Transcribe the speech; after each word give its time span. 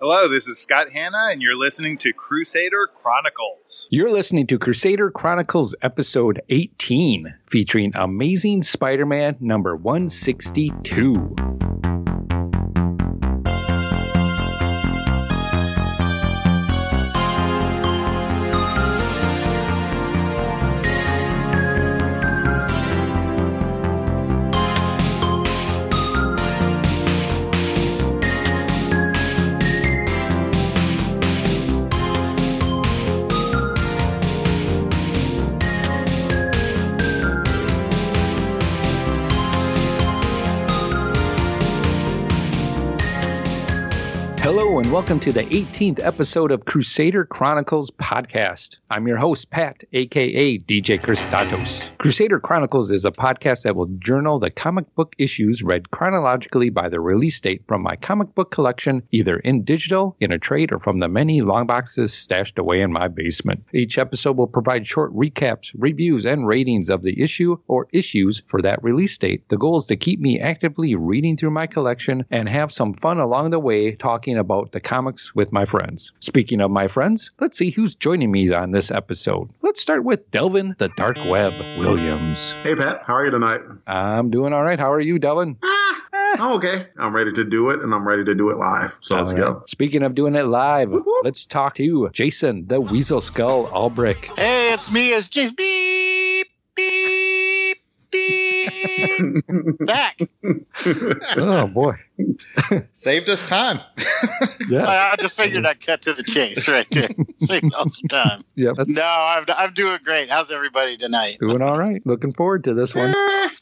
Hello, 0.00 0.28
this 0.28 0.46
is 0.46 0.60
Scott 0.60 0.90
Hanna, 0.90 1.26
and 1.32 1.42
you're 1.42 1.56
listening 1.56 1.98
to 1.98 2.12
Crusader 2.12 2.86
Chronicles. 2.86 3.88
You're 3.90 4.12
listening 4.12 4.46
to 4.46 4.56
Crusader 4.56 5.10
Chronicles 5.10 5.74
episode 5.82 6.40
18, 6.50 7.34
featuring 7.50 7.90
Amazing 7.96 8.62
Spider 8.62 9.06
Man 9.06 9.36
number 9.40 9.74
162. 9.74 11.34
Welcome 44.98 45.20
to 45.20 45.30
the 45.30 45.44
18th 45.44 46.04
episode 46.04 46.50
of 46.50 46.64
Crusader 46.64 47.24
Chronicles 47.24 47.88
podcast. 47.92 48.78
I'm 48.90 49.06
your 49.06 49.16
host, 49.16 49.48
Pat, 49.48 49.76
aka 49.92 50.58
DJ 50.58 51.00
Christatos. 51.00 51.96
Crusader 51.98 52.40
Chronicles 52.40 52.90
is 52.90 53.04
a 53.04 53.12
podcast 53.12 53.62
that 53.62 53.76
will 53.76 53.86
journal 54.00 54.40
the 54.40 54.50
comic 54.50 54.92
book 54.96 55.14
issues 55.16 55.62
read 55.62 55.92
chronologically 55.92 56.70
by 56.70 56.88
the 56.88 56.98
release 56.98 57.40
date 57.40 57.62
from 57.68 57.80
my 57.80 57.94
comic 57.94 58.34
book 58.34 58.50
collection, 58.50 59.04
either 59.12 59.36
in 59.36 59.62
digital, 59.62 60.16
in 60.18 60.32
a 60.32 60.38
trade, 60.38 60.72
or 60.72 60.80
from 60.80 60.98
the 60.98 61.06
many 61.06 61.42
long 61.42 61.68
boxes 61.68 62.12
stashed 62.12 62.58
away 62.58 62.80
in 62.80 62.92
my 62.92 63.06
basement. 63.06 63.64
Each 63.72 63.98
episode 63.98 64.36
will 64.36 64.48
provide 64.48 64.84
short 64.84 65.14
recaps, 65.14 65.70
reviews, 65.78 66.26
and 66.26 66.44
ratings 66.44 66.90
of 66.90 67.04
the 67.04 67.22
issue 67.22 67.56
or 67.68 67.86
issues 67.92 68.42
for 68.48 68.60
that 68.62 68.82
release 68.82 69.16
date. 69.16 69.48
The 69.48 69.58
goal 69.58 69.78
is 69.78 69.86
to 69.86 69.96
keep 69.96 70.18
me 70.18 70.40
actively 70.40 70.96
reading 70.96 71.36
through 71.36 71.52
my 71.52 71.68
collection 71.68 72.24
and 72.32 72.48
have 72.48 72.72
some 72.72 72.94
fun 72.94 73.18
along 73.18 73.50
the 73.50 73.60
way 73.60 73.94
talking 73.94 74.36
about 74.36 74.72
the 74.72 74.87
comics 74.88 75.34
with 75.34 75.52
my 75.52 75.64
friends. 75.66 76.12
Speaking 76.20 76.60
of 76.62 76.70
my 76.70 76.88
friends, 76.88 77.30
let's 77.40 77.58
see 77.58 77.70
who's 77.70 77.94
joining 77.94 78.30
me 78.32 78.50
on 78.52 78.72
this 78.72 78.90
episode. 78.90 79.48
Let's 79.62 79.80
start 79.82 80.02
with 80.02 80.28
Delvin 80.30 80.74
the 80.78 80.88
Dark 80.96 81.18
Web 81.28 81.52
Williams. 81.78 82.52
Hey 82.62 82.74
Pat, 82.74 83.02
how 83.06 83.14
are 83.14 83.24
you 83.26 83.30
tonight? 83.30 83.60
I'm 83.86 84.30
doing 84.30 84.52
all 84.54 84.64
right. 84.64 84.80
How 84.80 84.90
are 84.90 85.00
you, 85.00 85.18
Delvin? 85.18 85.56
Ah, 85.62 86.02
I'm 86.40 86.52
okay. 86.52 86.86
I'm 86.98 87.14
ready 87.14 87.32
to 87.32 87.44
do 87.44 87.68
it, 87.70 87.80
and 87.80 87.94
I'm 87.94 88.06
ready 88.08 88.24
to 88.24 88.34
do 88.34 88.48
it 88.50 88.56
live. 88.56 88.96
So 89.00 89.16
let's 89.16 89.30
All 89.32 89.36
right. 89.36 89.44
go. 89.44 89.62
Speaking 89.66 90.02
of 90.02 90.14
doing 90.14 90.34
it 90.34 90.44
live, 90.46 90.90
Whoop, 90.90 91.04
whoop. 91.06 91.24
let's 91.24 91.44
talk 91.46 91.74
to 91.74 92.08
Jason 92.12 92.66
the 92.66 92.80
Weasel 92.80 93.20
Skull 93.20 93.66
Albrick. 93.68 94.24
Hey, 94.38 94.72
it's 94.72 94.90
me. 94.90 95.10
It's 95.12 95.28
just 95.28 95.56
beep, 95.56 96.46
beep, 96.74 97.78
beep. 98.10 99.44
Back. 99.80 100.18
oh 101.36 101.66
boy, 101.66 101.94
Saved 102.92 103.28
us 103.28 103.42
time. 103.46 103.80
yeah, 104.68 104.86
I 105.12 105.16
just 105.18 105.36
figured 105.36 105.64
I'd 105.66 105.80
cut 105.84 106.02
to 106.02 106.12
the 106.12 106.22
chase 106.22 106.68
right 106.68 106.86
there. 106.90 107.08
Saved 107.38 107.72
y'all 107.72 107.88
some 107.88 108.08
time. 108.08 108.40
yeah. 108.56 108.72
That's 108.76 108.92
No, 108.92 109.02
I'm, 109.04 109.44
I'm 109.56 109.72
doing 109.72 109.98
great. 110.04 110.28
How's 110.28 110.50
everybody 110.50 110.96
tonight? 110.96 111.36
doing 111.40 111.62
all 111.62 111.78
right. 111.78 112.02
Looking 112.04 112.32
forward 112.32 112.64
to 112.64 112.74
this 112.74 112.94
one. 112.94 113.14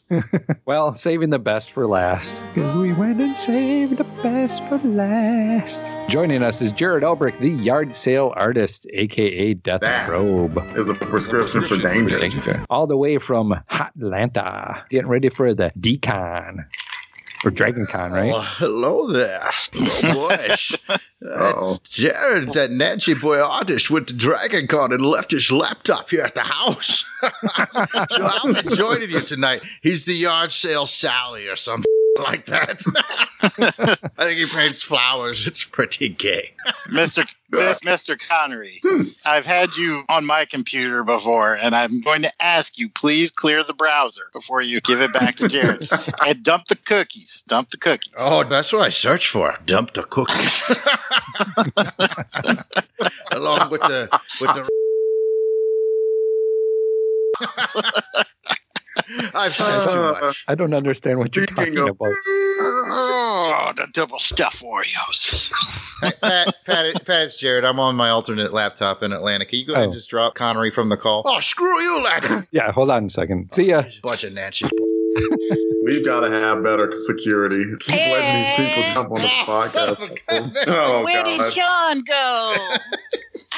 well, 0.65 0.95
saving 0.95 1.29
the 1.29 1.39
best 1.39 1.71
for 1.71 1.85
last. 1.87 2.41
Because 2.53 2.75
we 2.75 2.93
went 2.93 3.19
and 3.19 3.37
saved 3.37 3.97
the 3.97 4.03
best 4.23 4.63
for 4.67 4.77
last. 4.79 5.85
Joining 6.09 6.41
us 6.43 6.61
is 6.61 6.71
Jared 6.71 7.03
Elbrick, 7.03 7.37
the 7.39 7.49
yard 7.49 7.93
sale 7.93 8.33
artist, 8.35 8.87
aka 8.93 9.53
Death 9.53 9.81
That 9.81 10.09
Robe. 10.09 10.57
Is 10.77 10.89
a 10.89 10.93
prescription 10.95 11.61
for 11.61 11.77
danger. 11.77 12.19
Danger. 12.19 12.65
All 12.69 12.87
the 12.87 12.97
way 12.97 13.17
from 13.17 13.53
Atlanta. 13.69 14.85
Getting 14.89 15.09
ready 15.09 15.29
for 15.29 15.53
the 15.53 15.71
D-Con. 15.79 16.65
Or 17.45 17.51
Dragon 17.51 17.85
Con, 17.85 18.11
right? 18.11 18.31
Well, 18.31 18.41
hello 18.41 19.07
there. 19.07 19.49
Oh, 19.75 20.13
boy. 20.29 20.97
Uh, 21.19 21.29
Uh-oh. 21.33 21.77
Jared, 21.83 22.53
that 22.53 22.69
Nancy 22.69 23.15
boy 23.15 23.41
artist 23.41 23.89
went 23.89 24.07
to 24.07 24.13
Dragon 24.13 24.67
Con 24.67 24.93
and 24.93 25.03
left 25.03 25.31
his 25.31 25.51
laptop 25.51 26.11
here 26.11 26.21
at 26.21 26.35
the 26.35 26.41
house. 26.41 27.09
so 28.11 28.23
I'm 28.23 28.53
joining 28.75 29.09
you 29.09 29.21
tonight. 29.21 29.65
He's 29.81 30.05
the 30.05 30.13
yard 30.13 30.51
sale 30.51 30.85
Sally 30.85 31.47
or 31.47 31.55
something 31.55 31.91
like 32.19 32.45
that. 32.45 32.83
I 34.15 34.25
think 34.25 34.39
he 34.39 34.45
paints 34.45 34.83
flowers. 34.83 35.47
It's 35.47 35.63
pretty 35.63 36.09
gay. 36.09 36.51
Mr. 36.89 37.27
Miss, 37.49 37.79
Mr. 37.79 38.19
Connery, 38.19 38.79
hmm. 38.83 39.03
I've 39.25 39.45
had 39.45 39.77
you 39.77 40.03
on 40.09 40.25
my 40.25 40.43
computer 40.45 41.03
before, 41.03 41.55
and 41.55 41.73
I'm 41.73 42.01
going 42.01 42.21
to 42.23 42.31
ask 42.41 42.77
you, 42.77 42.89
please 42.89 43.31
clear 43.31 43.63
the 43.63 43.73
browser 43.73 44.23
before 44.33 44.61
you 44.61 44.81
give 44.81 45.01
it 45.01 45.13
back 45.13 45.37
to 45.37 45.47
Jared. 45.47 45.87
and 46.25 46.43
dump 46.43 46.67
the 46.67 46.75
cookies. 46.75 47.45
Dump 47.47 47.69
the 47.69 47.77
cookies. 47.77 48.13
Oh, 48.19 48.43
that's 48.43 48.73
what 48.73 48.81
I 48.81 48.89
search 48.89 49.29
for. 49.29 49.57
Dump 49.65 49.93
the 49.93 50.03
cookies. 50.03 50.61
Along 53.31 53.69
with 53.69 53.81
the 53.81 54.09
with 54.41 54.53
the 54.53 54.67
I've 59.33 59.53
said 59.55 59.83
too 59.85 59.89
Uh, 59.89 60.17
much. 60.21 60.45
I 60.47 60.55
don't 60.55 60.73
understand 60.73 61.19
what 61.19 61.35
you're 61.35 61.45
Speaking 61.45 61.75
talking 61.75 61.77
of- 61.79 61.89
about. 61.89 62.13
Oh, 62.89 63.71
the 63.75 63.87
double 63.93 64.19
stuff 64.19 64.61
Oreos. 64.61 65.51
Pat, 66.21 66.53
Pat, 66.65 66.85
it- 66.85 67.05
Pat, 67.05 67.23
it's 67.25 67.35
Jared. 67.37 67.65
I'm 67.65 67.79
on 67.79 67.95
my 67.95 68.09
alternate 68.09 68.53
laptop 68.53 69.03
in 69.03 69.13
Atlanta. 69.13 69.45
Can 69.45 69.59
you 69.59 69.65
go 69.65 69.73
ahead 69.73 69.85
and 69.85 69.91
Oh. 69.91 69.93
just 69.93 70.09
drop 70.09 70.35
Connery 70.35 70.71
from 70.71 70.89
the 70.89 70.97
call? 70.97 71.23
Oh, 71.25 71.39
screw 71.39 71.79
you, 71.81 72.03
lad. 72.03 72.47
Yeah, 72.51 72.71
hold 72.71 72.89
on 72.91 73.05
a 73.05 73.09
second. 73.09 73.49
See 73.53 73.69
ya. 73.69 73.83
Bunch 74.01 74.23
of 74.23 74.33
Nancy. 74.33 74.65
We've 75.83 76.05
got 76.05 76.21
to 76.21 76.29
have 76.29 76.63
better 76.63 76.93
security. 76.93 77.63
Keep 77.79 77.95
letting 77.95 78.63
these 78.63 78.69
people 78.69 78.83
jump 78.93 79.11
on 79.11 79.15
the 79.21 79.67
son 79.67 79.89
of 79.89 79.99
a 79.99 80.05
podcast. 80.05 80.63
Oh, 80.67 81.03
Where 81.03 81.23
did 81.23 81.41
Sean 81.45 82.01
go? 82.03 82.55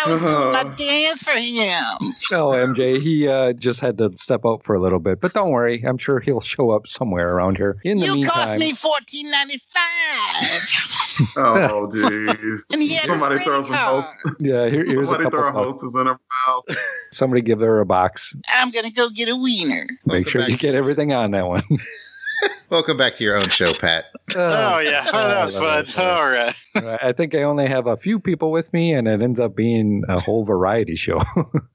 I 0.02 0.12
was 0.12 0.20
doing 0.22 0.52
my 0.54 0.76
dance 0.76 1.24
for 1.24 1.32
him. 1.32 1.84
Oh, 2.32 2.52
MJ, 2.56 3.02
he 3.02 3.28
uh, 3.28 3.54
just 3.54 3.82
had 3.82 3.98
to 3.98 4.12
step 4.16 4.42
out 4.46 4.64
for 4.64 4.76
a 4.76 4.80
little 4.80 5.00
bit, 5.00 5.20
but 5.20 5.34
don't 5.34 5.50
worry. 5.50 5.82
I'm 5.86 5.98
sure 5.98 6.20
he'll 6.20 6.40
show 6.42 6.72
up 6.72 6.88
somewhere 6.88 7.34
around 7.36 7.58
here. 7.58 7.78
In 7.84 7.98
the 7.98 8.06
You 8.06 8.14
meantime, 8.16 8.32
cost 8.32 8.58
me 8.60 8.74
fourteen 8.74 9.30
ninety 9.30 9.58
five, 9.58 10.44
Oh, 11.38 11.90
jeez. 11.94 12.62
and 12.72 12.82
he 12.82 12.94
had 12.96 13.10
Somebody 13.10 13.38
his 13.38 13.46
throw 13.46 13.54
credit 13.62 13.68
some 13.68 13.76
card. 13.76 14.04
hosts. 14.06 14.18
yeah, 14.40 14.70
here, 14.70 14.86
here's 14.86 15.10
a 15.10 15.14
Somebody 15.14 15.24
couple. 15.26 15.40
throw 15.40 15.52
bucks. 15.52 15.82
hostess 15.82 15.96
in 16.02 16.08
her 16.08 16.20
mouth. 16.48 16.78
Somebody 17.12 17.42
give 17.42 17.60
her 17.60 17.80
a 17.80 17.86
box. 17.86 18.36
I'm 18.54 18.72
gonna 18.72 18.92
go 18.92 19.10
get 19.10 19.30
a 19.30 19.36
wiener. 19.36 19.88
Make 20.06 20.26
Welcome 20.26 20.30
sure 20.32 20.42
back. 20.42 20.50
you 20.50 20.58
get 20.58 20.76
everything 20.76 21.14
on 21.14 21.32
that 21.32 21.48
one. 21.48 21.64
Welcome 22.70 22.98
back 22.98 23.16
to 23.16 23.24
your 23.24 23.36
own 23.36 23.50
show, 23.50 23.74
Pat. 23.74 24.06
Oh, 24.36 24.76
oh 24.76 24.78
yeah, 24.78 25.02
that 25.12 25.42
was 25.42 25.56
oh, 25.56 25.60
fun. 25.60 25.68
love 25.68 25.90
it. 25.90 25.98
All 25.98 26.30
right. 26.30 26.54
Uh, 26.76 26.98
I 27.02 27.14
think 27.14 27.34
I 27.34 27.42
only 27.42 27.66
have 27.66 27.88
a 27.88 27.98
few 27.98 28.20
people 28.20 28.52
with 28.52 28.72
me, 28.72 28.94
and 28.94 29.08
it 29.08 29.24
ends 29.24 29.40
up 29.40 29.56
being 29.56 30.04
a 30.08 30.20
whole 30.20 30.44
variety 30.44 30.96
show. 30.96 31.20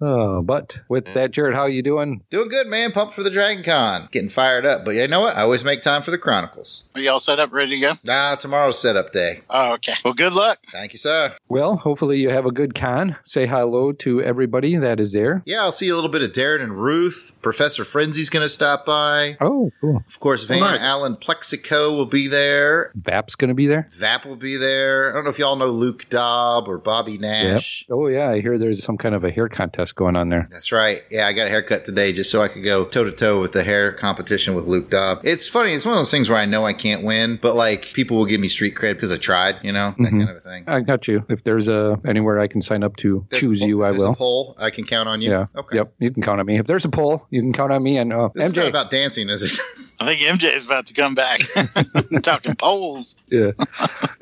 oh, 0.00 0.40
but 0.44 0.78
with 0.88 1.12
that, 1.14 1.32
Jared, 1.32 1.56
how 1.56 1.62
are 1.62 1.68
you 1.68 1.82
doing? 1.82 2.22
Doing 2.30 2.48
good, 2.48 2.68
man. 2.68 2.92
Pumped 2.92 3.14
for 3.14 3.24
the 3.24 3.30
Dragon 3.30 3.64
Con. 3.64 4.08
Getting 4.12 4.28
fired 4.28 4.64
up. 4.64 4.84
But 4.84 4.92
you 4.92 5.08
know 5.08 5.22
what? 5.22 5.36
I 5.36 5.40
always 5.42 5.64
make 5.64 5.82
time 5.82 6.00
for 6.02 6.12
the 6.12 6.18
Chronicles. 6.18 6.84
Are 6.94 7.00
y'all 7.00 7.18
set 7.18 7.40
up, 7.40 7.52
ready 7.52 7.70
to 7.70 7.80
go? 7.80 7.92
Nah, 8.04 8.36
tomorrow's 8.36 8.78
setup 8.80 9.10
day. 9.10 9.42
Oh, 9.50 9.72
okay. 9.74 9.94
Well, 10.04 10.14
good 10.14 10.32
luck. 10.32 10.60
Thank 10.66 10.92
you, 10.92 10.98
sir. 11.00 11.34
Well, 11.48 11.76
hopefully 11.76 12.20
you 12.20 12.30
have 12.30 12.46
a 12.46 12.52
good 12.52 12.76
con. 12.76 13.16
Say 13.24 13.46
hello 13.48 13.90
to 13.92 14.22
everybody 14.22 14.76
that 14.76 15.00
is 15.00 15.10
there. 15.10 15.42
Yeah, 15.44 15.62
I'll 15.62 15.72
see 15.72 15.88
a 15.88 15.96
little 15.96 16.10
bit 16.10 16.22
of 16.22 16.30
Darren 16.30 16.62
and 16.62 16.80
Ruth. 16.80 17.32
Professor 17.42 17.82
Frenzy's 17.82 18.30
going 18.30 18.44
to 18.44 18.48
stop 18.48 18.86
by. 18.86 19.36
Oh, 19.40 19.72
cool. 19.80 20.04
Of 20.06 20.20
course, 20.20 20.44
Van 20.44 20.60
nice. 20.60 20.83
Allen 20.84 21.16
Plexico 21.16 21.90
will 21.96 22.06
be 22.06 22.28
there. 22.28 22.92
Vap's 22.98 23.34
going 23.34 23.48
to 23.48 23.54
be 23.54 23.66
there. 23.66 23.88
Vap 23.98 24.24
will 24.26 24.36
be 24.36 24.56
there. 24.56 25.10
I 25.10 25.14
don't 25.14 25.24
know 25.24 25.30
if 25.30 25.38
y'all 25.38 25.56
know 25.56 25.66
Luke 25.68 26.06
Dobb 26.10 26.68
or 26.68 26.78
Bobby 26.78 27.18
Nash. 27.18 27.86
Oh, 27.90 28.06
yeah. 28.08 28.30
I 28.30 28.40
hear 28.40 28.58
there's 28.58 28.82
some 28.84 28.96
kind 28.98 29.14
of 29.14 29.24
a 29.24 29.30
hair 29.30 29.48
contest 29.48 29.94
going 29.96 30.16
on 30.16 30.28
there. 30.28 30.48
That's 30.50 30.70
right. 30.72 31.02
Yeah, 31.10 31.26
I 31.26 31.32
got 31.32 31.46
a 31.46 31.50
haircut 31.50 31.84
today 31.84 32.12
just 32.12 32.30
so 32.30 32.42
I 32.42 32.48
could 32.48 32.62
go 32.64 32.84
toe 32.84 33.04
to 33.04 33.12
toe 33.12 33.40
with 33.40 33.52
the 33.52 33.64
hair 33.64 33.92
competition 33.92 34.54
with 34.54 34.66
Luke 34.66 34.90
Dobb. 34.90 35.20
It's 35.24 35.48
funny. 35.48 35.72
It's 35.72 35.84
one 35.84 35.94
of 35.94 35.98
those 36.00 36.10
things 36.10 36.28
where 36.28 36.38
I 36.38 36.44
know 36.46 36.64
I 36.66 36.72
can't 36.72 37.02
win, 37.04 37.38
but 37.40 37.54
like 37.56 37.86
people 37.94 38.16
will 38.16 38.26
give 38.26 38.40
me 38.40 38.48
street 38.48 38.74
cred 38.74 38.94
because 38.94 39.10
I 39.10 39.16
tried, 39.16 39.56
you 39.62 39.72
know, 39.72 39.94
that 39.98 40.12
Mhm. 40.12 40.18
kind 40.18 40.30
of 40.30 40.36
a 40.36 40.40
thing. 40.40 40.64
I 40.66 40.80
got 40.80 41.08
you. 41.08 41.24
If 41.28 41.44
there's 41.44 41.68
a 41.68 41.98
anywhere 42.06 42.38
I 42.40 42.46
can 42.46 42.60
sign 42.60 42.82
up 42.82 42.96
to 42.96 43.26
There's 43.30 43.40
choose 43.40 43.60
you, 43.62 43.84
I 43.84 43.90
there's 43.90 44.02
A 44.02 44.08
will. 44.08 44.14
poll. 44.16 44.56
I 44.58 44.70
can 44.70 44.84
count 44.84 45.08
on 45.08 45.20
you. 45.22 45.30
Yeah. 45.30 45.46
Okay. 45.56 45.76
Yep. 45.76 45.94
You 45.98 46.10
can 46.10 46.22
count 46.22 46.40
on 46.40 46.46
me. 46.46 46.58
If 46.58 46.66
there's 46.66 46.84
a 46.84 46.88
poll, 46.90 47.26
you 47.30 47.40
can 47.40 47.52
count 47.52 47.72
on 47.72 47.82
me. 47.82 47.98
And 47.98 48.12
uh, 48.12 48.28
This 48.34 48.44
is 48.46 48.52
MJ. 48.52 48.56
not 48.58 48.68
about 48.68 48.90
dancing, 48.90 49.28
is 49.28 49.42
it? 49.42 49.60
I 50.00 50.06
think 50.06 50.20
MJ 50.20 50.52
is 50.54 50.64
about 50.64 50.86
to 50.88 50.94
come 50.94 51.14
back. 51.14 51.40
Talking 52.22 52.54
polls. 52.56 53.16
yeah. 53.30 53.52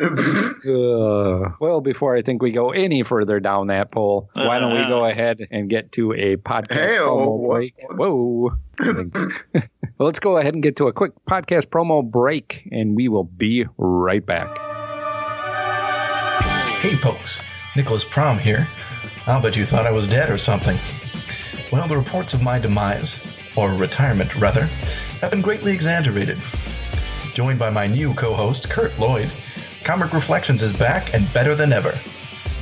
Uh, 0.03 1.51
well, 1.61 1.81
before 1.81 2.17
I 2.17 2.23
think 2.23 2.43
we 2.43 2.51
go 2.51 2.71
any 2.71 3.03
further 3.03 3.39
down 3.41 3.69
that 3.69 3.91
pole, 3.93 4.29
why 4.35 4.59
don't 4.59 4.73
we 4.73 4.87
go 4.89 5.05
ahead 5.07 5.47
and 5.51 5.69
get 5.69 5.93
to 5.93 6.13
a 6.13 6.37
podcast 6.37 6.73
Hey-o, 6.73 7.17
promo 7.17 7.49
break? 7.49 7.75
Whoa. 7.91 8.53
well, 9.99 10.07
let's 10.07 10.19
go 10.21 10.39
ahead 10.39 10.55
and 10.55 10.63
get 10.63 10.77
to 10.77 10.89
a 10.89 10.93
quick 10.93 11.13
podcast 11.29 11.67
promo 11.67 12.09
break, 12.09 12.69
and 12.73 12.97
we 12.97 13.09
will 13.09 13.25
be 13.25 13.67
right 13.77 14.25
back. 14.25 14.57
Hey 16.81 16.97
folks, 16.97 17.43
Nicholas 17.77 18.05
Prom 18.05 18.39
here. 18.39 18.67
I'll 19.27 19.41
bet 19.43 19.57
you 19.57 19.67
thought 19.67 19.87
I 19.87 19.93
was 19.93 20.07
dead 20.09 20.31
or 20.31 20.39
something. 20.39 20.77
Well, 21.73 21.87
the 21.87 21.97
reports 21.97 22.35
of 22.35 22.43
my 22.43 22.59
demise, 22.59 23.21
or 23.57 23.73
retirement 23.73 24.35
rather, 24.37 24.69
have 25.23 25.31
been 25.31 25.41
greatly 25.41 25.73
exaggerated. 25.73 26.39
Joined 27.33 27.59
by 27.59 27.71
my 27.71 27.87
new 27.87 28.13
co 28.13 28.35
host, 28.35 28.69
Kurt 28.69 28.99
Lloyd, 28.99 29.31
Comic 29.85 30.13
Reflections 30.13 30.63
is 30.63 30.73
back 30.73 31.15
and 31.15 31.33
better 31.33 31.55
than 31.55 31.73
ever. 31.73 31.97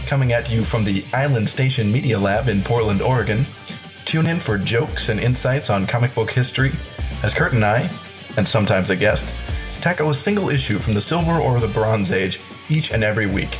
Coming 0.06 0.32
at 0.32 0.50
you 0.50 0.64
from 0.64 0.84
the 0.84 1.02
Island 1.14 1.48
Station 1.48 1.90
Media 1.90 2.18
Lab 2.18 2.48
in 2.48 2.62
Portland, 2.62 3.00
Oregon. 3.00 3.44
Tune 4.04 4.26
in 4.26 4.38
for 4.38 4.58
jokes 4.58 5.08
and 5.08 5.18
insights 5.18 5.70
on 5.70 5.86
comic 5.86 6.14
book 6.14 6.30
history 6.30 6.72
as 7.22 7.32
Kurt 7.32 7.54
and 7.54 7.64
I, 7.64 7.88
and 8.36 8.46
sometimes 8.46 8.90
a 8.90 8.96
guest, 8.96 9.32
tackle 9.80 10.10
a 10.10 10.14
single 10.14 10.50
issue 10.50 10.78
from 10.78 10.94
the 10.94 11.00
Silver 11.00 11.40
or 11.40 11.60
the 11.60 11.68
Bronze 11.68 12.12
Age 12.12 12.40
each 12.68 12.92
and 12.92 13.02
every 13.02 13.26
week. 13.26 13.58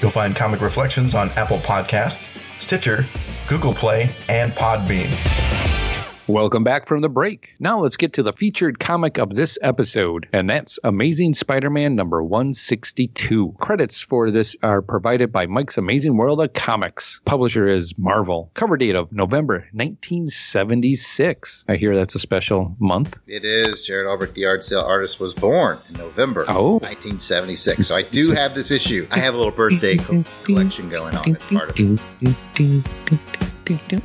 You'll 0.00 0.10
find 0.10 0.34
Comic 0.34 0.62
Reflections 0.62 1.14
on 1.14 1.30
Apple 1.30 1.58
Podcasts, 1.58 2.30
Stitcher, 2.60 3.04
Google 3.48 3.74
Play, 3.74 4.08
and 4.28 4.52
Podbean. 4.52 5.83
Welcome 6.26 6.64
back 6.64 6.86
from 6.86 7.02
the 7.02 7.10
break. 7.10 7.50
Now 7.58 7.80
let's 7.80 7.98
get 7.98 8.14
to 8.14 8.22
the 8.22 8.32
featured 8.32 8.78
comic 8.78 9.18
of 9.18 9.34
this 9.34 9.58
episode, 9.60 10.26
and 10.32 10.48
that's 10.48 10.78
Amazing 10.82 11.34
Spider 11.34 11.68
Man 11.68 11.94
number 11.96 12.22
162. 12.22 13.54
Credits 13.60 14.00
for 14.00 14.30
this 14.30 14.56
are 14.62 14.80
provided 14.80 15.30
by 15.30 15.44
Mike's 15.44 15.76
Amazing 15.76 16.16
World 16.16 16.40
of 16.40 16.54
Comics. 16.54 17.20
Publisher 17.26 17.68
is 17.68 17.92
Marvel. 17.98 18.50
Cover 18.54 18.78
date 18.78 18.94
of 18.94 19.12
November 19.12 19.68
1976. 19.72 21.66
I 21.68 21.76
hear 21.76 21.94
that's 21.94 22.14
a 22.14 22.18
special 22.18 22.74
month. 22.78 23.18
It 23.26 23.44
is. 23.44 23.82
Jared 23.82 24.06
Albert, 24.06 24.34
the 24.34 24.46
art 24.46 24.64
sale 24.64 24.80
artist, 24.80 25.20
was 25.20 25.34
born 25.34 25.76
in 25.90 25.98
November 25.98 26.46
Oh. 26.48 26.78
1976. 26.78 27.86
So 27.88 27.96
I 27.96 28.00
do 28.02 28.30
have 28.30 28.54
this 28.54 28.70
issue. 28.70 29.06
I 29.10 29.18
have 29.18 29.34
a 29.34 29.36
little 29.36 29.52
birthday 29.52 29.98
co- 29.98 30.24
collection 30.44 30.88
going 30.88 31.14
on. 31.16 31.28
It's 31.28 31.44
part 31.44 31.68
of 31.68 31.78
it. 31.78 32.00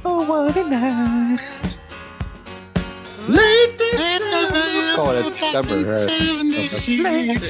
Oh, 0.03 0.25
what 0.29 0.57
a 0.57 0.69
night. 0.69 1.77
Oh, 5.01 5.11
that's 5.13 5.31
December. 5.31 5.75
right. 7.03 7.41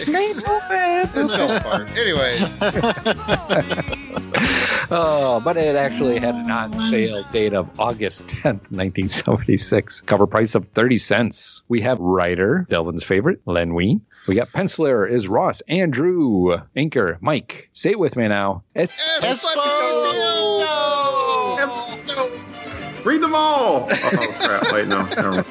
It's 1.16 1.38
all 1.38 1.60
part. 1.62 1.90
Anyway, 1.98 2.38
Oh, 4.92 5.40
but 5.44 5.56
it 5.56 5.76
actually 5.76 6.18
had 6.20 6.34
an 6.36 6.50
on 6.50 6.80
sale 6.80 7.24
date 7.32 7.54
of 7.54 7.70
August 7.80 8.26
10th, 8.28 8.72
1976. 8.72 10.02
Cover 10.02 10.26
price 10.28 10.56
of 10.56 10.66
30 10.70 10.98
cents. 10.98 11.62
We 11.70 11.82
have 11.82 12.00
writer, 12.00 12.66
Delvin's 12.70 13.04
favorite, 13.04 13.40
Len 13.46 13.74
Wein. 13.76 14.02
We 14.28 14.34
got 14.36 14.48
penciler 14.48 15.08
is 15.10 15.28
Ross 15.28 15.62
Andru. 15.70 16.66
Inker, 16.76 17.18
Mike. 17.22 17.70
Say 17.74 17.92
it 17.92 18.00
with 18.00 18.16
me 18.18 18.28
now. 18.28 18.64
Es- 18.76 19.00
Read 23.06 23.22
them 23.22 23.34
all. 23.34 23.88
Oh 23.90 24.36
crap! 24.42 24.72
Wait, 24.74 24.88
no. 24.88 25.44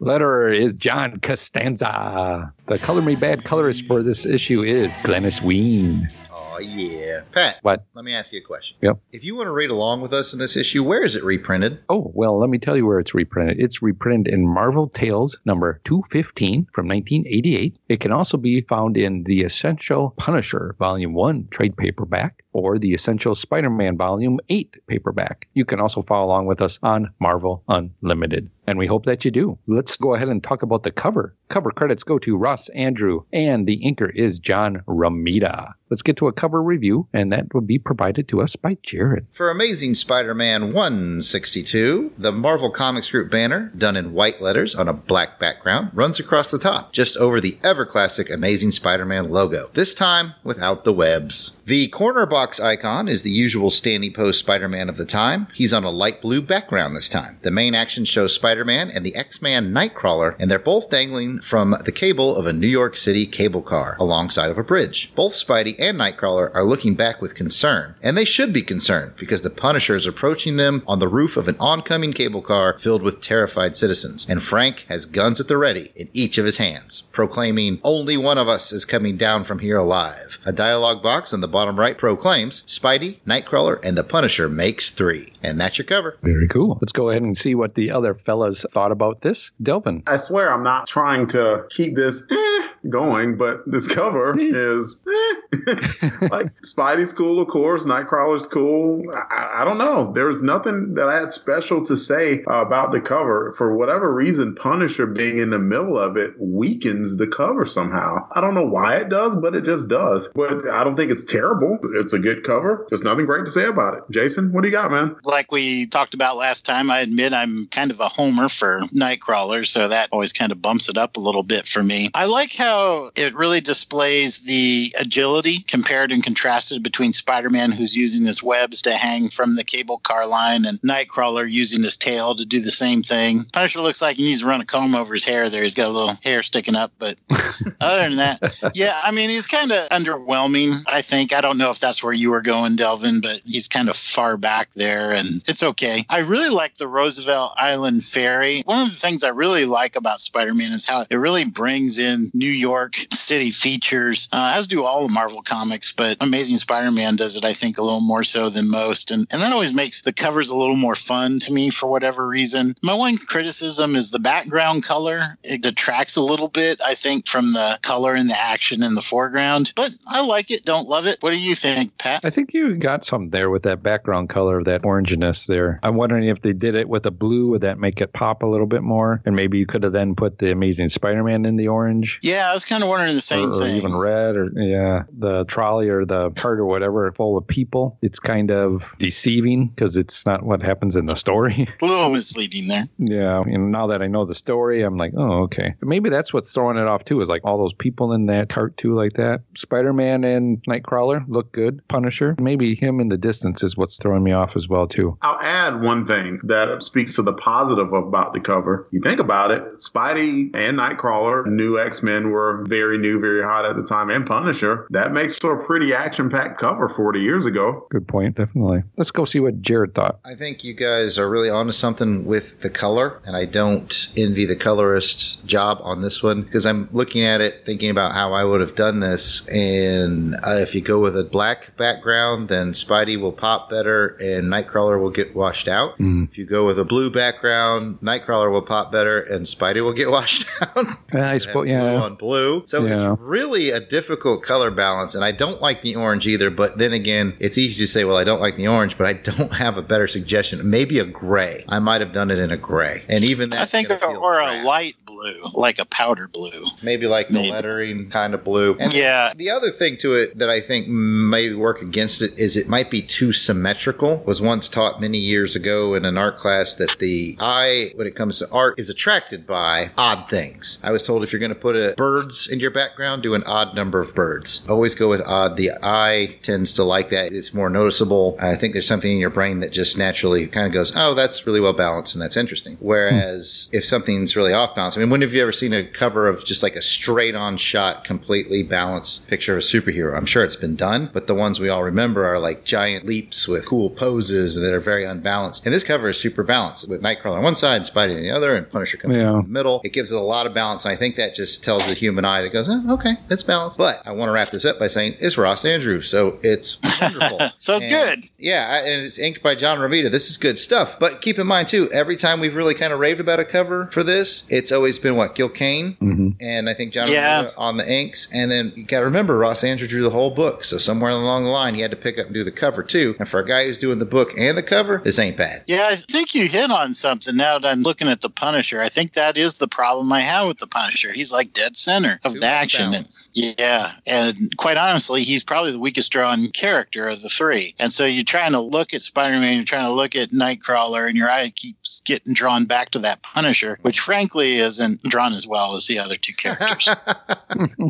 Letterer 0.00 0.56
is 0.56 0.72
John 0.74 1.20
Costanza. 1.20 2.50
The 2.66 2.78
color 2.78 3.02
me 3.02 3.16
bad 3.16 3.44
colorist 3.44 3.84
for 3.84 4.02
this 4.02 4.24
issue 4.24 4.62
is 4.62 4.94
Glynis 4.98 5.42
Wein. 5.42 6.08
oh 6.32 6.58
yeah, 6.58 7.20
Pat. 7.32 7.58
What? 7.60 7.84
Let 7.92 8.06
me 8.06 8.14
ask 8.14 8.32
you 8.32 8.38
a 8.38 8.42
question. 8.42 8.78
Yep. 8.80 8.98
If 9.12 9.24
you 9.24 9.36
want 9.36 9.48
to 9.48 9.52
read 9.52 9.68
along 9.68 10.00
with 10.00 10.14
us 10.14 10.32
in 10.32 10.38
this 10.38 10.56
issue, 10.56 10.82
where 10.82 11.02
is 11.02 11.16
it 11.16 11.22
reprinted? 11.22 11.80
Oh, 11.90 12.10
well, 12.14 12.38
let 12.38 12.48
me 12.48 12.58
tell 12.58 12.78
you 12.78 12.86
where 12.86 12.98
it's 12.98 13.12
reprinted. 13.12 13.60
It's 13.60 13.82
reprinted 13.82 14.32
in 14.32 14.46
Marvel 14.46 14.88
Tales 14.88 15.38
number 15.44 15.82
215 15.84 16.66
from 16.72 16.88
1988. 16.88 17.76
It 17.90 18.00
can 18.00 18.10
also 18.10 18.38
be 18.38 18.62
found 18.62 18.96
in 18.96 19.24
The 19.24 19.42
Essential 19.42 20.14
Punisher, 20.16 20.76
Volume 20.78 21.12
1 21.12 21.48
trade 21.50 21.76
paperback, 21.76 22.42
or 22.54 22.78
The 22.78 22.94
Essential 22.94 23.34
Spider 23.34 23.68
Man, 23.68 23.98
Volume 23.98 24.38
8 24.48 24.78
paperback. 24.86 25.46
You 25.52 25.66
can 25.66 25.78
also 25.78 26.00
follow 26.00 26.24
along 26.24 26.46
with 26.46 26.62
us 26.62 26.78
on 26.82 27.12
Marvel 27.20 27.62
Unlimited. 27.68 28.50
And 28.70 28.78
we 28.78 28.86
hope 28.86 29.04
that 29.06 29.24
you 29.24 29.32
do. 29.32 29.58
Let's 29.66 29.96
go 29.96 30.14
ahead 30.14 30.28
and 30.28 30.40
talk 30.40 30.62
about 30.62 30.84
the 30.84 30.92
cover. 30.92 31.34
Cover 31.48 31.72
credits 31.72 32.04
go 32.04 32.20
to 32.20 32.36
Ross 32.36 32.70
Andru, 32.76 33.24
and 33.32 33.66
the 33.66 33.80
inker 33.84 34.14
is 34.14 34.38
John 34.38 34.84
Romita. 34.86 35.72
Let's 35.90 36.02
get 36.02 36.16
to 36.18 36.28
a 36.28 36.32
cover 36.32 36.62
review, 36.62 37.08
and 37.12 37.32
that 37.32 37.52
will 37.52 37.62
be 37.62 37.80
provided 37.80 38.28
to 38.28 38.40
us 38.40 38.54
by 38.54 38.76
Jared. 38.84 39.26
For 39.32 39.50
Amazing 39.50 39.96
Spider 39.96 40.36
Man 40.36 40.72
162, 40.72 42.12
the 42.16 42.30
Marvel 42.30 42.70
Comics 42.70 43.10
Group 43.10 43.28
banner, 43.28 43.72
done 43.76 43.96
in 43.96 44.12
white 44.12 44.40
letters 44.40 44.76
on 44.76 44.86
a 44.86 44.92
black 44.92 45.40
background, 45.40 45.90
runs 45.92 46.20
across 46.20 46.52
the 46.52 46.60
top, 46.60 46.92
just 46.92 47.16
over 47.16 47.40
the 47.40 47.58
ever 47.64 47.84
classic 47.84 48.30
Amazing 48.30 48.70
Spider 48.70 49.04
Man 49.04 49.32
logo, 49.32 49.68
this 49.74 49.92
time 49.92 50.34
without 50.44 50.84
the 50.84 50.92
webs. 50.92 51.60
The 51.66 51.88
corner 51.88 52.24
box 52.24 52.60
icon 52.60 53.08
is 53.08 53.24
the 53.24 53.32
usual 53.32 53.72
standing 53.72 54.12
pose 54.12 54.38
Spider 54.38 54.68
Man 54.68 54.88
of 54.88 54.96
the 54.96 55.04
time. 55.04 55.48
He's 55.54 55.72
on 55.72 55.82
a 55.82 55.90
light 55.90 56.20
blue 56.20 56.40
background 56.40 56.94
this 56.94 57.08
time. 57.08 57.40
The 57.42 57.50
main 57.50 57.74
action 57.74 58.04
shows 58.04 58.32
Spider 58.32 58.59
Man 58.64 58.90
and 58.90 59.04
the 59.04 59.14
X 59.14 59.42
Man 59.42 59.72
Nightcrawler, 59.72 60.36
and 60.38 60.50
they're 60.50 60.58
both 60.58 60.90
dangling 60.90 61.40
from 61.40 61.76
the 61.84 61.92
cable 61.92 62.36
of 62.36 62.46
a 62.46 62.52
New 62.52 62.68
York 62.68 62.96
City 62.96 63.26
cable 63.26 63.62
car 63.62 63.96
alongside 63.98 64.50
of 64.50 64.58
a 64.58 64.64
bridge. 64.64 65.12
Both 65.14 65.34
Spidey 65.34 65.76
and 65.78 65.98
Nightcrawler 65.98 66.54
are 66.54 66.64
looking 66.64 66.94
back 66.94 67.20
with 67.20 67.34
concern, 67.34 67.94
and 68.02 68.16
they 68.16 68.24
should 68.24 68.52
be 68.52 68.62
concerned 68.62 69.12
because 69.16 69.42
the 69.42 69.50
Punisher 69.50 69.94
is 69.94 70.06
approaching 70.06 70.56
them 70.56 70.82
on 70.86 70.98
the 70.98 71.08
roof 71.08 71.36
of 71.36 71.48
an 71.48 71.56
oncoming 71.58 72.12
cable 72.12 72.42
car 72.42 72.78
filled 72.78 73.02
with 73.02 73.20
terrified 73.20 73.76
citizens, 73.76 74.28
and 74.28 74.42
Frank 74.42 74.86
has 74.88 75.06
guns 75.06 75.40
at 75.40 75.48
the 75.48 75.56
ready 75.56 75.92
in 75.94 76.08
each 76.12 76.38
of 76.38 76.44
his 76.44 76.56
hands, 76.56 77.02
proclaiming, 77.12 77.80
Only 77.82 78.16
one 78.16 78.38
of 78.38 78.48
us 78.48 78.72
is 78.72 78.84
coming 78.84 79.16
down 79.16 79.44
from 79.44 79.60
here 79.60 79.78
alive. 79.78 80.38
A 80.44 80.52
dialogue 80.52 81.02
box 81.02 81.32
on 81.32 81.40
the 81.40 81.48
bottom 81.48 81.78
right 81.78 81.96
proclaims, 81.96 82.62
Spidey, 82.64 83.18
Nightcrawler, 83.26 83.78
and 83.82 83.96
the 83.96 84.04
Punisher 84.04 84.48
makes 84.48 84.90
three. 84.90 85.32
And 85.42 85.60
that's 85.60 85.78
your 85.78 85.86
cover. 85.86 86.18
Very 86.22 86.48
cool. 86.48 86.78
Let's 86.80 86.92
go 86.92 87.10
ahead 87.10 87.22
and 87.22 87.36
see 87.36 87.54
what 87.54 87.74
the 87.74 87.90
other 87.90 88.14
fellas 88.50 88.66
thought 88.72 88.92
about 88.92 89.20
this. 89.20 89.50
Delvin. 89.62 90.02
I 90.06 90.16
swear 90.16 90.52
I'm 90.52 90.62
not 90.62 90.86
trying 90.86 91.26
to 91.28 91.64
keep 91.70 91.94
this 91.94 92.26
eh, 92.30 92.68
going, 92.88 93.36
but 93.36 93.62
this 93.66 93.86
cover 93.86 94.36
is 94.38 94.98
eh. 95.06 95.34
like 96.30 96.52
Spidey's 96.62 97.12
cool, 97.12 97.40
of 97.40 97.48
course. 97.48 97.84
Nightcrawler's 97.84 98.46
cool. 98.46 99.02
I, 99.12 99.62
I 99.62 99.64
don't 99.64 99.78
know. 99.78 100.12
There 100.12 100.26
was 100.26 100.42
nothing 100.42 100.94
that 100.94 101.08
I 101.08 101.18
had 101.18 101.32
special 101.32 101.84
to 101.86 101.96
say 101.96 102.42
uh, 102.44 102.62
about 102.62 102.92
the 102.92 103.00
cover. 103.00 103.52
For 103.56 103.76
whatever 103.76 104.12
reason, 104.12 104.54
Punisher 104.54 105.06
being 105.06 105.38
in 105.38 105.50
the 105.50 105.58
middle 105.58 105.98
of 105.98 106.16
it 106.16 106.34
weakens 106.38 107.16
the 107.16 107.26
cover 107.26 107.64
somehow. 107.66 108.28
I 108.32 108.40
don't 108.40 108.54
know 108.54 108.66
why 108.66 108.96
it 108.96 109.08
does, 109.08 109.36
but 109.36 109.54
it 109.54 109.64
just 109.64 109.88
does. 109.88 110.28
But 110.28 110.68
I 110.68 110.84
don't 110.84 110.96
think 110.96 111.10
it's 111.10 111.24
terrible. 111.24 111.78
It's 111.94 112.12
a 112.12 112.18
good 112.18 112.44
cover. 112.44 112.86
There's 112.88 113.02
nothing 113.02 113.26
great 113.26 113.44
to 113.46 113.50
say 113.50 113.64
about 113.64 113.94
it. 113.94 114.04
Jason, 114.10 114.52
what 114.52 114.62
do 114.62 114.68
you 114.68 114.72
got, 114.72 114.90
man? 114.90 115.16
Like 115.24 115.50
we 115.50 115.86
talked 115.86 116.14
about 116.14 116.36
last 116.36 116.64
time, 116.64 116.90
I 116.90 117.00
admit 117.00 117.32
I'm 117.32 117.66
kind 117.66 117.90
of 117.90 118.00
a 118.00 118.08
homer 118.30 118.48
for 118.48 118.80
Nightcrawler, 118.94 119.66
so 119.66 119.88
that 119.88 120.08
always 120.12 120.32
kind 120.32 120.52
of 120.52 120.62
bumps 120.62 120.88
it 120.88 120.96
up 120.96 121.16
a 121.16 121.20
little 121.20 121.42
bit 121.42 121.66
for 121.66 121.82
me. 121.82 122.10
I 122.14 122.26
like 122.26 122.54
how 122.54 123.10
it 123.16 123.34
really 123.34 123.60
displays 123.60 124.38
the 124.38 124.94
agility 124.98 125.60
compared 125.60 126.12
and 126.12 126.22
contrasted 126.22 126.82
between 126.82 127.12
Spider 127.12 127.50
Man, 127.50 127.72
who's 127.72 127.96
using 127.96 128.24
his 128.24 128.42
webs 128.42 128.82
to 128.82 128.92
hang 128.92 129.28
from 129.28 129.56
the 129.56 129.64
cable 129.64 129.98
car 129.98 130.26
line, 130.26 130.64
and 130.64 130.80
Nightcrawler 130.82 131.50
using 131.50 131.82
his 131.82 131.96
tail 131.96 132.34
to 132.36 132.44
do 132.44 132.60
the 132.60 132.70
same 132.70 133.02
thing. 133.02 133.44
Punisher 133.52 133.80
looks 133.80 134.00
like 134.00 134.16
he 134.16 134.22
needs 134.22 134.40
to 134.40 134.46
run 134.46 134.60
a 134.60 134.64
comb 134.64 134.94
over 134.94 135.14
his 135.14 135.24
hair 135.24 135.48
there. 135.48 135.62
He's 135.62 135.74
got 135.74 135.88
a 135.88 135.92
little 135.92 136.14
hair 136.22 136.42
sticking 136.42 136.76
up, 136.76 136.92
but 136.98 137.16
other 137.80 138.08
than 138.08 138.16
that, 138.16 138.72
yeah, 138.74 139.00
I 139.02 139.10
mean, 139.10 139.28
he's 139.28 139.46
kind 139.46 139.72
of 139.72 139.88
underwhelming, 139.88 140.74
I 140.86 141.02
think. 141.02 141.32
I 141.32 141.40
don't 141.40 141.58
know 141.58 141.70
if 141.70 141.80
that's 141.80 142.02
where 142.02 142.12
you 142.12 142.30
were 142.30 142.42
going, 142.42 142.76
Delvin, 142.76 143.20
but 143.20 143.42
he's 143.44 143.66
kind 143.66 143.88
of 143.88 143.96
far 143.96 144.36
back 144.36 144.68
there, 144.74 145.10
and 145.12 145.26
it's 145.48 145.62
okay. 145.62 146.04
I 146.08 146.18
really 146.18 146.48
like 146.48 146.74
the 146.74 146.88
Roosevelt 146.88 147.54
Island 147.56 148.04
Ferry. 148.20 148.62
One 148.66 148.82
of 148.82 148.90
the 148.90 148.98
things 148.98 149.24
I 149.24 149.30
really 149.30 149.64
like 149.64 149.96
about 149.96 150.20
Spider 150.20 150.52
Man 150.52 150.72
is 150.72 150.84
how 150.84 151.06
it 151.08 151.14
really 151.14 151.44
brings 151.44 151.98
in 151.98 152.30
New 152.34 152.50
York 152.50 152.96
City 153.12 153.50
features, 153.50 154.28
uh, 154.30 154.54
as 154.56 154.66
do 154.66 154.84
all 154.84 155.06
the 155.06 155.12
Marvel 155.12 155.40
comics, 155.40 155.90
but 155.90 156.18
Amazing 156.20 156.58
Spider 156.58 156.90
Man 156.90 157.16
does 157.16 157.36
it, 157.36 157.44
I 157.46 157.54
think, 157.54 157.78
a 157.78 157.82
little 157.82 158.02
more 158.02 158.22
so 158.22 158.50
than 158.50 158.70
most. 158.70 159.10
And, 159.10 159.26
and 159.32 159.40
that 159.40 159.54
always 159.54 159.72
makes 159.72 160.02
the 160.02 160.12
covers 160.12 160.50
a 160.50 160.56
little 160.56 160.76
more 160.76 160.94
fun 160.94 161.40
to 161.40 161.52
me 161.52 161.70
for 161.70 161.88
whatever 161.88 162.28
reason. 162.28 162.74
My 162.82 162.92
one 162.92 163.16
criticism 163.16 163.96
is 163.96 164.10
the 164.10 164.18
background 164.18 164.82
color. 164.82 165.20
It 165.42 165.62
detracts 165.62 166.16
a 166.16 166.22
little 166.22 166.48
bit, 166.48 166.78
I 166.84 166.94
think, 166.94 167.26
from 167.26 167.54
the 167.54 167.78
color 167.80 168.12
and 168.12 168.28
the 168.28 168.38
action 168.38 168.82
in 168.82 168.96
the 168.96 169.02
foreground, 169.02 169.72
but 169.76 169.96
I 170.08 170.20
like 170.20 170.50
it, 170.50 170.66
don't 170.66 170.88
love 170.88 171.06
it. 171.06 171.16
What 171.20 171.30
do 171.30 171.38
you 171.38 171.54
think, 171.54 171.96
Pat? 171.96 172.20
I 172.22 172.28
think 172.28 172.52
you 172.52 172.76
got 172.76 173.04
some 173.04 173.30
there 173.30 173.48
with 173.48 173.62
that 173.62 173.82
background 173.82 174.28
color 174.28 174.58
of 174.58 174.66
that 174.66 174.82
oranginess 174.82 175.46
there. 175.46 175.80
I'm 175.82 175.96
wondering 175.96 176.28
if 176.28 176.42
they 176.42 176.52
did 176.52 176.74
it 176.74 176.88
with 176.88 177.06
a 177.06 177.10
blue, 177.10 177.48
would 177.48 177.62
that 177.62 177.78
make 177.78 178.00
it 178.00 178.09
pop 178.12 178.42
a 178.42 178.46
little 178.46 178.66
bit 178.66 178.82
more? 178.82 179.22
And 179.24 179.36
maybe 179.36 179.58
you 179.58 179.66
could 179.66 179.82
have 179.82 179.92
then 179.92 180.14
put 180.14 180.38
the 180.38 180.50
Amazing 180.50 180.88
Spider-Man 180.88 181.44
in 181.44 181.56
the 181.56 181.68
orange. 181.68 182.18
Yeah, 182.22 182.50
I 182.50 182.52
was 182.52 182.64
kind 182.64 182.82
of 182.82 182.88
wondering 182.88 183.14
the 183.14 183.20
same 183.20 183.50
or, 183.50 183.54
or 183.54 183.58
thing. 183.58 183.76
even 183.76 183.96
red 183.96 184.36
or 184.36 184.50
yeah 184.56 185.02
the 185.18 185.44
trolley 185.44 185.88
or 185.88 186.04
the 186.04 186.30
cart 186.30 186.58
or 186.58 186.66
whatever 186.66 187.10
full 187.12 187.36
of 187.36 187.46
people, 187.46 187.98
it's 188.02 188.18
kind 188.18 188.50
of 188.50 188.94
deceiving 188.98 189.68
because 189.68 189.96
it's 189.96 190.26
not 190.26 190.42
what 190.44 190.62
happens 190.62 190.96
in 190.96 191.06
the 191.06 191.14
story. 191.14 191.68
A 191.82 191.84
little 191.84 192.10
misleading 192.10 192.68
there. 192.68 192.84
yeah. 192.98 193.42
And 193.42 193.70
now 193.70 193.86
that 193.88 194.02
I 194.02 194.06
know 194.06 194.24
the 194.24 194.34
story, 194.34 194.82
I'm 194.82 194.96
like, 194.96 195.12
oh, 195.16 195.42
okay. 195.42 195.74
Maybe 195.82 196.10
that's 196.10 196.32
what's 196.32 196.52
throwing 196.52 196.76
it 196.76 196.86
off 196.86 197.04
too, 197.04 197.20
is 197.20 197.28
like 197.28 197.44
all 197.44 197.58
those 197.58 197.74
people 197.74 198.12
in 198.12 198.26
that 198.26 198.48
cart 198.48 198.76
too, 198.76 198.94
like 198.94 199.14
that. 199.14 199.42
Spider 199.56 199.92
Man 199.92 200.24
and 200.24 200.62
Nightcrawler 200.64 201.24
look 201.28 201.52
good. 201.52 201.86
Punisher, 201.88 202.36
maybe 202.40 202.74
him 202.74 203.00
in 203.00 203.08
the 203.08 203.18
distance 203.18 203.62
is 203.62 203.76
what's 203.76 203.98
throwing 203.98 204.22
me 204.22 204.32
off 204.32 204.56
as 204.56 204.68
well 204.68 204.86
too. 204.86 205.16
I'll 205.22 205.40
add 205.40 205.82
one 205.82 206.06
thing 206.06 206.40
that 206.44 206.82
speaks 206.82 207.14
to 207.16 207.22
the 207.22 207.32
positive 207.32 207.92
about 208.08 208.32
the 208.32 208.40
cover. 208.40 208.88
You 208.90 209.00
think 209.00 209.20
about 209.20 209.50
it, 209.50 209.62
Spidey 209.76 210.54
and 210.54 210.78
Nightcrawler, 210.78 211.46
new 211.46 211.78
X 211.78 212.02
Men 212.02 212.30
were 212.30 212.64
very 212.66 212.98
new, 212.98 213.20
very 213.20 213.42
hot 213.42 213.64
at 213.64 213.76
the 213.76 213.84
time, 213.84 214.10
and 214.10 214.26
Punisher. 214.26 214.86
That 214.90 215.12
makes 215.12 215.36
for 215.36 215.60
a 215.60 215.64
pretty 215.64 215.94
action 215.94 216.30
packed 216.30 216.58
cover 216.58 216.88
40 216.88 217.20
years 217.20 217.46
ago. 217.46 217.86
Good 217.90 218.08
point, 218.08 218.36
definitely. 218.36 218.82
Let's 218.96 219.10
go 219.10 219.24
see 219.24 219.40
what 219.40 219.60
Jared 219.60 219.94
thought. 219.94 220.20
I 220.24 220.34
think 220.34 220.64
you 220.64 220.74
guys 220.74 221.18
are 221.18 221.28
really 221.28 221.50
onto 221.50 221.72
something 221.72 222.24
with 222.24 222.60
the 222.60 222.70
color, 222.70 223.20
and 223.24 223.36
I 223.36 223.44
don't 223.44 224.08
envy 224.16 224.46
the 224.46 224.56
colorist's 224.56 225.36
job 225.42 225.78
on 225.82 226.00
this 226.00 226.22
one 226.22 226.42
because 226.42 226.66
I'm 226.66 226.88
looking 226.92 227.24
at 227.24 227.40
it 227.40 227.64
thinking 227.66 227.90
about 227.90 228.12
how 228.12 228.32
I 228.32 228.44
would 228.44 228.60
have 228.60 228.74
done 228.74 229.00
this. 229.00 229.46
And 229.48 230.34
uh, 230.36 230.58
if 230.58 230.74
you 230.74 230.80
go 230.80 231.00
with 231.00 231.16
a 231.16 231.24
black 231.24 231.76
background, 231.76 232.48
then 232.48 232.72
Spidey 232.72 233.20
will 233.20 233.32
pop 233.32 233.70
better 233.70 234.08
and 234.20 234.48
Nightcrawler 234.48 235.00
will 235.00 235.10
get 235.10 235.34
washed 235.34 235.68
out. 235.68 235.94
If 235.98 236.38
you 236.38 236.46
go 236.46 236.66
with 236.66 236.78
a 236.78 236.84
blue 236.84 237.10
background, 237.10 237.89
Nightcrawler 237.98 238.50
will 238.50 238.62
pop 238.62 238.90
better 238.92 239.20
and 239.20 239.46
Spidey 239.46 239.82
will 239.82 239.92
get 239.92 240.10
washed 240.10 240.46
out. 240.62 240.86
I 241.12 241.18
have 241.34 241.42
suppose, 241.42 241.64
blue 241.66 241.72
yeah. 241.72 241.94
on 242.00 242.14
blue. 242.14 242.62
So 242.66 242.84
Yeah. 242.86 243.12
it's 243.12 243.20
really 243.20 243.70
a 243.70 243.80
difficult 243.80 244.42
color 244.42 244.70
balance, 244.70 245.14
and 245.14 245.24
I 245.24 245.32
don't 245.32 245.60
like 245.60 245.82
the 245.82 245.96
orange 245.96 246.26
either. 246.26 246.50
But 246.50 246.78
then 246.78 246.92
again, 246.92 247.36
it's 247.38 247.58
easy 247.58 247.82
to 247.82 247.86
say, 247.88 248.04
well, 248.04 248.16
I 248.16 248.24
don't 248.24 248.40
like 248.40 248.56
the 248.56 248.68
orange, 248.68 248.96
but 248.98 249.06
I 249.06 249.12
don't 249.14 249.52
have 249.52 249.76
a 249.76 249.82
better 249.82 250.06
suggestion. 250.06 250.68
Maybe 250.68 250.98
a 250.98 251.04
gray. 251.04 251.64
I 251.68 251.78
might 251.78 252.00
have 252.00 252.12
done 252.12 252.30
it 252.30 252.38
in 252.38 252.50
a 252.50 252.56
gray, 252.56 253.02
and 253.08 253.24
even 253.24 253.50
that 253.50 253.62
I 253.62 253.64
think, 253.66 253.90
or 253.90 254.40
a 254.40 254.62
light 254.62 254.96
blue, 255.20 255.42
like 255.54 255.78
a 255.78 255.84
powder 255.84 256.28
blue. 256.28 256.62
maybe 256.82 257.06
like 257.06 257.28
the 257.28 257.34
Maybe. 257.34 257.50
lettering 257.50 258.10
kind 258.10 258.34
of 258.34 258.42
blue. 258.44 258.76
And 258.80 258.92
Yeah. 258.92 259.32
the 259.36 259.50
other 259.50 259.70
thing 259.70 259.96
to 259.98 260.14
it 260.14 260.38
that 260.38 260.48
I 260.50 260.60
think 260.60 260.88
may 260.88 261.52
work 261.52 261.82
against 261.82 262.22
it 262.22 262.32
is 262.38 262.56
it 262.56 262.68
might 262.68 262.90
be 262.90 263.02
too 263.02 263.32
symmetrical. 263.32 264.22
Was 264.26 264.40
once 264.40 264.68
taught 264.68 265.00
many 265.00 265.18
years 265.18 265.54
ago 265.56 265.94
in 265.94 266.04
an 266.04 266.16
art 266.16 266.36
class 266.36 266.74
that 266.76 266.98
the 266.98 267.36
eye, 267.40 267.92
when 267.94 268.06
it 268.06 268.14
comes 268.14 268.38
to 268.38 268.50
art, 268.50 268.78
is 268.78 268.88
attracted 268.88 269.46
by 269.46 269.90
odd 269.98 270.28
things. 270.28 270.78
I 270.82 270.90
was 270.92 271.02
told 271.02 271.22
if 271.22 271.32
you're 271.32 271.40
going 271.40 271.50
to 271.50 271.54
put 271.54 271.76
a 271.76 271.94
birds 271.96 272.48
in 272.48 272.60
your 272.60 272.70
background, 272.70 273.22
do 273.22 273.34
an 273.34 273.42
odd 273.44 273.74
number 273.74 274.00
of 274.00 274.14
birds. 274.14 274.64
Always 274.68 274.94
go 274.94 275.08
with 275.08 275.20
odd. 275.26 275.56
The 275.56 275.72
eye 275.82 276.38
tends 276.42 276.72
to 276.74 276.84
like 276.84 277.10
that. 277.10 277.32
It's 277.32 277.52
more 277.52 277.68
noticeable. 277.70 278.36
I 278.40 278.54
think 278.56 278.72
there's 278.72 278.86
something 278.86 279.12
in 279.12 279.18
your 279.18 279.30
brain 279.30 279.60
that 279.60 279.72
just 279.72 279.98
naturally 279.98 280.46
kind 280.46 280.66
of 280.66 280.72
goes, 280.72 280.92
oh, 280.96 281.14
that's 281.14 281.46
really 281.46 281.60
well 281.60 281.72
balanced 281.72 282.14
and 282.14 282.22
that's 282.22 282.36
interesting. 282.36 282.76
Whereas 282.80 283.68
if 283.72 283.84
something's 283.84 284.36
really 284.36 284.52
off 284.52 284.74
balance, 284.74 284.96
I 284.96 285.00
mean, 285.00 285.09
when 285.10 285.20
have 285.22 285.34
you 285.34 285.42
ever 285.42 285.52
seen 285.52 285.72
a 285.72 285.84
cover 285.84 286.28
of 286.28 286.44
just 286.44 286.62
like 286.62 286.76
a 286.76 286.82
straight 286.82 287.34
on 287.34 287.56
shot, 287.56 288.04
completely 288.04 288.62
balanced 288.62 289.26
picture 289.28 289.52
of 289.52 289.58
a 289.58 289.60
superhero? 289.62 290.16
I'm 290.16 290.26
sure 290.26 290.44
it's 290.44 290.56
been 290.56 290.76
done, 290.76 291.10
but 291.12 291.26
the 291.26 291.34
ones 291.34 291.58
we 291.60 291.68
all 291.68 291.82
remember 291.82 292.24
are 292.24 292.38
like 292.38 292.64
giant 292.64 293.04
leaps 293.06 293.46
with 293.48 293.66
cool 293.68 293.90
poses 293.90 294.56
that 294.56 294.72
are 294.72 294.80
very 294.80 295.04
unbalanced. 295.04 295.64
And 295.64 295.74
this 295.74 295.84
cover 295.84 296.08
is 296.08 296.18
super 296.18 296.42
balanced 296.42 296.88
with 296.88 297.02
Nightcrawler 297.02 297.36
on 297.38 297.42
one 297.44 297.56
side, 297.56 297.82
Spidey 297.82 298.16
on 298.16 298.22
the 298.22 298.30
other, 298.30 298.54
and 298.56 298.70
Punisher 298.70 298.96
comes 298.96 299.16
Yeah. 299.16 299.30
in 299.30 299.36
the 299.42 299.48
middle. 299.48 299.80
It 299.84 299.92
gives 299.92 300.12
it 300.12 300.16
a 300.16 300.20
lot 300.20 300.46
of 300.46 300.54
balance. 300.54 300.84
And 300.84 300.92
I 300.92 300.96
think 300.96 301.16
that 301.16 301.34
just 301.34 301.64
tells 301.64 301.86
the 301.88 301.94
human 301.94 302.24
eye 302.24 302.42
that 302.42 302.52
goes, 302.52 302.68
oh, 302.68 302.82
okay, 302.94 303.16
it's 303.28 303.42
balanced. 303.42 303.78
But 303.78 304.02
I 304.06 304.12
want 304.12 304.28
to 304.28 304.32
wrap 304.32 304.50
this 304.50 304.64
up 304.64 304.78
by 304.78 304.86
saying 304.86 305.16
it's 305.18 305.36
Ross 305.36 305.64
Andru's, 305.64 306.08
so 306.08 306.38
it's 306.42 306.78
wonderful. 307.00 307.38
So 307.58 307.76
it's 307.76 307.84
And- 307.86 307.92
good. 308.22 308.30
Yeah, 308.38 308.78
and 308.84 309.02
it's 309.02 309.18
inked 309.18 309.42
by 309.42 309.54
John 309.54 309.78
Romita. 309.78 310.10
This 310.10 310.30
is 310.30 310.38
good 310.38 310.58
stuff. 310.58 310.98
But 310.98 311.20
keep 311.20 311.38
in 311.38 311.46
mind 311.46 311.68
too, 311.68 311.90
every 311.92 312.16
time 312.16 312.40
we've 312.40 312.54
really 312.56 312.74
kind 312.74 312.92
of 312.92 312.98
raved 312.98 313.20
about 313.20 313.38
a 313.40 313.44
cover 313.44 313.88
for 313.92 314.02
this, 314.02 314.44
it's 314.48 314.72
always 314.72 314.98
been 315.00 315.16
what 315.16 315.34
Gil 315.34 315.48
Kane 315.48 315.96
mm-hmm. 316.00 316.28
and 316.40 316.68
I 316.68 316.74
think 316.74 316.92
John 316.92 317.10
Yeah. 317.10 317.50
On 317.56 317.76
the 317.76 317.90
inks. 317.90 318.28
And 318.32 318.50
then 318.50 318.72
you 318.76 318.84
got 318.84 319.00
to 319.00 319.04
remember 319.04 319.36
Ross 319.36 319.62
Andru 319.62 319.88
drew 319.88 320.02
the 320.02 320.10
whole 320.10 320.30
book, 320.30 320.64
so 320.64 320.78
somewhere 320.78 321.10
along 321.10 321.44
the 321.44 321.50
line 321.50 321.74
he 321.74 321.80
had 321.80 321.90
to 321.90 321.96
pick 321.96 322.18
up 322.18 322.26
and 322.26 322.34
do 322.34 322.44
the 322.44 322.52
cover 322.52 322.82
too. 322.82 323.16
And 323.18 323.28
for 323.28 323.40
a 323.40 323.46
guy 323.46 323.64
who's 323.64 323.78
doing 323.78 323.98
the 323.98 324.04
book 324.04 324.32
and 324.38 324.56
the 324.56 324.62
cover, 324.62 325.00
this 325.04 325.18
ain't 325.18 325.36
bad. 325.36 325.64
Yeah, 325.66 325.88
I 325.90 325.96
think 325.96 326.34
you 326.34 326.48
hit 326.48 326.70
on 326.70 326.94
something 326.94 327.36
now 327.36 327.58
that 327.58 327.68
I'm 327.68 327.82
looking 327.82 328.08
at 328.08 328.20
the 328.20 328.30
Punisher. 328.30 328.80
I 328.80 328.88
think 328.88 329.14
that 329.14 329.36
is 329.36 329.56
the 329.56 329.68
problem 329.68 330.12
I 330.12 330.20
have 330.20 330.48
with 330.48 330.58
the 330.58 330.66
Punisher. 330.66 331.12
He's 331.12 331.32
like 331.32 331.52
dead 331.52 331.76
center 331.76 332.20
of 332.24 332.34
Too 332.34 332.40
the 332.40 332.46
action. 332.46 332.94
And, 332.94 333.06
yeah. 333.32 333.92
And 334.06 334.56
quite 334.56 334.76
honestly, 334.76 335.22
he's 335.22 335.44
probably 335.44 335.72
the 335.72 335.78
weakest 335.78 336.12
drawn 336.12 336.48
character 336.48 337.08
of 337.08 337.22
the 337.22 337.28
three. 337.28 337.74
And 337.78 337.92
so 337.92 338.04
you're 338.04 338.24
trying 338.24 338.52
to 338.52 338.60
look 338.60 338.92
at 338.94 339.02
Spider 339.02 339.38
Man, 339.38 339.56
you're 339.56 339.64
trying 339.64 339.84
to 339.84 339.92
look 339.92 340.16
at 340.16 340.30
Nightcrawler, 340.30 341.06
and 341.06 341.16
your 341.16 341.28
eye 341.28 341.52
keeps 341.54 342.02
getting 342.04 342.34
drawn 342.34 342.64
back 342.64 342.90
to 342.90 342.98
that 343.00 343.22
Punisher, 343.22 343.78
which 343.82 344.00
frankly 344.00 344.54
isn't 344.54 344.89
drawn 345.08 345.32
as 345.32 345.46
well 345.46 345.74
as 345.76 345.86
the 345.86 345.98
other 345.98 346.16
two 346.16 346.32
characters. 346.34 346.88
Uh, 346.88 346.96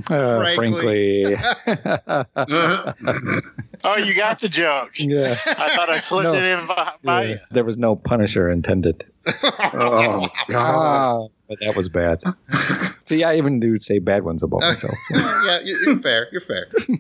frankly. 0.55 1.37
oh, 3.85 3.97
you 3.97 4.15
got 4.15 4.41
the 4.41 4.49
joke. 4.51 4.93
yeah. 4.99 5.37
I 5.47 5.75
thought 5.77 5.91
I 5.91 5.99
slipped 5.99 6.33
No. 6.33 6.39
it 6.39 6.43
in 6.45 6.67
by, 6.67 6.93
by 7.03 7.23
Yeah. 7.23 7.29
you. 7.31 7.37
There 7.51 7.65
was 7.65 7.79
no 7.79 7.97
Punisher 7.97 8.51
intended. 8.51 9.05
oh, 9.43 10.29
God. 10.49 11.29
But 11.51 11.59
that 11.61 11.77
was 11.77 11.89
bad. 11.91 12.23
See, 13.05 13.25
I 13.25 13.37
even 13.37 13.59
do 13.61 13.79
say 13.81 13.99
bad 13.99 14.23
ones 14.25 14.43
about 14.43 14.61
myself. 14.61 14.95
yeah, 15.11 15.59
you- 15.65 15.79
you're 15.85 15.99
fair. 15.99 16.29
You're 16.33 16.41
fair. 16.41 16.69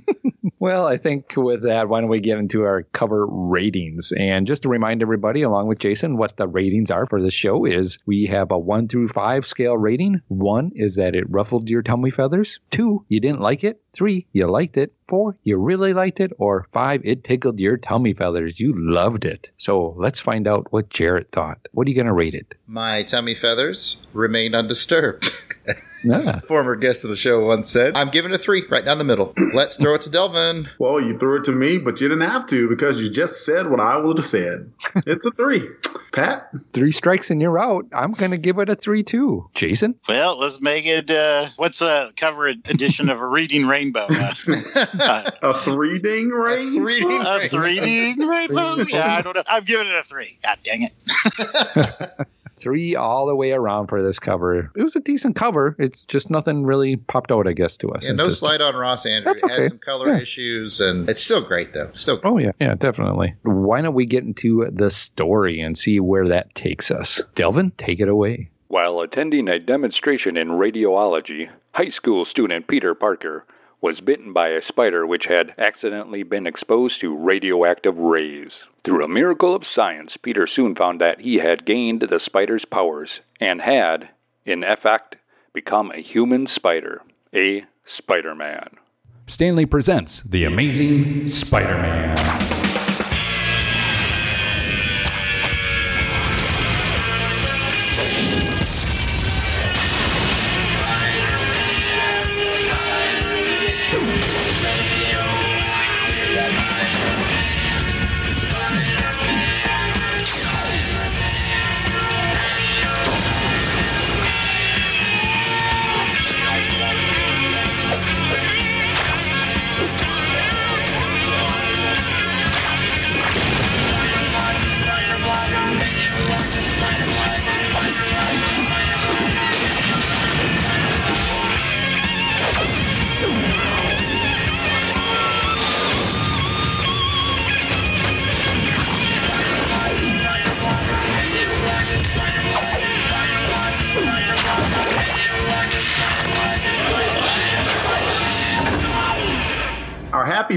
Well, 0.59 0.87
I 0.87 0.99
think 0.99 1.33
with 1.39 1.63
that, 1.63 1.89
why 1.89 2.01
don't 2.03 2.11
we 2.11 2.21
get 2.21 2.37
into 2.39 2.65
our 2.65 2.83
cover 2.83 3.27
ratings? 3.27 4.13
And 4.13 4.47
just 4.47 4.63
to 4.65 4.69
remind 4.69 5.01
everybody, 5.01 5.41
along 5.41 5.69
with 5.69 5.79
Jason, 5.79 6.19
what 6.19 6.37
the 6.37 6.47
ratings 6.47 6.91
are 6.91 7.07
for 7.07 7.21
the 7.23 7.31
show 7.31 7.65
is 7.65 7.97
we 8.05 8.27
have 8.27 8.51
a 8.51 8.59
one 8.59 8.87
through 8.87 9.09
five 9.09 9.47
scale 9.47 9.79
rating. 9.79 10.21
One 10.29 10.73
is 10.75 10.97
that 10.97 11.17
it 11.17 11.31
ruffled 11.31 11.71
your 11.71 11.81
tummy 11.83 12.11
feathers. 12.11 12.61
Two, 12.71 13.07
you 13.09 13.21
didn't 13.21 13.41
like 13.41 13.65
it. 13.65 13.81
Three, 13.93 14.27
you 14.33 14.47
liked 14.49 14.77
it. 14.77 14.93
Four, 15.09 15.37
you 15.43 15.57
really 15.57 15.93
liked 15.95 16.21
it. 16.21 16.33
Or 16.39 16.67
five, 16.73 17.01
it 17.05 17.25
tickled 17.25 17.59
your 17.59 17.77
tummy 17.77 18.13
feathers. 18.15 18.61
You 18.61 18.73
loved 18.77 19.25
it. 19.25 19.51
So 19.57 19.95
let's 19.99 20.21
find 20.21 20.47
out 20.47 20.69
what 20.73 20.91
Jared 20.91 21.33
thought. 21.33 21.59
What 21.73 21.87
are 21.87 21.91
you 21.91 21.97
going 21.97 22.07
to 22.07 22.13
rate 22.13 22.35
it? 22.35 22.55
My 22.69 23.03
tummy 23.03 23.35
feathers 23.35 23.97
remain 24.13 24.40
undisturbed. 24.49 25.31
Ah, 26.11 26.41
Former 26.49 26.77
guest 26.77 27.05
of 27.05 27.11
the 27.11 27.17
show 27.17 27.45
once 27.45 27.69
said, 27.69 27.95
I'm 27.95 28.09
giving 28.09 28.33
a 28.33 28.39
three 28.39 28.65
right 28.71 28.83
down 28.83 28.97
the 28.97 29.05
middle. 29.05 29.35
Let's 29.55 29.77
throw 29.77 29.93
it 29.95 30.01
to 30.03 30.11
Delvin. 30.11 30.67
Well, 30.79 30.99
you 30.99 31.19
threw 31.19 31.37
it 31.37 31.45
to 31.45 31.53
me, 31.53 31.77
but 31.77 32.01
you 32.01 32.09
didn't 32.09 32.27
have 32.27 32.47
to 32.47 32.71
because 32.71 32.99
you 32.99 33.11
just 33.11 33.45
said 33.45 33.69
what 33.69 33.81
I 33.81 33.99
would 33.99 34.17
have 34.17 34.25
said. 34.27 34.73
It's 35.07 35.27
a 35.27 35.31
three. 35.33 35.69
Pat? 36.15 36.49
three 36.73 36.91
strikes 36.91 37.31
and 37.31 37.43
you're 37.43 37.59
out. 37.59 37.85
I'm 37.93 38.13
going 38.13 38.31
to 38.31 38.39
give 38.39 38.59
it 38.59 38.71
a 38.71 38.75
three, 38.77 39.03
too. 39.03 39.47
Jason? 39.53 39.95
Well, 40.09 40.39
let's 40.39 40.63
make 40.63 40.87
it. 40.87 41.11
Uh, 41.11 41.49
what's 41.57 41.83
a 41.83 42.13
cover 42.17 42.47
edition 42.47 43.11
of 43.11 43.21
a 43.21 43.27
reading 43.27 43.67
rainbow? 43.67 44.07
Uh, 44.17 44.33
uh, 44.99 45.31
A 45.43 45.55
three 45.55 45.99
ding 45.99 46.31
ring? 46.31 46.77
three 46.77 47.01
ding 47.01 47.21
a 47.27 47.47
three 47.51 47.79
D 47.79 48.15
rainbow? 48.27 48.77
Yeah, 48.89 49.17
I 49.17 49.21
don't 49.23 49.37
know. 49.37 49.43
I'm 49.47 49.65
giving 49.65 49.87
it 49.87 49.95
a 49.95 50.03
three. 50.03 50.39
God 50.43 50.59
dang 50.65 50.85
it! 50.85 52.27
Three 52.61 52.95
all 52.95 53.27
the 53.27 53.35
way 53.35 53.53
around 53.53 53.87
for 53.89 54.03
this 54.03 54.19
cover. 54.19 54.71
It 54.77 54.83
was 54.83 54.95
a 54.97 55.01
decent 55.01 55.35
cover. 55.37 55.75
It's 55.79 56.05
just 56.05 56.31
nothing 56.31 56.65
really 56.65 56.97
popped 56.97 57.33
out, 57.33 57.47
I 57.47 57.53
guess, 57.53 57.77
to 57.79 57.89
us. 57.91 58.05
Yeah, 58.07 58.13
no 58.13 58.27
just- 58.27 58.41
slide 58.41 58.61
on 58.61 58.77
Ross 58.77 59.07
Andru. 59.07 59.25
That's 59.25 59.43
It 59.43 59.51
had 59.51 59.59
okay. 59.61 59.69
some 59.69 59.79
color 59.79 60.09
Yeah. 60.15 60.21
issues, 60.21 60.81
and 60.81 61.09
it's 61.09 61.23
still 61.23 61.41
great 61.43 61.73
though. 61.73 61.91
Still, 61.95 62.21
Oh 62.25 62.39
yeah, 62.39 62.53
yeah, 62.61 62.75
definitely. 62.75 63.35
Why 63.43 63.81
don't 63.81 63.95
we 63.95 64.07
get 64.07 64.25
into 64.25 64.67
the 64.73 64.91
story 64.91 65.61
and 65.61 65.77
see 65.79 66.01
where 66.01 66.29
that 66.29 66.55
takes 66.55 66.91
us? 66.91 67.21
Delvin, 67.35 67.73
take 67.79 68.01
it 68.01 68.09
away. 68.09 68.51
While 68.69 69.01
attending 69.01 69.49
a 69.49 69.59
demonstration 69.59 70.37
in 70.37 70.49
radiology, 70.51 71.49
high 71.75 71.89
school 71.89 72.25
student 72.25 72.69
Peter 72.69 72.95
Parker 72.95 73.45
was 73.81 74.01
bitten 74.01 74.33
by 74.33 74.49
a 74.49 74.63
spider 74.63 75.07
which 75.07 75.27
had 75.27 75.55
accidentally 75.59 76.23
been 76.23 76.47
exposed 76.47 77.01
to 77.01 77.17
radioactive 77.17 77.99
rays. 77.99 78.65
Through 78.85 79.05
a 79.05 79.09
miracle 79.09 79.55
of 79.55 79.67
science, 79.67 80.17
Peter 80.17 80.47
soon 80.47 80.75
found 80.75 81.01
that 81.01 81.21
he 81.21 81.37
had 81.37 81.65
gained 81.65 82.03
the 82.03 82.21
spider's 82.21 82.65
powers 82.65 83.21
and 83.41 83.61
had, 83.61 84.11
in 84.45 84.65
effect, 84.65 85.17
become 85.53 85.91
a 85.91 86.01
human 86.01 86.47
spider, 86.47 87.03
a 87.35 87.65
Spider 87.85 88.35
Man. 88.35 88.69
Stan 89.27 89.57
Lee 89.57 89.67
presents 89.67 90.23
The 90.23 90.45
Amazing 90.45 91.27
Spider 91.27 91.79
Man. 91.79 92.60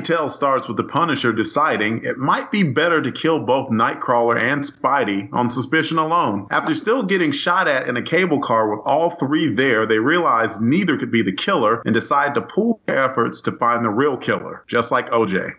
The 0.04 0.16
tale 0.16 0.28
starts 0.28 0.68
with 0.68 0.76
the 0.76 0.84
Punisher 0.84 1.32
deciding 1.32 2.04
it 2.04 2.18
might 2.18 2.52
be 2.52 2.62
better 2.62 3.02
to 3.02 3.10
kill 3.10 3.40
both 3.40 3.70
Nightcrawler 3.70 4.38
and 4.38 4.62
Spidey 4.62 5.30
on 5.32 5.50
suspicion 5.50 5.98
alone. 5.98 6.46
After 6.52 6.76
still 6.76 7.04
getting 7.04 7.32
shot 7.32 7.70
at 7.70 7.88
in 7.88 7.96
a 7.96 8.02
cable 8.02 8.42
car 8.42 8.70
with 8.70 8.86
all 8.86 9.12
three 9.12 9.54
there, 9.54 9.86
they 9.86 10.00
realize 10.00 10.60
neither 10.60 10.98
could 10.98 11.10
be 11.10 11.22
the 11.22 11.32
killer 11.32 11.82
and 11.86 11.94
decide 11.94 12.34
to 12.34 12.42
pool 12.42 12.82
their 12.86 13.02
efforts 13.02 13.40
to 13.44 13.54
find 13.54 13.86
the 13.86 13.90
real 13.90 14.18
killer, 14.18 14.66
just 14.68 14.92
like 14.92 15.10
OJ. 15.10 15.54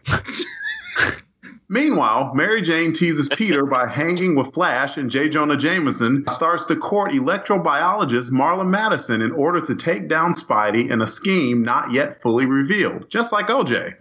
Meanwhile, 1.68 2.34
Mary 2.34 2.60
Jane 2.62 2.92
teases 2.92 3.28
Peter 3.36 3.66
by 3.66 3.86
hanging 3.86 4.34
with 4.34 4.52
Flash, 4.52 4.96
and 4.96 5.10
J. 5.10 5.28
Jonah 5.28 5.56
Jameson 5.56 6.26
starts 6.28 6.64
to 6.66 6.76
court 6.76 7.12
electrobiologist 7.12 8.30
Marla 8.30 8.66
Madison 8.66 9.22
in 9.22 9.32
order 9.32 9.60
to 9.60 9.74
take 9.74 10.08
down 10.08 10.34
Spidey 10.34 10.90
in 10.90 11.00
a 11.00 11.06
scheme 11.06 11.62
not 11.62 11.92
yet 11.92 12.20
fully 12.20 12.46
revealed, 12.46 13.08
just 13.08 13.32
like 13.32 13.48
OJ. 13.48 13.94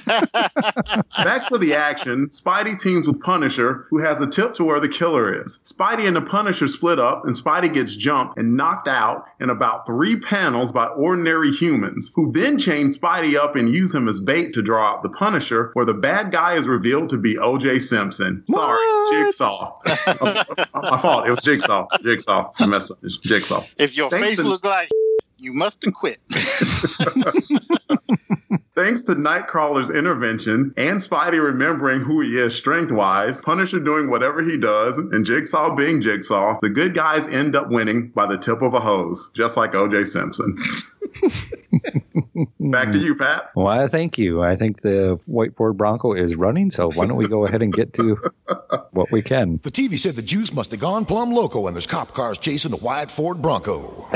Back 0.05 1.47
to 1.49 1.57
the 1.57 1.73
action. 1.75 2.27
Spidey 2.29 2.79
teams 2.79 3.07
with 3.07 3.21
Punisher, 3.21 3.85
who 3.89 3.99
has 3.99 4.19
a 4.21 4.27
tip 4.27 4.53
to 4.55 4.63
where 4.63 4.79
the 4.79 4.89
killer 4.89 5.43
is. 5.43 5.59
Spidey 5.63 6.07
and 6.07 6.15
the 6.15 6.21
Punisher 6.21 6.67
split 6.67 6.99
up, 6.99 7.25
and 7.25 7.35
Spidey 7.35 7.73
gets 7.73 7.95
jumped 7.95 8.37
and 8.37 8.55
knocked 8.57 8.87
out 8.87 9.25
in 9.39 9.49
about 9.49 9.85
three 9.85 10.19
panels 10.19 10.71
by 10.71 10.85
ordinary 10.87 11.51
humans, 11.51 12.11
who 12.15 12.31
then 12.31 12.57
chain 12.57 12.91
Spidey 12.91 13.35
up 13.35 13.55
and 13.55 13.69
use 13.69 13.93
him 13.93 14.07
as 14.07 14.19
bait 14.19 14.53
to 14.53 14.61
draw 14.61 14.93
out 14.93 15.03
the 15.03 15.09
Punisher, 15.09 15.71
where 15.73 15.85
the 15.85 15.93
bad 15.93 16.31
guy 16.31 16.55
is 16.55 16.67
revealed 16.67 17.09
to 17.09 17.17
be 17.17 17.37
O.J. 17.37 17.79
Simpson. 17.79 18.43
Sorry, 18.47 19.23
Jigsaw. 19.23 19.79
My 20.73 20.97
fault. 20.97 21.27
It 21.27 21.31
was 21.31 21.41
Jigsaw. 21.41 21.87
Jigsaw. 22.01 22.51
I 22.59 22.67
messed 22.67 22.91
up. 22.91 22.97
It's 23.03 23.17
Jigsaw. 23.17 23.63
If 23.77 23.95
your 23.97 24.09
Thanks 24.09 24.27
face 24.27 24.37
to- 24.39 24.47
look 24.47 24.65
like 24.65 24.89
you 25.37 25.53
must 25.53 25.83
have 25.85 25.93
quit. 25.93 26.17
Thanks 28.77 29.01
to 29.05 29.15
Nightcrawler's 29.15 29.89
intervention 29.89 30.71
and 30.77 30.99
Spidey 30.99 31.43
remembering 31.43 32.01
who 32.01 32.21
he 32.21 32.37
is 32.37 32.55
strength 32.55 32.91
wise, 32.91 33.41
Punisher 33.41 33.79
doing 33.79 34.11
whatever 34.11 34.43
he 34.43 34.55
does, 34.55 34.99
and 34.99 35.25
Jigsaw 35.25 35.73
being 35.73 35.99
Jigsaw, 35.99 36.59
the 36.61 36.69
good 36.69 36.93
guys 36.93 37.27
end 37.27 37.55
up 37.55 37.71
winning 37.71 38.09
by 38.09 38.27
the 38.27 38.37
tip 38.37 38.61
of 38.61 38.75
a 38.75 38.79
hose, 38.79 39.31
just 39.33 39.57
like 39.57 39.71
OJ 39.71 40.05
Simpson. 40.05 40.55
Back 42.59 42.91
to 42.91 42.99
you, 42.99 43.15
Pat. 43.15 43.49
Well, 43.55 43.87
thank 43.87 44.19
you. 44.19 44.43
I 44.43 44.55
think 44.55 44.83
the 44.83 45.19
white 45.25 45.55
Ford 45.55 45.75
Bronco 45.75 46.13
is 46.13 46.35
running, 46.35 46.69
so 46.69 46.91
why 46.91 47.07
don't 47.07 47.17
we 47.17 47.27
go 47.27 47.47
ahead 47.47 47.63
and 47.63 47.73
get 47.73 47.93
to 47.93 48.15
what 48.91 49.11
we 49.11 49.23
can? 49.23 49.59
The 49.63 49.71
TV 49.71 49.97
said 49.97 50.13
the 50.13 50.21
juice 50.21 50.53
must 50.53 50.69
have 50.69 50.79
gone 50.79 51.05
plumb 51.05 51.31
loco 51.31 51.65
and 51.65 51.75
there's 51.75 51.87
cop 51.87 52.13
cars 52.13 52.37
chasing 52.37 52.69
the 52.69 52.77
white 52.77 53.09
Ford 53.09 53.41
Bronco. 53.41 54.07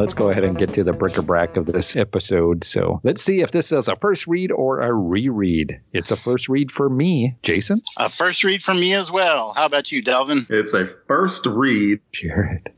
Let's 0.00 0.14
go 0.14 0.30
ahead 0.30 0.44
and 0.44 0.56
get 0.56 0.72
to 0.72 0.82
the 0.82 0.94
bric-a-brac 0.94 1.58
of 1.58 1.66
this 1.66 1.94
episode. 1.94 2.64
So 2.64 3.02
let's 3.04 3.22
see 3.22 3.42
if 3.42 3.50
this 3.50 3.70
is 3.70 3.86
a 3.86 3.94
first 3.96 4.26
read 4.26 4.50
or 4.50 4.80
a 4.80 4.94
reread. 4.94 5.78
It's 5.92 6.10
a 6.10 6.16
first 6.16 6.48
read 6.48 6.72
for 6.72 6.88
me, 6.88 7.36
Jason. 7.42 7.82
A 7.98 8.08
first 8.08 8.42
read 8.42 8.62
for 8.62 8.72
me 8.72 8.94
as 8.94 9.10
well. 9.10 9.52
How 9.54 9.66
about 9.66 9.92
you, 9.92 10.00
Delvin? 10.00 10.46
It's 10.48 10.72
a 10.72 10.86
first 10.86 11.44
read. 11.44 12.00
Jared. 12.12 12.72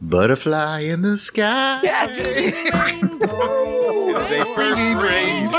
Butterfly 0.00 0.80
in 0.80 1.02
the 1.02 1.16
sky. 1.16 1.78
Yes. 1.84 2.26
It 4.04 4.18
was 4.18 4.30
a 4.32 4.44
first 4.54 4.76
read. 5.02 5.50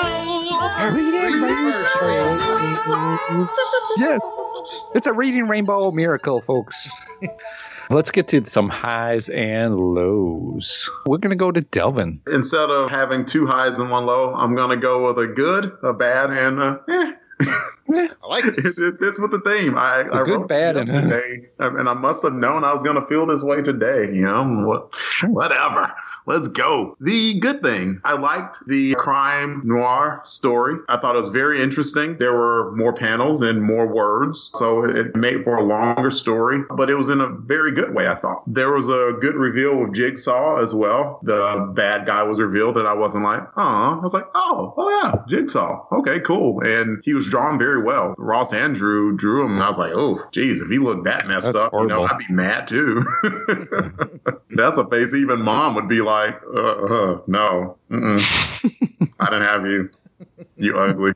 yes. 3.98 4.22
It's 4.96 5.08
a 5.08 5.14
reading 5.14 5.48
rainbow 5.48 5.92
miracle, 5.92 6.42
folks. 6.42 6.92
Let's 7.94 8.10
get 8.10 8.28
to 8.30 8.44
some 8.46 8.70
highs 8.70 9.30
and 9.30 9.80
lows. 9.80 10.90
We're 11.06 11.20
going 11.20 11.30
to 11.30 11.36
go 11.36 11.52
to 11.52 11.62
Delvin. 11.62 12.22
Instead 12.26 12.72
of 12.72 12.90
having 12.90 13.24
two 13.24 13.46
highs 13.46 13.78
and 13.78 13.92
one 13.92 14.08
low, 14.08 14.34
I'm 14.34 14.56
going 14.56 14.72
to 14.72 14.78
go 14.78 15.06
with 15.06 15.24
a 15.24 15.28
good, 15.28 15.78
a 15.84 15.94
bad, 15.94 16.32
and 16.32 16.60
a 16.60 16.82
eh. 16.90 17.12
I 17.92 18.10
like 18.28 18.46
It, 18.46 18.56
this. 18.64 18.78
it 18.80 19.00
fits 19.00 19.20
with 19.20 19.32
the 19.32 19.40
theme. 19.42 19.78
I, 19.78 20.02
I 20.12 20.24
good, 20.24 20.40
wrote 20.40 20.48
bad, 20.50 20.78
and- 20.78 20.88
yesterday, 20.88 21.48
and, 21.60 21.78
and 21.80 21.90
I 21.90 21.94
must 21.94 22.24
have 22.24 22.34
known 22.34 22.64
I 22.64 22.74
was 22.74 22.82
going 22.84 22.96
to 23.00 23.06
feel 23.08 23.26
this 23.26 23.44
way 23.44 23.62
today. 23.62 24.06
You 24.14 24.22
know, 24.24 24.90
whatever. 25.28 25.92
Let's 26.26 26.48
go. 26.48 26.96
The 27.02 27.34
good 27.40 27.62
thing, 27.62 28.00
I 28.06 28.14
liked 28.14 28.60
the 28.68 28.96
crime 28.96 29.62
noir 29.66 30.22
story. 30.24 30.76
I 30.88 30.98
thought 30.98 31.16
it 31.16 31.18
was 31.18 31.28
very 31.30 31.62
interesting. 31.62 32.18
There 32.18 32.34
were 32.34 32.72
more 32.76 32.94
panels 32.94 33.42
and 33.42 33.62
more 33.62 33.86
words, 33.88 34.50
so 34.56 34.86
it 34.86 35.16
made 35.16 35.44
for 35.44 35.58
a 35.58 35.64
longer 35.64 36.10
story. 36.10 36.64
But 36.70 36.90
it 36.90 36.96
was 36.96 37.10
in 37.10 37.20
a 37.20 37.28
very 37.28 37.74
good 37.74 37.94
way. 37.94 38.08
I 38.08 38.16
thought 38.16 38.44
there 38.48 38.72
was 38.72 38.88
a 38.88 39.18
good 39.20 39.36
reveal 39.36 39.78
with 39.78 39.94
Jigsaw 39.94 40.62
as 40.62 40.74
well. 40.74 41.20
The 41.24 41.72
bad 41.76 42.06
guy 42.06 42.24
was 42.24 42.40
revealed, 42.40 42.78
and 42.78 42.88
I 42.88 42.94
wasn't 42.94 43.26
like, 43.26 43.42
oh, 43.58 43.98
I 43.98 44.00
was 44.02 44.14
like, 44.14 44.26
oh, 44.34 44.74
oh 44.78 44.90
yeah, 45.04 45.16
Jigsaw. 45.28 45.86
Okay, 45.92 46.20
cool. 46.22 46.62
And 46.64 47.02
he 47.04 47.14
was 47.14 47.28
drawn 47.28 47.60
very 47.60 47.73
well. 47.82 48.16
Ross 48.18 48.54
Andru 48.54 49.18
drew 49.18 49.46
him, 49.46 49.54
and 49.54 49.64
I 49.64 49.70
was 49.70 49.78
like, 49.78 49.94
oh, 49.94 50.24
geez, 50.32 50.62
if 50.62 50.70
he 50.70 50.80
looked 50.80 51.06
that 51.06 51.28
messed 51.28 51.54
That's 51.54 51.58
up, 51.58 51.74
you 51.74 51.88
know. 51.88 52.04
I'd 52.04 52.18
be 52.18 52.34
mad 52.34 52.68
too. 52.68 53.04
That's 54.52 54.78
a 54.78 54.88
face 54.88 55.14
even 55.14 55.42
mom 55.42 55.76
would 55.76 55.88
be 55.88 56.02
like, 56.02 56.40
uh, 56.54 56.60
uh 56.60 57.22
no. 57.28 57.78
I 57.92 59.26
didn't 59.26 59.42
have 59.42 59.66
you, 59.66 59.90
you 60.58 60.78
ugly. 60.78 61.14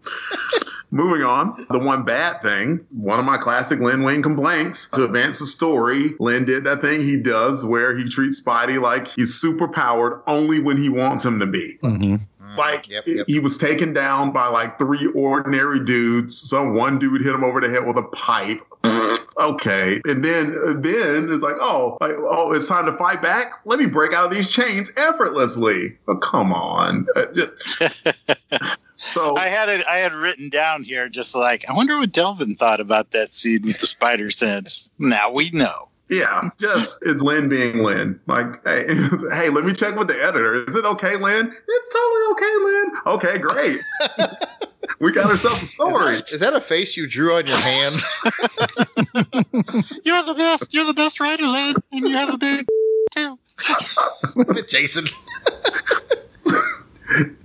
Moving 0.90 1.24
on, 1.24 1.66
the 1.70 1.80
one 1.80 2.04
bad 2.04 2.42
thing, 2.42 2.86
one 2.96 3.20
of 3.20 3.26
my 3.26 3.36
classic 3.36 3.82
Len 3.82 4.04
Wein 4.04 4.24
complaints 4.24 4.90
to 4.92 5.04
advance 5.04 5.40
the 5.40 5.46
story. 5.46 6.14
Len 6.18 6.46
did 6.46 6.64
that 6.64 6.80
thing 6.80 7.02
he 7.02 7.18
does 7.18 7.66
where 7.66 7.96
he 7.96 8.08
treats 8.08 8.42
Spidey 8.42 8.82
like 8.82 9.10
he's 9.10 9.36
super 9.36 9.68
powered 9.68 10.22
only 10.28 10.62
when 10.62 10.78
he 10.78 10.88
wants 10.88 11.26
him 11.26 11.42
to 11.42 11.46
be. 11.46 11.78
Mm-hmm. 11.84 12.16
Like 12.56 12.90
Yep, 12.90 13.04
yep. 13.08 13.26
he 13.28 13.40
was 13.40 13.58
taken 13.58 13.94
down 13.94 14.32
by 14.32 14.48
like 14.48 14.80
three 14.80 15.08
ordinary 15.16 15.80
dudes. 15.80 16.40
Some 16.40 16.76
one 16.76 17.00
dude 17.00 17.22
hit 17.22 17.34
him 17.34 17.44
over 17.44 17.60
the 17.60 17.70
head 17.70 17.86
with 17.86 17.98
a 17.98 18.04
pipe. 18.04 18.62
okay, 19.38 20.00
and 20.06 20.24
then 20.24 20.82
then 20.82 21.30
it's 21.30 21.42
like, 21.42 21.58
oh, 21.60 21.98
like, 22.00 22.16
oh, 22.18 22.54
it's 22.54 22.68
time 22.68 22.86
to 22.86 22.94
fight 22.94 23.22
back. 23.22 23.52
Let 23.66 23.80
me 23.80 23.86
break 23.86 24.14
out 24.14 24.26
of 24.26 24.32
these 24.32 24.50
chains 24.50 24.92
effortlessly. 24.98 25.98
Oh, 26.08 26.16
come 26.16 26.54
on. 26.54 27.08
Uh, 27.16 27.26
so 28.96 29.36
I 29.36 29.48
had 29.48 29.70
it. 29.70 29.86
I 29.88 29.98
had 29.98 30.14
written 30.14 30.50
down 30.50 30.84
here 30.84 31.10
just 31.10 31.36
like 31.36 31.66
I 31.68 31.74
wonder 31.74 31.98
what 31.98 32.12
Delvin 32.12 32.56
thought 32.56 32.80
about 32.80 33.12
that 33.12 33.30
scene 33.30 33.64
with 33.64 33.80
the 33.80 33.88
spider 33.88 34.30
sense. 34.30 34.90
Now 35.00 35.32
we 35.32 35.50
know. 35.50 35.90
Yeah, 36.10 36.50
just 36.58 37.00
it's 37.06 37.22
Len 37.22 37.50
being 37.50 37.84
Len. 37.84 38.20
Like, 38.28 38.66
hey, 38.66 38.86
hey, 39.34 39.50
let 39.50 39.66
me 39.66 39.74
check 39.74 39.96
with 39.96 40.08
the 40.08 40.18
editor. 40.24 40.54
Is 40.54 40.74
it 40.76 40.86
okay, 40.86 41.18
Len? 41.18 41.54
It's 41.68 41.94
totally 41.94 42.22
okay, 42.32 42.56
Len. 42.64 42.92
Okay, 43.08 43.38
great. 43.38 43.80
we 45.00 45.12
got 45.12 45.30
ourselves 45.30 45.64
a 45.64 45.68
story. 45.68 46.16
Is 46.32 46.40
that 46.40 46.54
a 46.54 46.62
face 46.62 46.96
you 46.96 47.08
drew 47.08 47.36
on 47.36 47.46
your 47.46 47.58
hand? 47.58 47.96
You're 50.06 50.24
the 50.24 50.36
best. 50.38 50.74
You're 50.74 50.86
the 50.86 50.94
best 50.96 51.20
writer, 51.20 51.46
Len, 51.46 51.76
and 51.92 52.08
you 52.08 52.16
have 52.16 52.34
a 52.34 52.38
big 52.38 52.66
too. 53.12 53.38
Jason. 54.68 55.06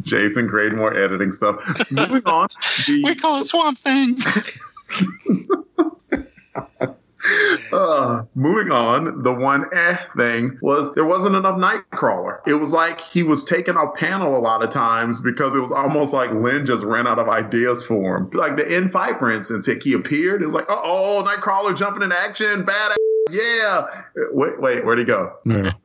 Jason 0.03 0.49
Grademore 0.49 0.97
editing 0.97 1.33
stuff. 1.33 1.57
Moving 1.91 2.23
on. 2.27 2.49
We 2.89 3.15
call 3.17 3.41
it 3.41 3.45
Swamp 3.45 3.79
Thing. 3.79 4.19
uh, 7.73 8.25
moving 8.35 8.73
on, 8.73 9.23
the 9.23 9.33
one 9.33 9.65
eh 9.73 9.97
thing 10.17 10.59
was 10.61 10.93
there 10.95 11.05
wasn't 11.05 11.37
enough 11.37 11.59
Nightcrawler. 11.59 12.41
It 12.47 12.55
was 12.55 12.73
like 12.73 13.01
he 13.01 13.23
was 13.23 13.45
taking 13.45 13.77
a 13.77 13.91
panel 13.91 14.37
a 14.37 14.41
lot 14.41 14.63
of 14.63 14.71
times 14.71 15.21
because 15.21 15.55
it 15.55 15.61
was 15.61 15.73
almost 15.73 16.13
like 16.13 16.33
Len 16.33 16.67
just 16.67 16.85
ran 16.85 17.07
out 17.07 17.19
of 17.19 17.29
ideas 17.29 17.85
for 17.85 18.17
him. 18.17 18.31
Like 18.33 18.57
the 18.57 18.71
end 18.71 18.93
fight, 18.93 19.19
for 19.19 19.31
instance, 19.31 19.67
he 19.67 19.93
appeared. 19.93 20.43
It 20.43 20.45
was 20.45 20.55
like, 20.55 20.67
oh, 20.69 21.23
Nightcrawler 21.27 21.77
jumping 21.77 22.03
in 22.03 22.13
action, 22.13 22.65
badass. 22.65 22.97
Yeah. 23.31 23.87
Wait, 24.33 24.61
wait, 24.61 24.85
where'd 24.85 24.99
he 24.99 25.05
go? 25.05 25.37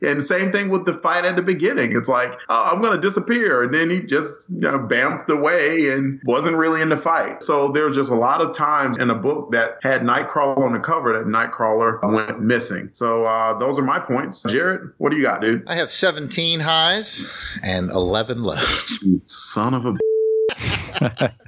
And 0.02 0.24
same 0.24 0.52
thing 0.52 0.70
with 0.70 0.86
the 0.86 0.96
fight 0.96 1.26
at 1.26 1.36
the 1.36 1.42
beginning. 1.42 1.96
It's 1.96 2.10
like, 2.10 2.32
oh, 2.50 2.70
I'm 2.72 2.82
going 2.82 3.00
to 3.00 3.02
disappear. 3.02 3.64
And 3.64 3.74
then 3.74 3.90
he 3.90 4.02
just, 4.02 4.40
you 4.50 4.62
know, 4.62 4.80
bamped 4.80 5.30
away 5.30 5.90
and 5.92 6.20
wasn't 6.26 6.58
really 6.58 6.82
in 6.82 6.90
the 6.90 6.98
fight. 6.98 7.44
So 7.44 7.70
there's 7.70 7.96
just 7.96 8.12
a 8.12 8.16
lot 8.16 8.42
of 8.42 8.56
times 8.56 8.98
in 8.98 9.10
a 9.10 9.16
book 9.16 9.52
that 9.52 9.78
had 9.82 10.02
Nightcrawler 10.02 10.60
on 10.60 10.74
the 10.74 10.80
cover 10.80 11.18
that 11.18 11.28
Nightcrawler 11.28 12.02
went 12.12 12.42
missing. 12.42 12.90
So 12.94 13.26
uh, 13.26 13.58
those 13.60 13.80
are 13.80 13.84
my 13.84 14.00
points. 14.00 14.44
Jared, 14.50 14.92
what 14.98 15.12
do 15.12 15.18
you 15.18 15.24
got, 15.24 15.42
dude? 15.42 15.66
I 15.68 15.76
have 15.76 15.92
17 15.92 16.60
highs 16.60 17.28
and 17.64 17.90
11 17.92 18.44
lows. 18.44 19.04
Son 19.26 19.74
of 19.74 19.86
a. 19.86 21.34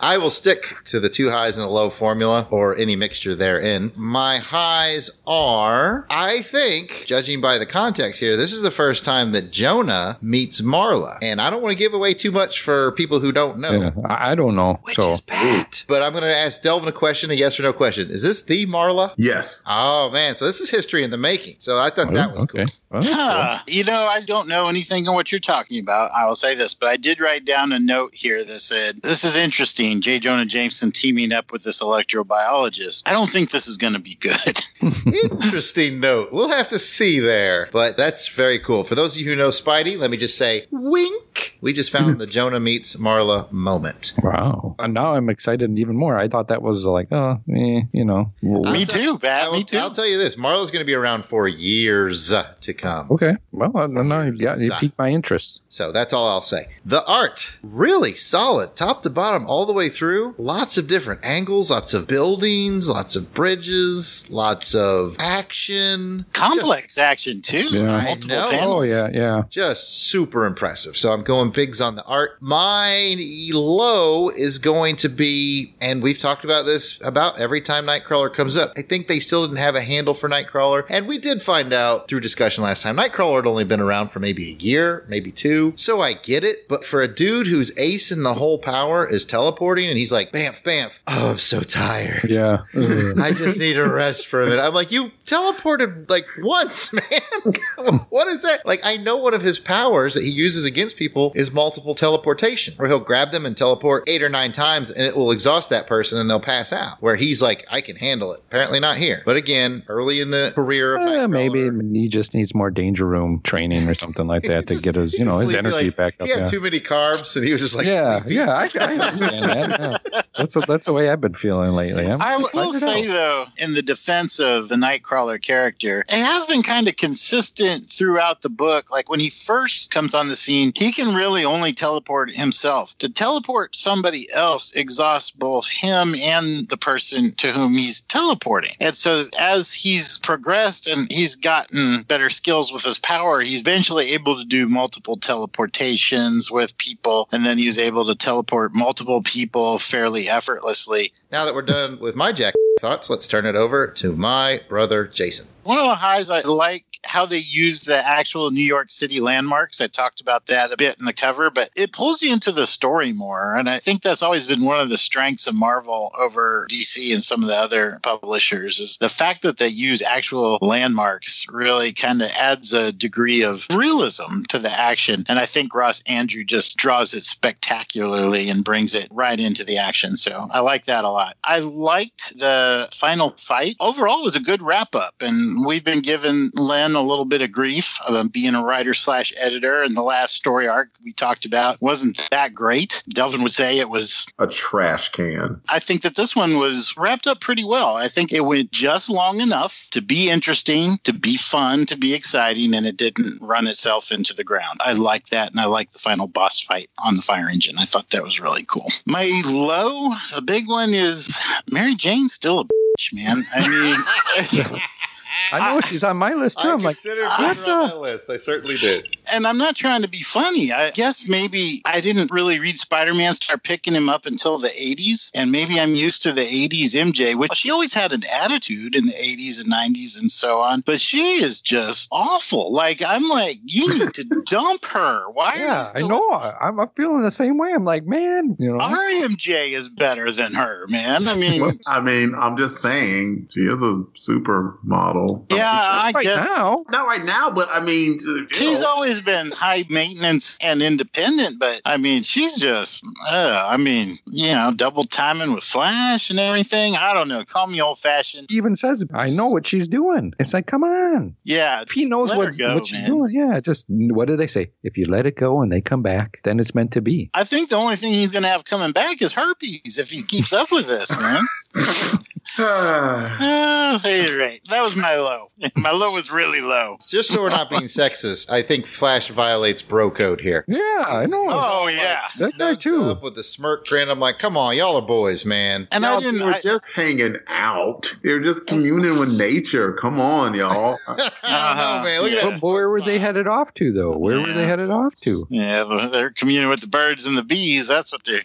I 0.00 0.18
will 0.18 0.30
stick 0.30 0.76
to 0.84 1.00
the 1.00 1.08
two 1.08 1.30
highs 1.30 1.58
and 1.58 1.66
a 1.66 1.70
low 1.70 1.90
formula 1.90 2.46
or 2.50 2.76
any 2.76 2.96
mixture 2.96 3.34
therein. 3.34 3.92
My 3.96 4.38
highs 4.38 5.10
are, 5.26 6.06
I 6.08 6.42
think, 6.42 7.04
judging 7.06 7.40
by 7.40 7.58
the 7.58 7.66
context 7.66 8.20
here, 8.20 8.36
this 8.36 8.52
is 8.52 8.62
the 8.62 8.70
first 8.70 9.04
time 9.04 9.32
that 9.32 9.50
Jonah 9.50 10.18
meets 10.20 10.60
Marla. 10.60 11.18
And 11.22 11.40
I 11.40 11.50
don't 11.50 11.62
want 11.62 11.72
to 11.72 11.78
give 11.78 11.94
away 11.94 12.14
too 12.14 12.30
much 12.30 12.60
for 12.60 12.92
people 12.92 13.20
who 13.20 13.32
don't 13.32 13.58
know. 13.58 13.72
Yeah, 13.72 13.90
I, 14.06 14.32
I 14.32 14.34
don't 14.34 14.54
know. 14.54 14.78
Which 14.82 14.96
so 14.96 15.12
is 15.12 15.20
Pat. 15.20 15.84
But 15.88 16.02
I'm 16.02 16.12
going 16.12 16.22
to 16.24 16.36
ask 16.36 16.62
Delvin 16.62 16.88
a 16.88 16.92
question, 16.92 17.30
a 17.30 17.34
yes 17.34 17.58
or 17.58 17.64
no 17.64 17.72
question. 17.72 18.10
Is 18.10 18.22
this 18.22 18.42
the 18.42 18.66
Marla? 18.66 19.14
Yes. 19.16 19.62
Oh, 19.66 20.10
man. 20.10 20.34
So 20.34 20.46
this 20.46 20.60
is 20.60 20.70
history 20.70 21.02
in 21.02 21.10
the 21.10 21.16
making. 21.16 21.56
So 21.58 21.78
I 21.78 21.90
thought 21.90 22.12
that 22.12 22.30
oh, 22.30 22.34
was 22.34 22.42
okay. 22.44 22.64
cool. 22.64 22.74
Well, 22.90 23.02
Huh. 23.04 23.58
You 23.66 23.84
know, 23.84 24.06
I 24.06 24.20
don't 24.20 24.48
know 24.48 24.68
anything 24.68 25.06
on 25.08 25.14
what 25.14 25.30
you're 25.30 25.40
talking 25.40 25.80
about. 25.80 26.10
I 26.12 26.26
will 26.26 26.34
say 26.34 26.54
this, 26.54 26.74
but 26.74 26.88
I 26.88 26.96
did 26.96 27.20
write 27.20 27.44
down 27.44 27.72
a 27.72 27.78
note 27.78 28.14
here 28.14 28.42
that 28.44 28.60
said, 28.60 29.02
This 29.02 29.24
is 29.24 29.36
interesting. 29.40 30.00
J. 30.00 30.18
Jonah 30.20 30.46
Jameson 30.46 30.92
teaming 30.92 31.32
up 31.32 31.50
with 31.52 31.64
this 31.64 31.80
electrobiologist. 31.82 33.02
I 33.06 33.12
don't 33.12 33.28
think 33.28 33.50
this 33.50 33.66
is 33.66 33.76
going 33.76 33.94
to 33.94 33.98
be 34.00 34.14
good. 34.14 34.60
Interesting 35.06 36.00
note. 36.00 36.32
We'll 36.32 36.48
have 36.50 36.68
to 36.68 36.78
see 36.78 37.18
there. 37.20 37.68
But 37.72 37.96
that's 37.96 38.28
very 38.28 38.58
cool. 38.58 38.84
For 38.84 38.94
those 38.94 39.14
of 39.14 39.20
you 39.20 39.26
who 39.28 39.36
know 39.36 39.48
Spidey, 39.48 39.98
let 39.98 40.10
me 40.10 40.16
just 40.16 40.36
say, 40.36 40.66
wink. 40.70 41.58
We 41.60 41.72
just 41.72 41.90
found 41.90 42.18
the 42.20 42.26
Jonah 42.26 42.60
meets 42.60 42.96
Marla 42.96 43.50
moment. 43.52 44.14
Wow. 44.22 44.76
And 44.78 44.94
now 44.94 45.14
I'm 45.14 45.28
excited 45.28 45.78
even 45.78 45.96
more. 45.96 46.16
I 46.16 46.28
thought 46.28 46.48
that 46.48 46.62
was 46.62 46.86
like, 46.86 47.08
oh, 47.12 47.40
eh, 47.54 47.82
you 47.92 48.04
know. 48.04 48.32
w- 48.42 48.72
Me 48.72 48.84
too, 48.84 49.18
Pat. 49.18 49.44
I'll, 49.44 49.52
Me 49.52 49.64
too. 49.64 49.78
I'll 49.78 49.90
tell 49.90 50.06
you 50.06 50.18
this 50.18 50.36
Marla's 50.36 50.70
going 50.70 50.80
to 50.82 50.86
be 50.86 50.94
around 50.94 51.24
for 51.24 51.46
years 51.48 52.32
uh, 52.32 52.54
to 52.62 52.74
come. 52.74 53.08
Okay. 53.10 53.36
Well, 53.52 53.70
I 53.76 53.86
don't 53.86 54.08
know. 54.08 54.22
You, 54.22 54.36
got, 54.38 54.58
you 54.58 54.70
piqued 54.78 54.98
my 54.98 55.10
interest. 55.10 55.62
So 55.68 55.92
that's 55.92 56.12
all 56.12 56.28
I'll 56.28 56.42
say. 56.42 56.66
The 56.84 57.04
art, 57.06 57.58
really 57.62 58.14
solid, 58.14 58.76
top 58.76 59.02
to 59.02 59.10
bottom, 59.10 59.29
all 59.46 59.66
the 59.66 59.72
way 59.72 59.88
through. 59.88 60.34
Lots 60.38 60.78
of 60.78 60.86
different 60.86 61.24
angles, 61.24 61.70
lots 61.70 61.94
of 61.94 62.06
buildings, 62.06 62.88
lots 62.88 63.16
of 63.16 63.32
bridges, 63.34 64.28
lots 64.30 64.74
of 64.74 65.16
action. 65.18 66.26
Complex 66.32 66.98
action, 66.98 67.40
too. 67.40 67.68
Yeah. 67.70 67.94
I 67.94 68.04
Multiple 68.04 68.36
know. 68.36 68.50
panels. 68.50 68.74
Oh, 68.74 68.82
yeah, 68.82 69.08
yeah. 69.12 69.42
Just 69.48 70.04
super 70.08 70.44
impressive. 70.44 70.96
So 70.96 71.12
I'm 71.12 71.22
going 71.22 71.50
bigs 71.50 71.80
on 71.80 71.96
the 71.96 72.04
art. 72.04 72.38
My 72.40 73.16
low 73.52 74.28
is 74.30 74.58
going 74.58 74.96
to 74.96 75.08
be, 75.08 75.74
and 75.80 76.02
we've 76.02 76.18
talked 76.18 76.44
about 76.44 76.66
this 76.66 77.00
about 77.02 77.38
every 77.38 77.60
time 77.60 77.86
Nightcrawler 77.86 78.32
comes 78.32 78.56
up. 78.56 78.72
I 78.76 78.82
think 78.82 79.06
they 79.06 79.20
still 79.20 79.46
didn't 79.46 79.58
have 79.58 79.74
a 79.74 79.82
handle 79.82 80.14
for 80.14 80.28
Nightcrawler. 80.28 80.84
And 80.88 81.06
we 81.06 81.18
did 81.18 81.42
find 81.42 81.72
out 81.72 82.08
through 82.08 82.20
discussion 82.20 82.64
last 82.64 82.82
time, 82.82 82.96
Nightcrawler 82.96 83.36
had 83.36 83.46
only 83.46 83.64
been 83.64 83.80
around 83.80 84.08
for 84.08 84.18
maybe 84.18 84.50
a 84.50 84.54
year, 84.54 85.04
maybe 85.08 85.30
two. 85.30 85.72
So 85.76 86.00
I 86.00 86.12
get 86.14 86.44
it. 86.44 86.68
But 86.68 86.84
for 86.84 87.00
a 87.00 87.08
dude 87.08 87.46
whose 87.46 87.76
ace 87.78 88.10
in 88.10 88.22
the 88.22 88.34
whole 88.34 88.58
power 88.58 89.06
is 89.06 89.19
teleporting 89.24 89.88
and 89.88 89.98
he's 89.98 90.12
like, 90.12 90.32
bamf, 90.32 90.62
bamf. 90.62 90.98
Oh, 91.06 91.30
I'm 91.30 91.38
so 91.38 91.60
tired. 91.60 92.30
Yeah. 92.30 92.62
I 93.20 93.32
just 93.32 93.58
need 93.58 93.78
a 93.78 93.88
rest 93.88 94.26
for 94.26 94.42
a 94.42 94.46
minute. 94.46 94.60
I'm 94.62 94.74
like, 94.74 94.90
you 94.92 95.10
teleported 95.26 96.08
like 96.10 96.26
once, 96.38 96.92
man. 96.94 98.00
what 98.10 98.26
is 98.28 98.42
that? 98.42 98.64
Like, 98.66 98.80
I 98.84 98.96
know 98.96 99.16
one 99.16 99.34
of 99.34 99.42
his 99.42 99.58
powers 99.58 100.14
that 100.14 100.22
he 100.22 100.30
uses 100.30 100.64
against 100.64 100.96
people 100.96 101.32
is 101.34 101.50
multiple 101.52 101.94
teleportation, 101.94 102.74
where 102.76 102.88
he'll 102.88 102.98
grab 103.00 103.30
them 103.32 103.46
and 103.46 103.56
teleport 103.56 104.04
eight 104.08 104.22
or 104.22 104.28
nine 104.28 104.52
times 104.52 104.90
and 104.90 105.04
it 105.06 105.16
will 105.16 105.30
exhaust 105.30 105.70
that 105.70 105.86
person 105.86 106.18
and 106.18 106.28
they'll 106.28 106.40
pass 106.40 106.72
out. 106.72 107.00
Where 107.00 107.16
he's 107.16 107.40
like, 107.42 107.66
I 107.70 107.80
can 107.80 107.96
handle 107.96 108.32
it. 108.32 108.42
Apparently 108.48 108.80
not 108.80 108.96
here. 108.98 109.22
But 109.24 109.36
again, 109.36 109.82
early 109.88 110.20
in 110.20 110.30
the 110.30 110.52
career 110.54 110.96
of 110.96 111.02
eh, 111.02 111.10
Nightcrawler, 111.26 111.30
maybe 111.74 111.98
he 112.00 112.08
just 112.08 112.34
needs 112.34 112.54
more 112.54 112.70
danger 112.70 113.06
room 113.06 113.40
training 113.42 113.88
or 113.88 113.94
something 113.94 114.26
like 114.26 114.42
that 114.44 114.66
to 114.66 114.74
Just- 114.74 114.84
get 114.84 114.94
his, 114.94 115.18
you 115.18 115.24
know, 115.24 115.38
his 115.38 115.54
energy 115.54 115.86
like, 115.86 115.96
back 115.96 116.14
up. 116.20 116.26
He 116.26 116.32
had 116.32 116.40
Yeah. 116.44 116.50
too 116.50 116.60
many 116.60 116.80
carbs 116.80 117.36
and 117.36 117.44
he 117.44 117.52
was 117.52 117.60
just 117.60 117.74
like, 117.74 117.86
yeah, 117.86 118.20
sleepy. 118.20 118.34
yeah, 118.34 118.52
I, 118.52 118.68
I 118.80 119.09
understand 119.12 119.72
that. 119.72 120.02
Yeah. 120.12 120.22
That's 120.36 120.56
a, 120.56 120.60
that's 120.60 120.86
the 120.86 120.92
way 120.92 121.10
I've 121.10 121.20
been 121.20 121.34
feeling 121.34 121.72
lately. 121.72 122.06
I'm, 122.06 122.20
I 122.20 122.36
will 122.36 122.74
it 122.74 122.78
say 122.78 123.08
out. 123.08 123.12
though, 123.12 123.44
in 123.58 123.74
the 123.74 123.82
defense 123.82 124.40
of 124.40 124.68
the 124.68 124.76
Nightcrawler 124.76 125.42
character, 125.42 126.04
it 126.08 126.22
has 126.22 126.46
been 126.46 126.62
kind 126.62 126.88
of 126.88 126.96
consistent 126.96 127.90
throughout 127.90 128.42
the 128.42 128.48
book. 128.48 128.90
Like 128.90 129.08
when 129.08 129.20
he 129.20 129.30
first 129.30 129.90
comes 129.90 130.14
on 130.14 130.28
the 130.28 130.36
scene, 130.36 130.72
he 130.76 130.92
can 130.92 131.14
really 131.14 131.44
only 131.44 131.72
teleport 131.72 132.30
himself. 132.30 132.96
To 132.98 133.08
teleport 133.08 133.76
somebody 133.76 134.28
else 134.32 134.72
exhausts 134.74 135.30
both 135.30 135.68
him 135.68 136.14
and 136.16 136.68
the 136.68 136.76
person 136.76 137.32
to 137.32 137.52
whom 137.52 137.74
he's 137.74 138.00
teleporting. 138.02 138.72
And 138.80 138.96
so 138.96 139.26
as 139.38 139.72
he's 139.72 140.18
progressed 140.18 140.86
and 140.86 141.10
he's 141.12 141.34
gotten 141.34 142.02
better 142.02 142.28
skills 142.28 142.72
with 142.72 142.84
his 142.84 142.98
power, 142.98 143.40
he's 143.40 143.60
eventually 143.60 144.12
able 144.12 144.36
to 144.36 144.44
do 144.44 144.68
multiple 144.68 145.16
teleportations 145.16 146.50
with 146.50 146.76
people, 146.78 147.28
and 147.32 147.44
then 147.44 147.58
he 147.58 147.66
was 147.66 147.78
able 147.78 148.04
to 148.06 148.14
teleport 148.14 148.74
multiple 148.74 148.99
people 149.22 149.78
fairly 149.78 150.28
effortlessly. 150.28 151.12
Now 151.32 151.44
that 151.44 151.54
we're 151.54 151.62
done 151.62 151.98
with 151.98 152.14
my 152.14 152.32
Jack 152.32 152.54
thoughts, 152.80 153.08
let's 153.08 153.26
turn 153.26 153.46
it 153.46 153.56
over 153.56 153.86
to 153.86 154.12
my 154.14 154.60
brother 154.68 155.06
Jason. 155.06 155.48
One 155.62 155.78
of 155.78 155.84
the 155.84 155.94
highs 155.94 156.30
I 156.30 156.40
like 156.40 156.84
how 157.04 157.26
they 157.26 157.38
use 157.38 157.82
the 157.82 158.06
actual 158.06 158.50
New 158.50 158.64
York 158.64 158.90
City 158.90 159.20
landmarks. 159.20 159.80
I 159.80 159.86
talked 159.86 160.20
about 160.20 160.46
that 160.46 160.72
a 160.72 160.76
bit 160.76 160.98
in 160.98 161.06
the 161.06 161.12
cover, 161.12 161.50
but 161.50 161.70
it 161.76 161.92
pulls 161.92 162.22
you 162.22 162.32
into 162.32 162.52
the 162.52 162.66
story 162.66 163.12
more. 163.12 163.54
And 163.54 163.68
I 163.68 163.78
think 163.78 164.02
that's 164.02 164.22
always 164.22 164.46
been 164.46 164.64
one 164.64 164.80
of 164.80 164.90
the 164.90 164.98
strengths 164.98 165.46
of 165.46 165.54
Marvel 165.54 166.12
over 166.18 166.66
DC 166.70 167.12
and 167.12 167.22
some 167.22 167.42
of 167.42 167.48
the 167.48 167.56
other 167.56 167.98
publishers 168.02 168.78
is 168.78 168.96
the 168.98 169.08
fact 169.08 169.42
that 169.42 169.58
they 169.58 169.68
use 169.68 170.02
actual 170.02 170.58
landmarks 170.60 171.46
really 171.50 171.92
kind 171.92 172.22
of 172.22 172.30
adds 172.38 172.72
a 172.72 172.92
degree 172.92 173.42
of 173.42 173.66
realism 173.72 174.42
to 174.48 174.58
the 174.58 174.70
action. 174.70 175.24
And 175.28 175.38
I 175.38 175.46
think 175.46 175.74
Ross 175.74 176.02
Andru 176.02 176.46
just 176.46 176.76
draws 176.76 177.14
it 177.14 177.24
spectacularly 177.24 178.48
and 178.48 178.64
brings 178.64 178.94
it 178.94 179.08
right 179.10 179.40
into 179.40 179.64
the 179.64 179.78
action. 179.78 180.16
So 180.16 180.48
I 180.50 180.60
like 180.60 180.84
that 180.86 181.04
a 181.04 181.10
lot. 181.10 181.36
I 181.44 181.60
liked 181.60 182.38
the 182.38 182.88
final 182.92 183.30
fight. 183.30 183.76
Overall, 183.80 184.20
it 184.20 184.24
was 184.24 184.36
a 184.36 184.40
good 184.40 184.62
wrap 184.62 184.94
up. 184.94 185.14
And 185.20 185.49
we've 185.64 185.84
been 185.84 186.00
giving 186.00 186.50
Len 186.54 186.94
a 186.94 187.02
little 187.02 187.24
bit 187.24 187.42
of 187.42 187.52
grief 187.52 187.98
of 188.06 188.32
being 188.32 188.54
a 188.54 188.64
writer 188.64 188.94
slash 188.94 189.32
editor. 189.40 189.82
And 189.82 189.96
the 189.96 190.02
last 190.02 190.34
story 190.34 190.68
arc 190.68 190.90
we 191.04 191.12
talked 191.12 191.44
about 191.44 191.80
wasn't 191.80 192.20
that 192.30 192.54
great. 192.54 193.02
Delvin 193.08 193.42
would 193.42 193.52
say 193.52 193.78
it 193.78 193.90
was 193.90 194.26
A 194.38 194.46
trash 194.46 195.10
can. 195.10 195.60
I 195.68 195.78
think 195.78 196.02
that 196.02 196.16
this 196.16 196.34
one 196.36 196.58
was 196.58 196.96
wrapped 196.96 197.26
up 197.26 197.40
pretty 197.40 197.64
well. 197.64 197.96
I 197.96 198.08
think 198.08 198.32
it 198.32 198.44
went 198.44 198.70
just 198.72 199.08
long 199.10 199.40
enough 199.40 199.86
to 199.90 200.00
be 200.00 200.30
interesting, 200.30 200.98
to 201.04 201.12
be 201.12 201.36
fun, 201.36 201.86
to 201.86 201.96
be 201.96 202.14
exciting, 202.14 202.74
and 202.74 202.86
it 202.86 202.96
didn't 202.96 203.40
run 203.42 203.66
itself 203.66 204.12
into 204.12 204.34
the 204.34 204.44
ground. 204.44 204.80
I 204.84 204.92
like 204.92 205.26
that, 205.28 205.50
and 205.50 205.60
I 205.60 205.66
like 205.66 205.92
the 205.92 205.98
final 205.98 206.26
boss 206.26 206.60
fight 206.60 206.88
on 207.04 207.16
the 207.16 207.22
fire 207.22 207.48
engine. 207.48 207.76
I 207.78 207.84
thought 207.84 208.10
that 208.10 208.22
was 208.22 208.40
really 208.40 208.64
cool. 208.64 208.88
My 209.06 209.42
low, 209.46 210.10
the 210.34 210.42
big 210.42 210.68
one 210.68 210.94
is 210.94 211.38
Mary 211.72 211.94
Jane's 211.94 212.32
still 212.32 212.60
a 212.60 212.64
bitch, 212.64 213.14
man. 213.14 213.44
I 213.54 213.68
mean, 213.68 214.80
I 215.52 215.74
know 215.74 215.80
she's 215.80 216.04
on 216.04 216.16
my 216.16 216.34
list 216.34 216.60
too. 216.60 216.68
I'm 216.68 216.82
like, 216.82 216.96
considered 216.96 217.24
what 217.24 217.56
putting 217.56 217.64
her 217.64 217.70
on 217.72 217.88
the? 217.88 217.94
my 217.94 218.00
list. 218.00 218.30
I 218.30 218.36
certainly 218.36 218.78
did. 218.78 219.16
and 219.32 219.46
I'm 219.46 219.58
not 219.58 219.76
trying 219.76 220.02
to 220.02 220.08
be 220.08 220.22
funny. 220.22 220.72
I 220.72 220.90
guess 220.90 221.26
maybe 221.28 221.82
I 221.84 222.00
didn't 222.00 222.30
really 222.30 222.58
read 222.60 222.78
Spider 222.78 223.14
Man, 223.14 223.34
start 223.34 223.62
picking 223.64 223.94
him 223.94 224.08
up 224.08 224.26
until 224.26 224.58
the 224.58 224.68
80s. 224.68 225.30
And 225.34 225.52
maybe 225.52 225.78
I'm 225.80 225.94
used 225.94 226.22
to 226.22 226.32
the 226.32 226.42
80s 226.42 226.94
MJ, 226.94 227.34
which 227.34 227.54
she 227.54 227.70
always 227.70 227.94
had 227.94 228.12
an 228.12 228.22
attitude 228.32 228.94
in 228.94 229.06
the 229.06 229.12
80s 229.12 229.60
and 229.60 229.72
90s 229.72 230.20
and 230.20 230.30
so 230.30 230.60
on. 230.60 230.80
But 230.82 231.00
she 231.00 231.42
is 231.42 231.60
just 231.60 232.08
awful. 232.12 232.72
Like, 232.72 233.02
I'm 233.02 233.28
like, 233.28 233.58
you 233.64 233.98
need 233.98 234.14
to 234.14 234.24
dump 234.46 234.84
her. 234.86 235.24
Why 235.30 235.50
are 235.50 235.56
you 235.56 235.62
Yeah, 235.64 235.92
I 235.94 236.02
know. 236.02 236.30
I'm, 236.60 236.78
I'm 236.80 236.88
feeling 236.96 237.22
the 237.22 237.30
same 237.30 237.58
way. 237.58 237.72
I'm 237.72 237.84
like, 237.84 238.04
man, 238.06 238.56
you 238.58 238.72
know. 238.72 238.80
Our 238.80 238.96
MJ 238.96 239.72
is 239.72 239.88
better 239.88 240.30
than 240.30 240.52
her, 240.54 240.86
man. 240.88 241.28
I 241.28 241.34
mean, 241.34 241.78
I 241.86 242.00
mean, 242.00 242.34
I'm 242.36 242.56
just 242.56 242.80
saying, 242.80 243.48
she 243.52 243.60
is 243.60 243.82
a 243.82 244.04
supermodel. 244.16 245.39
Yeah, 245.50 245.70
I 245.70 246.12
right 246.14 246.24
guess. 246.24 246.48
now, 246.48 246.84
Not 246.90 247.06
right 247.06 247.24
now, 247.24 247.50
but 247.50 247.68
I 247.70 247.80
mean, 247.80 248.18
She's 248.52 248.80
know. 248.80 248.86
always 248.88 249.20
been 249.20 249.50
high 249.50 249.84
maintenance 249.88 250.58
and 250.62 250.82
independent, 250.82 251.58
but 251.58 251.80
I 251.84 251.96
mean, 251.96 252.22
she's 252.22 252.56
just, 252.56 253.04
uh, 253.30 253.66
I 253.68 253.76
mean, 253.76 254.18
you 254.26 254.52
know, 254.52 254.72
double 254.74 255.04
timing 255.04 255.52
with 255.54 255.64
Flash 255.64 256.30
and 256.30 256.38
everything. 256.38 256.96
I 256.96 257.12
don't 257.14 257.28
know. 257.28 257.44
Call 257.44 257.66
me 257.66 257.80
old 257.80 257.98
fashioned. 257.98 258.48
she 258.50 258.56
even 258.56 258.74
says, 258.76 259.04
I 259.14 259.30
know 259.30 259.46
what 259.46 259.66
she's 259.66 259.88
doing. 259.88 260.32
It's 260.38 260.52
like, 260.54 260.66
come 260.66 260.84
on. 260.84 261.36
Yeah. 261.44 261.82
If 261.82 261.90
he 261.90 262.04
knows 262.04 262.30
Let 262.30 262.38
what's, 262.38 262.56
go, 262.56 262.74
what 262.74 262.86
she's 262.86 262.98
man. 263.00 263.06
doing, 263.06 263.32
yeah, 263.34 263.60
just 263.60 263.86
what 263.88 264.28
do 264.28 264.36
they 264.36 264.46
say? 264.46 264.70
If 264.82 264.96
you 264.96 265.06
let 265.06 265.26
it 265.26 265.36
go 265.36 265.62
and 265.62 265.70
they 265.72 265.80
come 265.80 266.02
back, 266.02 266.40
then 266.44 266.58
it's 266.60 266.74
meant 266.74 266.92
to 266.92 267.00
be. 267.00 267.30
I 267.34 267.44
think 267.44 267.70
the 267.70 267.76
only 267.76 267.96
thing 267.96 268.12
he's 268.12 268.32
going 268.32 268.42
to 268.44 268.48
have 268.48 268.64
coming 268.64 268.92
back 268.92 269.20
is 269.22 269.32
herpes 269.32 269.98
if 269.98 270.10
he 270.10 270.22
keeps 270.22 270.52
up 270.52 270.70
with 270.72 270.86
this, 270.86 271.16
man. 271.18 271.42
Oh, 272.58 273.98
hey, 274.02 274.36
right. 274.36 274.60
That 274.68 274.82
was 274.82 274.96
my 274.96 275.14
low. 275.16 275.50
My 275.76 275.92
low 275.92 276.10
was 276.10 276.32
really 276.32 276.60
low. 276.60 276.96
Just 277.08 277.30
so 277.30 277.42
we're 277.42 277.48
not 277.50 277.70
being 277.70 277.82
sexist, 277.84 278.50
I 278.50 278.60
think 278.62 278.86
Flash 278.86 279.28
violates 279.28 279.82
bro 279.82 280.10
code 280.10 280.40
here. 280.40 280.64
Yeah, 280.66 281.04
I 281.06 281.26
know. 281.26 281.46
Oh, 281.48 281.86
yeah. 281.86 282.26
That 282.38 282.58
guy 282.58 282.74
too. 282.74 283.04
Up 283.04 283.22
with 283.22 283.36
the 283.36 283.42
smirk 283.44 283.86
grin. 283.86 284.10
I'm 284.10 284.18
like, 284.20 284.38
come 284.38 284.56
on, 284.56 284.76
y'all 284.76 284.96
are 284.96 285.06
boys, 285.06 285.44
man. 285.44 285.86
And 285.92 286.02
y'all 286.02 286.18
I 286.18 286.20
didn't. 286.20 286.44
were 286.44 286.54
I, 286.54 286.60
just 286.60 286.90
hanging 286.90 287.36
out. 287.46 288.14
They 288.22 288.32
were 288.32 288.40
just 288.40 288.66
communing 288.66 289.18
with 289.18 289.36
nature. 289.38 289.92
Come 289.92 290.20
on, 290.20 290.54
y'all. 290.54 290.98
Uh-huh. 291.10 291.30
I 291.42 291.74
don't 291.74 291.76
know, 291.76 292.04
man. 292.04 292.22
Look 292.22 292.32
at 292.32 292.44
But 292.44 292.50
that. 292.60 292.62
where 292.62 292.88
were 292.88 293.00
they 293.00 293.18
headed 293.18 293.46
off 293.46 293.72
to, 293.74 293.92
though? 293.92 294.16
Where 294.16 294.40
were 294.40 294.52
they 294.52 294.66
headed 294.66 294.90
off 294.90 295.14
to? 295.22 295.46
yeah, 295.50 296.08
they're 296.12 296.30
communing 296.30 296.68
with 296.68 296.80
the 296.80 296.86
birds 296.86 297.26
and 297.26 297.36
the 297.36 297.42
bees. 297.42 297.88
That's 297.88 298.12
what 298.12 298.22
they're. 298.24 298.40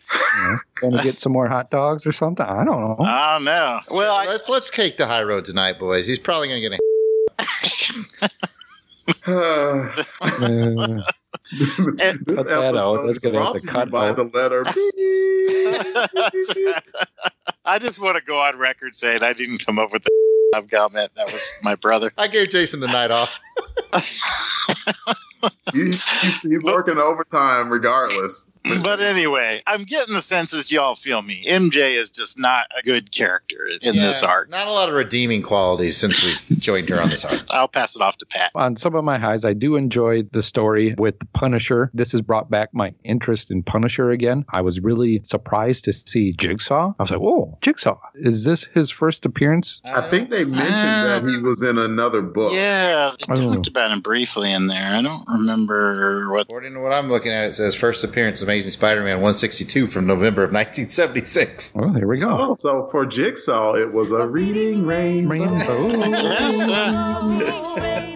Going 0.75 0.93
to 0.97 1.03
get 1.03 1.19
some 1.19 1.31
more 1.31 1.47
hot 1.47 1.69
dogs 1.71 2.05
or 2.07 2.11
something? 2.11 2.45
I 2.45 2.63
don't 2.63 2.81
know. 2.81 2.95
I 3.15 3.35
don't 3.37 3.45
know. 3.45 3.79
Well, 3.91 4.13
I, 4.15 4.25
let's 4.25 4.49
let's 4.49 4.69
take 4.69 4.97
the 4.97 5.07
high 5.07 5.23
road 5.23 5.45
tonight, 5.45 5.79
boys. 5.79 6.07
He's 6.07 6.19
probably 6.19 6.47
gonna 6.49 6.61
get 6.61 6.73
a. 6.73 6.79
This 11.51 12.25
Cut 12.25 12.47
that 12.47 12.73
out. 12.75 12.95
episode 12.97 13.05
That's 13.05 13.17
is 13.17 13.19
gonna 13.19 13.37
have 13.43 13.45
brought 13.45 13.53
to 13.53 13.59
to 13.59 13.65
you 13.65 13.71
cut 13.71 13.91
by 13.91 14.09
out. 14.09 14.15
the 14.17 14.23
letter 14.23 14.63
B. 14.63 14.71
I 17.65 17.79
just 17.79 17.99
want 17.99 18.17
to 18.17 18.23
go 18.23 18.39
on 18.39 18.57
record 18.57 18.95
saying 18.95 19.21
I 19.23 19.33
didn't 19.33 19.65
come 19.65 19.79
up 19.79 19.91
with 19.93 20.03
the 20.03 20.09
comment. 20.69 21.09
That 21.15 21.31
was 21.31 21.51
my 21.63 21.75
brother. 21.75 22.11
I 22.17 22.27
gave 22.27 22.49
Jason 22.49 22.79
the 22.79 22.87
night 22.87 23.11
off. 23.11 23.39
He- 25.73 25.91
he's, 25.91 26.41
he's 26.41 26.63
working 26.63 26.97
overtime 26.97 27.69
regardless. 27.71 28.47
But 28.81 28.99
anyway, 28.99 29.61
I'm 29.67 29.83
getting 29.83 30.15
the 30.15 30.23
sense 30.23 30.51
as 30.55 30.71
y'all 30.71 30.95
feel 30.95 31.21
me. 31.21 31.43
MJ 31.45 31.99
is 31.99 32.09
just 32.09 32.39
not 32.39 32.65
a 32.75 32.81
good 32.81 33.11
character 33.11 33.57
in 33.83 33.93
this 33.93 34.23
arc. 34.23 34.49
Not 34.49 34.65
a 34.65 34.71
lot 34.71 34.89
of 34.89 34.95
redeeming 34.95 35.43
qualities 35.43 35.97
since 35.97 36.23
we've 36.49 36.59
joined 36.59 36.89
her 36.89 36.99
on 36.99 37.09
this 37.11 37.23
arc. 37.23 37.43
I'll 37.51 37.67
pass 37.67 37.95
it 37.95 38.01
off 38.01 38.17
to 38.17 38.25
Pat. 38.25 38.49
on 38.55 38.75
some 38.75 38.95
of 38.95 39.03
my 39.03 39.19
highs, 39.19 39.45
I 39.45 39.53
do 39.53 39.75
enjoy 39.75 40.23
the 40.23 40.41
story 40.41 40.95
with 40.97 41.19
the 41.19 41.27
Punisher. 41.27 41.91
This 41.93 42.11
has 42.13 42.23
brought 42.23 42.49
back 42.49 42.73
my 42.73 42.91
interest 43.03 43.51
in 43.51 43.61
Punisher 43.61 44.09
again. 44.09 44.45
I 44.49 44.61
was 44.61 44.79
really 44.79 45.21
surprised 45.23 45.83
to 45.85 45.93
see 45.93 46.33
Jigsaw. 46.33 46.93
I 46.97 47.03
was 47.03 47.11
like, 47.11 47.19
whoa, 47.19 47.55
Jigsaw. 47.61 47.99
Is 48.15 48.45
this 48.45 48.63
his 48.63 48.89
first 48.89 49.27
appearance? 49.27 49.79
I 49.93 50.09
think 50.09 50.31
they 50.31 50.43
mentioned 50.43 50.71
that 50.71 51.23
he 51.27 51.37
was 51.37 51.61
in 51.61 51.77
another 51.77 52.23
book. 52.23 52.51
Yeah, 52.53 53.11
they. 53.27 53.44
Talked 53.53 53.67
about 53.67 53.91
him 53.91 53.99
briefly 54.01 54.51
in 54.51 54.67
there. 54.67 54.95
I 54.95 55.01
don't 55.01 55.23
remember 55.27 56.31
what. 56.31 56.43
According 56.43 56.73
to 56.73 56.79
what 56.79 56.93
I'm 56.93 57.09
looking 57.09 57.31
at, 57.31 57.45
it 57.45 57.53
says 57.53 57.75
first 57.75 58.03
appearance 58.03 58.41
Amazing 58.41 58.71
Spider-Man 58.71 59.17
162 59.17 59.87
from 59.87 60.05
November 60.07 60.43
of 60.43 60.51
1976. 60.51 61.73
Well, 61.75 61.91
there 61.91 62.07
we 62.07 62.19
go. 62.19 62.29
Oh, 62.29 62.55
so 62.59 62.87
for 62.87 63.05
Jigsaw, 63.05 63.73
it 63.75 63.91
was 63.91 64.11
a 64.11 64.27
reading 64.27 64.85
rainbow. 64.85 65.29
Rainbow. 65.29 65.87
Yes, 65.87 66.59
uh, 66.69 68.11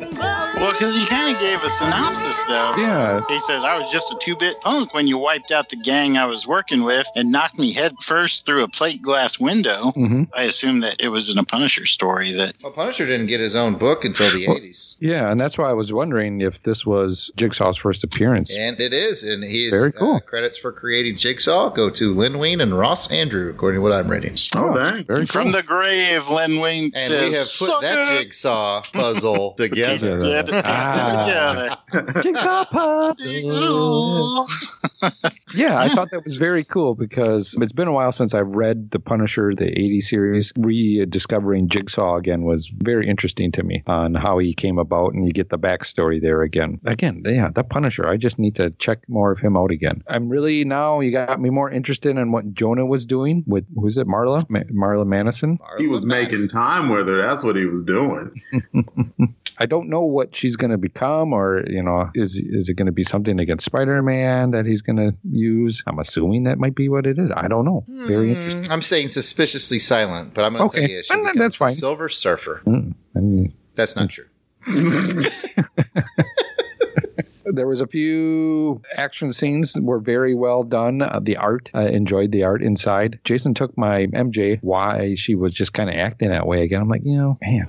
well, 0.60 0.74
because 0.74 0.94
he 0.94 1.06
kind 1.06 1.34
of 1.34 1.40
gave 1.42 1.64
a 1.64 1.70
synopsis, 1.70 2.44
though. 2.44 2.74
Yeah. 2.78 3.22
He 3.30 3.40
says, 3.40 3.64
I 3.64 3.78
was 3.78 3.90
just 3.92 4.12
a 4.12 4.18
two 4.22 4.36
bit 4.36 4.60
punk 4.62 4.94
when 4.94 5.08
you 5.08 5.18
wiped 5.18 5.52
out 5.54 5.70
the 5.70 5.78
gang 5.78 6.18
I 6.18 6.26
was 6.26 6.46
working 6.46 6.84
with 6.84 7.08
and 7.16 7.32
knocked 7.32 7.58
me 7.58 7.72
head 7.72 7.94
first 8.02 8.46
through 8.46 8.64
a 8.64 8.68
plate 8.68 9.02
glass 9.02 9.40
window. 9.40 9.92
hmm 9.92 10.24
I 10.34 10.44
assume 10.44 10.82
that 10.82 10.98
it 11.00 11.10
was 11.10 11.30
in 11.30 11.38
a 11.38 11.44
Punisher 11.44 11.86
story 11.86 12.32
that. 12.34 12.58
Well, 12.64 12.74
Punisher 12.74 13.06
didn't 13.06 13.28
get 13.28 13.40
his 13.40 13.56
own 13.56 13.76
book 13.76 14.04
until 14.04 14.30
the 14.32 14.48
Well- 14.48 14.58
80s. 14.58 14.98
Yeah, 15.02 15.32
and 15.32 15.40
that's 15.40 15.58
why 15.58 15.70
I 15.70 15.74
was 15.74 15.94
wondering 15.94 16.42
if 16.42 16.64
this 16.64 16.86
was 16.86 17.32
Jigsaw's 17.38 17.78
first 17.78 18.04
appearance. 18.04 18.54
And 18.58 18.78
it 18.82 18.92
is. 18.92 19.24
And 19.24 19.42
he's 19.46 19.70
Very 19.72 19.94
cool. 19.94 20.16
Uh, 20.16 20.20
credits 20.20 20.58
for 20.58 20.74
creating 20.74 21.16
Jigsaw 21.16 21.70
go 21.70 21.90
to 21.92 22.14
Len 22.14 22.38
Wein 22.38 22.60
and 22.60 22.78
Ross 22.78 23.08
Andru, 23.08 23.50
according 23.50 23.78
to 23.80 23.82
what 23.82 23.94
I'm 23.94 24.10
reading. 24.10 24.36
Oh, 24.58 24.74
dang. 24.84 25.06
Very 25.06 25.26
From 25.26 25.44
cool. 25.44 25.52
the 25.54 25.64
grave, 25.64 26.28
Len 26.28 26.60
Wein 26.60 26.86
And 26.96 26.96
says, 26.98 27.30
we 27.30 27.36
have 27.36 27.48
put 27.76 27.82
that 27.82 28.08
"Sucker." 28.08 28.20
jigsaw 28.24 28.82
puzzle 28.92 29.54
together. 29.58 30.20
Together. 30.50 30.64
Did 30.94 31.00
it 31.00 31.16
Ah. 31.16 31.76
together. 31.92 32.22
Jigsaw 32.22 32.66
puzzle. 32.66 34.46
Yeah, 35.54 35.80
I 35.80 35.90
thought 35.90 36.12
that 36.12 36.24
was 36.24 36.38
very 36.38 36.64
cool 36.64 36.94
because 36.94 37.56
it's 37.60 37.74
been 37.74 37.88
a 37.88 37.92
while 37.92 38.12
since 38.12 38.34
I've 38.34 38.56
read 38.56 38.92
The 38.92 39.00
Punisher, 39.00 39.54
the 39.56 39.68
80 39.68 40.02
series. 40.02 40.54
Rediscovering 40.58 41.70
Jigsaw 41.70 42.18
again 42.18 42.44
was 42.44 42.68
very 42.68 43.08
interesting 43.10 43.52
to 43.54 43.64
me 43.64 43.84
on 43.88 44.14
how 44.14 44.38
he 44.38 44.54
came 44.54 44.78
about, 44.78 45.14
and 45.14 45.26
you 45.26 45.32
get 45.32 45.50
the 45.50 45.58
backstory 45.58 46.22
there 46.22 46.44
again. 46.44 46.80
Again, 46.86 47.24
yeah, 47.26 47.50
The 47.54 47.64
Punisher. 47.64 48.08
I 48.08 48.18
just 48.18 48.38
need 48.38 48.56
to 48.56 48.70
check 48.72 49.00
more 49.08 49.32
of 49.32 49.40
him 49.40 49.58
out 49.58 49.72
again. 49.72 50.04
I'm 50.08 50.30
really 50.30 50.64
now, 50.66 51.00
you 51.00 51.12
got 51.12 51.40
me 51.40 51.50
more 51.50 51.70
interested 51.70 52.18
in 52.18 52.32
what 52.32 52.54
Jonah 52.54 52.86
was 52.86 53.06
doing 53.06 53.44
with, 53.48 53.66
who's 53.76 53.98
it, 53.98 54.08
Marla? 54.08 54.46
Ma- 54.50 54.60
Marla 54.72 55.06
Manison? 55.06 55.58
He 55.78 55.88
was 55.88 56.06
making 56.06 56.48
time 56.50 56.90
with 56.90 57.08
her. 57.08 57.22
That's 57.22 57.44
what 57.44 57.56
he 57.56 57.66
was 57.66 57.84
doing. 57.84 58.40
I 59.60 59.66
don't 59.66 59.90
know 59.90 60.02
what 60.02 60.36
she's 60.36 60.56
going 60.56 60.72
to 60.72 60.78
become, 60.78 61.34
or 61.34 61.66
you 61.68 61.84
know, 61.84 62.10
is 62.16 62.42
is 62.42 62.70
it 62.70 62.76
going 62.76 62.86
to 62.86 62.94
be 62.94 63.04
something 63.04 63.40
against 63.40 63.66
Spider-Man 63.66 64.52
that 64.52 64.66
he's 64.66 64.82
going 64.94 65.12
to 65.12 65.18
use? 65.30 65.84
I'm 65.88 66.00
assuming 66.00 66.44
that 66.44 66.58
might 66.58 66.76
be 66.76 66.90
what 66.90 67.06
it 67.06 67.18
is. 67.18 67.32
I 67.32 67.48
don't 67.48 67.66
know. 67.66 67.86
Very 68.06 68.30
interesting. 68.32 68.64
Mm, 68.64 68.72
I'm 68.72 68.82
staying 68.82 69.10
suspiciously 69.10 69.80
silent, 69.80 70.34
but 70.34 70.46
I'm 70.46 70.54
going 70.54 70.70
to 70.70 70.76
Okay. 70.78 70.88
tell 70.88 70.96
you, 70.98 71.04
she 71.04 71.14
And 71.14 71.42
that's 71.42 71.56
fine. 71.56 71.74
Silver 71.74 72.10
Surfer. 72.10 72.62
Mm, 72.66 72.94
I 73.16 73.20
mean, 73.20 73.54
That's 73.76 73.96
not 73.96 74.10
true. 74.10 74.26
there 77.46 77.66
was 77.68 77.82
a 77.82 77.88
few 77.88 78.82
action 78.96 79.32
scenes 79.32 79.76
were 79.82 80.00
very 80.00 80.36
well 80.36 80.64
done. 80.64 81.02
Uh, 81.02 81.20
the 81.22 81.38
art, 81.38 81.70
I 81.74 81.88
enjoyed 81.88 82.32
the 82.32 82.44
art 82.44 82.62
inside. 82.62 83.20
Jason 83.24 83.54
took 83.54 83.76
my 83.78 84.08
MJ 84.08 84.60
why 84.62 85.16
she 85.16 85.34
was 85.36 85.54
just 85.54 85.74
kind 85.74 85.90
of 85.90 85.96
acting 85.96 86.30
that 86.30 86.46
way 86.46 86.64
again. 86.64 86.82
I'm 86.82 86.90
like, 86.90 87.02
you 87.06 87.18
know, 87.18 87.38
man, 87.42 87.68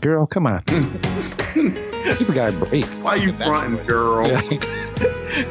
girl, 0.00 0.26
come 0.26 0.46
on, 0.46 0.62
give 0.66 2.28
a 2.28 2.32
guy 2.34 2.48
a 2.48 2.52
break. 2.64 2.84
Why 3.02 3.14
you 3.16 3.32
fronting, 3.32 3.82
girl? 3.86 4.26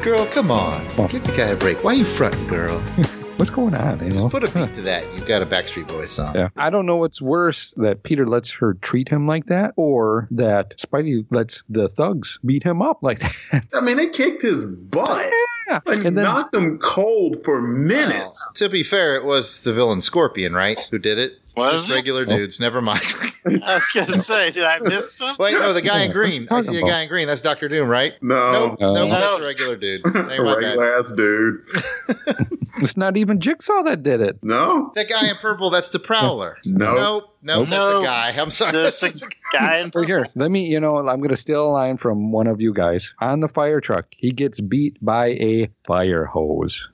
Girl, 0.00 0.26
come 0.26 0.50
on. 0.50 0.84
Oh. 0.98 1.06
Give 1.08 1.22
the 1.22 1.32
guy 1.36 1.48
a 1.48 1.56
break. 1.56 1.84
Why 1.84 1.92
are 1.92 1.96
you 1.96 2.04
fronting, 2.04 2.46
girl? 2.48 2.78
What's 3.36 3.50
going 3.50 3.74
on? 3.74 3.98
You 4.00 4.06
know, 4.06 4.10
Just 4.22 4.30
put 4.30 4.42
a 4.44 4.50
beat 4.66 4.74
to 4.74 4.82
that. 4.82 5.04
You've 5.14 5.26
got 5.26 5.42
a 5.42 5.46
Backstreet 5.46 5.86
Boys 5.88 6.10
song. 6.10 6.34
Yeah. 6.34 6.48
I 6.56 6.70
don't 6.70 6.86
know 6.86 6.96
what's 6.96 7.20
worse 7.22 7.72
that 7.76 8.02
Peter 8.04 8.26
lets 8.26 8.50
her 8.52 8.74
treat 8.74 9.08
him 9.08 9.26
like 9.26 9.46
that 9.46 9.72
or 9.76 10.28
that 10.32 10.76
Spidey 10.78 11.24
lets 11.30 11.62
the 11.68 11.88
thugs 11.88 12.38
beat 12.44 12.62
him 12.62 12.82
up 12.82 12.98
like 13.02 13.18
that. 13.20 13.64
I 13.72 13.80
mean, 13.80 13.96
they 13.96 14.08
kicked 14.08 14.42
his 14.42 14.64
butt. 14.64 15.32
yeah. 15.68 15.80
Like, 15.86 16.04
And 16.04 16.16
then 16.16 16.24
knocked 16.24 16.54
him 16.54 16.78
cold 16.78 17.42
for 17.44 17.60
minutes. 17.62 18.44
Well, 18.48 18.68
to 18.68 18.68
be 18.72 18.82
fair, 18.82 19.16
it 19.16 19.24
was 19.24 19.62
the 19.62 19.72
villain 19.72 20.00
Scorpion, 20.00 20.52
right? 20.52 20.78
Who 20.90 20.98
did 20.98 21.18
it? 21.18 21.32
Was 21.56 21.72
Just 21.72 21.90
it? 21.90 21.94
regular 21.94 22.22
oh. 22.22 22.24
dudes. 22.36 22.58
Never 22.60 22.80
mind. 22.80 23.02
I 23.46 23.74
was 23.74 23.90
going 23.92 24.06
to 24.06 24.18
say, 24.18 24.50
did 24.52 24.64
I 24.64 24.78
miss 24.80 25.12
something? 25.12 25.36
Wait, 25.44 25.52
no, 25.52 25.72
the 25.72 25.82
guy 25.82 26.02
in 26.02 26.12
green. 26.12 26.46
I 26.50 26.60
see 26.62 26.78
a 26.78 26.82
guy 26.82 27.02
in 27.02 27.08
green. 27.08 27.26
That's 27.26 27.42
Doctor 27.42 27.68
Doom, 27.68 27.88
right? 27.88 28.14
No. 28.22 28.76
No, 28.80 28.94
no, 28.94 28.94
No. 28.94 29.08
that's 29.08 29.44
a 29.44 29.48
regular 29.48 29.76
dude. 29.76 30.00
Ain't 30.06 30.14
my 30.16 30.36
guy. 30.36 30.54
Regular 30.54 30.96
ass 30.98 31.12
dude. 31.12 31.60
it's 32.76 32.96
not 32.96 33.16
even 33.16 33.40
Jigsaw 33.40 33.82
that 33.82 34.02
did 34.02 34.20
it. 34.20 34.38
No. 34.42 34.92
That 34.94 35.08
guy 35.08 35.28
in 35.28 35.36
purple, 35.36 35.70
that's 35.70 35.90
the 35.90 35.98
Prowler. 35.98 36.56
No. 36.64 36.94
Nope, 36.94 37.36
nope, 37.42 37.68
that's 37.68 37.70
No. 37.70 38.00
a 38.00 38.04
guy. 38.04 38.28
I'm 38.30 38.50
sorry. 38.50 38.72
Just 38.72 39.00
That's 39.00 39.22
a 39.22 39.28
guy 39.52 39.78
in 39.78 39.90
Right 39.94 40.06
here. 40.06 40.26
Let 40.34 40.50
me, 40.50 40.66
you 40.66 40.80
know, 40.80 40.96
I'm 40.96 41.18
going 41.18 41.30
to 41.30 41.36
steal 41.36 41.64
a 41.68 41.70
line 41.70 41.96
from 41.96 42.32
one 42.32 42.46
of 42.46 42.60
you 42.60 42.72
guys. 42.72 43.12
On 43.20 43.40
the 43.40 43.48
fire 43.48 43.80
truck, 43.80 44.06
he 44.16 44.30
gets 44.32 44.60
beat 44.60 44.96
by 45.04 45.26
a 45.30 45.68
fire 45.86 46.24
hose. 46.24 46.88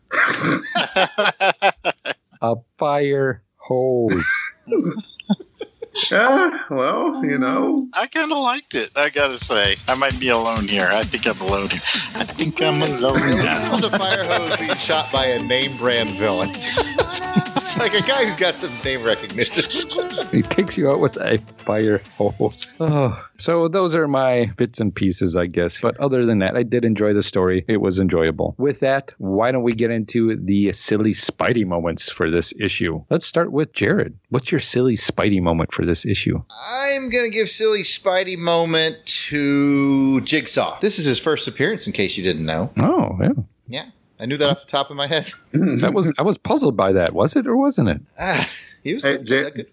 A 2.41 2.55
fire 2.79 3.43
hose. 3.69 4.27
Yeah, 6.11 6.51
well, 6.71 7.25
you 7.25 7.39
know. 7.39 7.87
I 7.95 8.07
kind 8.07 8.31
of 8.31 8.39
liked 8.39 8.75
it. 8.75 8.91
I 8.95 9.11
gotta 9.11 9.37
say, 9.37 9.77
I 9.89 9.95
might 9.95 10.19
be 10.21 10.29
alone 10.29 10.69
here. 10.69 10.89
I 10.91 11.03
think 11.03 11.27
I'm 11.27 11.41
alone 11.41 11.71
here. 11.71 11.81
I 12.15 12.25
think 12.25 12.63
I'm 12.63 12.81
alone 12.83 13.21
This 13.21 13.69
was 13.69 13.85
a 13.93 13.99
fire 13.99 14.25
hose 14.25 14.57
being 14.59 14.71
shot 14.77 15.11
by 15.13 15.27
a 15.27 15.43
name 15.43 15.77
brand 15.77 16.11
villain. 16.11 16.51
it's 17.81 17.95
like 17.95 18.05
a 18.05 18.07
guy 18.07 18.25
who's 18.25 18.37
got 18.37 18.55
some 18.57 18.73
name 18.85 19.03
recognition. 19.05 19.65
He 20.31 20.43
takes 20.43 20.77
you 20.77 20.91
out 20.91 21.01
with 21.01 21.17
a 21.17 21.39
fire 21.57 22.03
hose. 22.19 22.75
Oh. 22.81 23.25
So 23.39 23.67
those 23.67 23.95
are 23.95 24.07
my 24.07 24.47
bits 24.57 24.79
and 24.79 24.95
pieces, 24.95 25.37
I 25.37 25.47
guess. 25.47 25.81
But 25.81 25.99
other 25.99 26.27
than 26.27 26.41
that, 26.41 26.55
I 26.57 26.65
did 26.65 26.85
enjoy 26.85 27.15
the 27.15 27.23
story. 27.23 27.65
It 27.67 27.81
was 27.81 27.99
enjoyable. 27.99 28.55
With 28.59 28.81
that, 28.81 29.15
why 29.19 29.53
don't 29.53 29.63
we 29.63 29.75
get 29.75 29.91
into 29.91 30.37
the 30.37 30.73
silly 30.73 31.13
Spidey 31.13 31.65
moments 31.65 32.11
for 32.11 32.31
this 32.31 32.53
issue? 32.59 33.03
Let's 33.09 33.27
start 33.27 33.53
with 33.53 33.73
Jared. 33.73 34.19
What's 34.29 34.53
your 34.53 34.61
silly 34.61 34.97
Spidey 34.97 35.41
moment 35.41 35.73
for 35.73 35.87
this 35.87 36.05
issue? 36.05 36.43
I'm 36.69 37.09
gonna 37.09 37.31
give 37.31 37.49
silly 37.49 37.83
Spidey 37.83 38.37
moment 38.37 39.07
to 39.07 40.21
Jigsaw. 40.23 40.79
This 40.81 40.99
is 40.99 41.07
his 41.07 41.19
first 41.19 41.49
appearance, 41.49 41.87
in 41.87 41.95
case 41.95 42.17
you 42.19 42.23
didn't 42.23 42.45
know. 42.45 42.71
Oh, 42.77 43.19
yeah. 43.21 43.31
Yeah, 43.67 43.87
I 44.21 44.27
knew 44.27 44.37
that 44.37 44.51
off 44.51 44.61
the 44.61 44.67
top 44.71 44.91
of 44.91 44.97
my 44.97 45.07
head. 45.07 45.33
That 45.53 45.93
was 45.95 46.13
I 46.19 46.23
was 46.23 46.39
puzzled 46.39 46.77
by 46.77 46.93
that. 46.93 47.13
Was 47.13 47.37
it 47.37 47.47
or 47.47 47.57
wasn't 47.57 47.89
it? 47.89 48.01
Ah, 48.19 48.49
he 48.83 48.95
was 48.95 49.03
Hey, 49.05 49.19
good. 49.19 49.67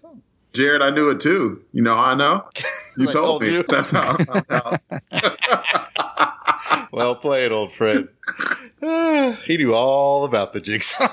Jay- 0.56 0.64
that 0.64 0.70
good. 0.70 0.80
Jared, 0.80 0.82
I 0.82 0.90
knew 0.90 1.10
it 1.10 1.20
too. 1.20 1.62
You 1.72 1.82
know 1.82 1.96
how 1.96 2.02
I 2.04 2.14
know? 2.14 2.44
You 2.98 3.04
told, 3.12 3.24
told 3.24 3.42
me. 3.42 3.52
you. 3.52 3.62
That's 3.68 3.90
how 3.90 4.16
I. 4.50 4.78
Well 6.92 7.14
played, 7.16 7.52
old 7.52 7.72
friend. 7.72 8.08
He 9.44 9.56
knew 9.56 9.74
all 9.74 10.24
about 10.24 10.52
the 10.52 10.60
jigsaw. 10.60 11.08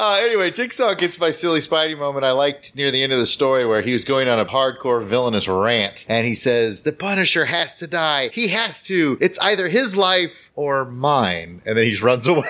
Uh, 0.00 0.18
anyway, 0.22 0.50
Jigsaw 0.50 0.94
gets 0.94 1.20
my 1.20 1.30
silly 1.30 1.60
Spidey 1.60 1.98
moment. 1.98 2.24
I 2.24 2.30
liked 2.32 2.74
near 2.74 2.90
the 2.90 3.02
end 3.02 3.12
of 3.12 3.18
the 3.18 3.26
story 3.26 3.66
where 3.66 3.82
he 3.82 3.92
was 3.92 4.04
going 4.04 4.28
on 4.28 4.38
a 4.40 4.46
hardcore 4.46 5.04
villainous 5.04 5.46
rant, 5.46 6.06
and 6.08 6.26
he 6.26 6.34
says 6.34 6.82
the 6.82 6.92
Punisher 6.92 7.44
has 7.46 7.74
to 7.76 7.86
die. 7.86 8.28
He 8.32 8.48
has 8.48 8.82
to. 8.84 9.18
It's 9.20 9.38
either 9.40 9.68
his 9.68 9.96
life 9.96 10.50
or 10.56 10.84
mine, 10.86 11.60
and 11.66 11.76
then 11.76 11.84
he 11.84 11.90
just 11.90 12.02
runs 12.02 12.26
away. 12.26 12.44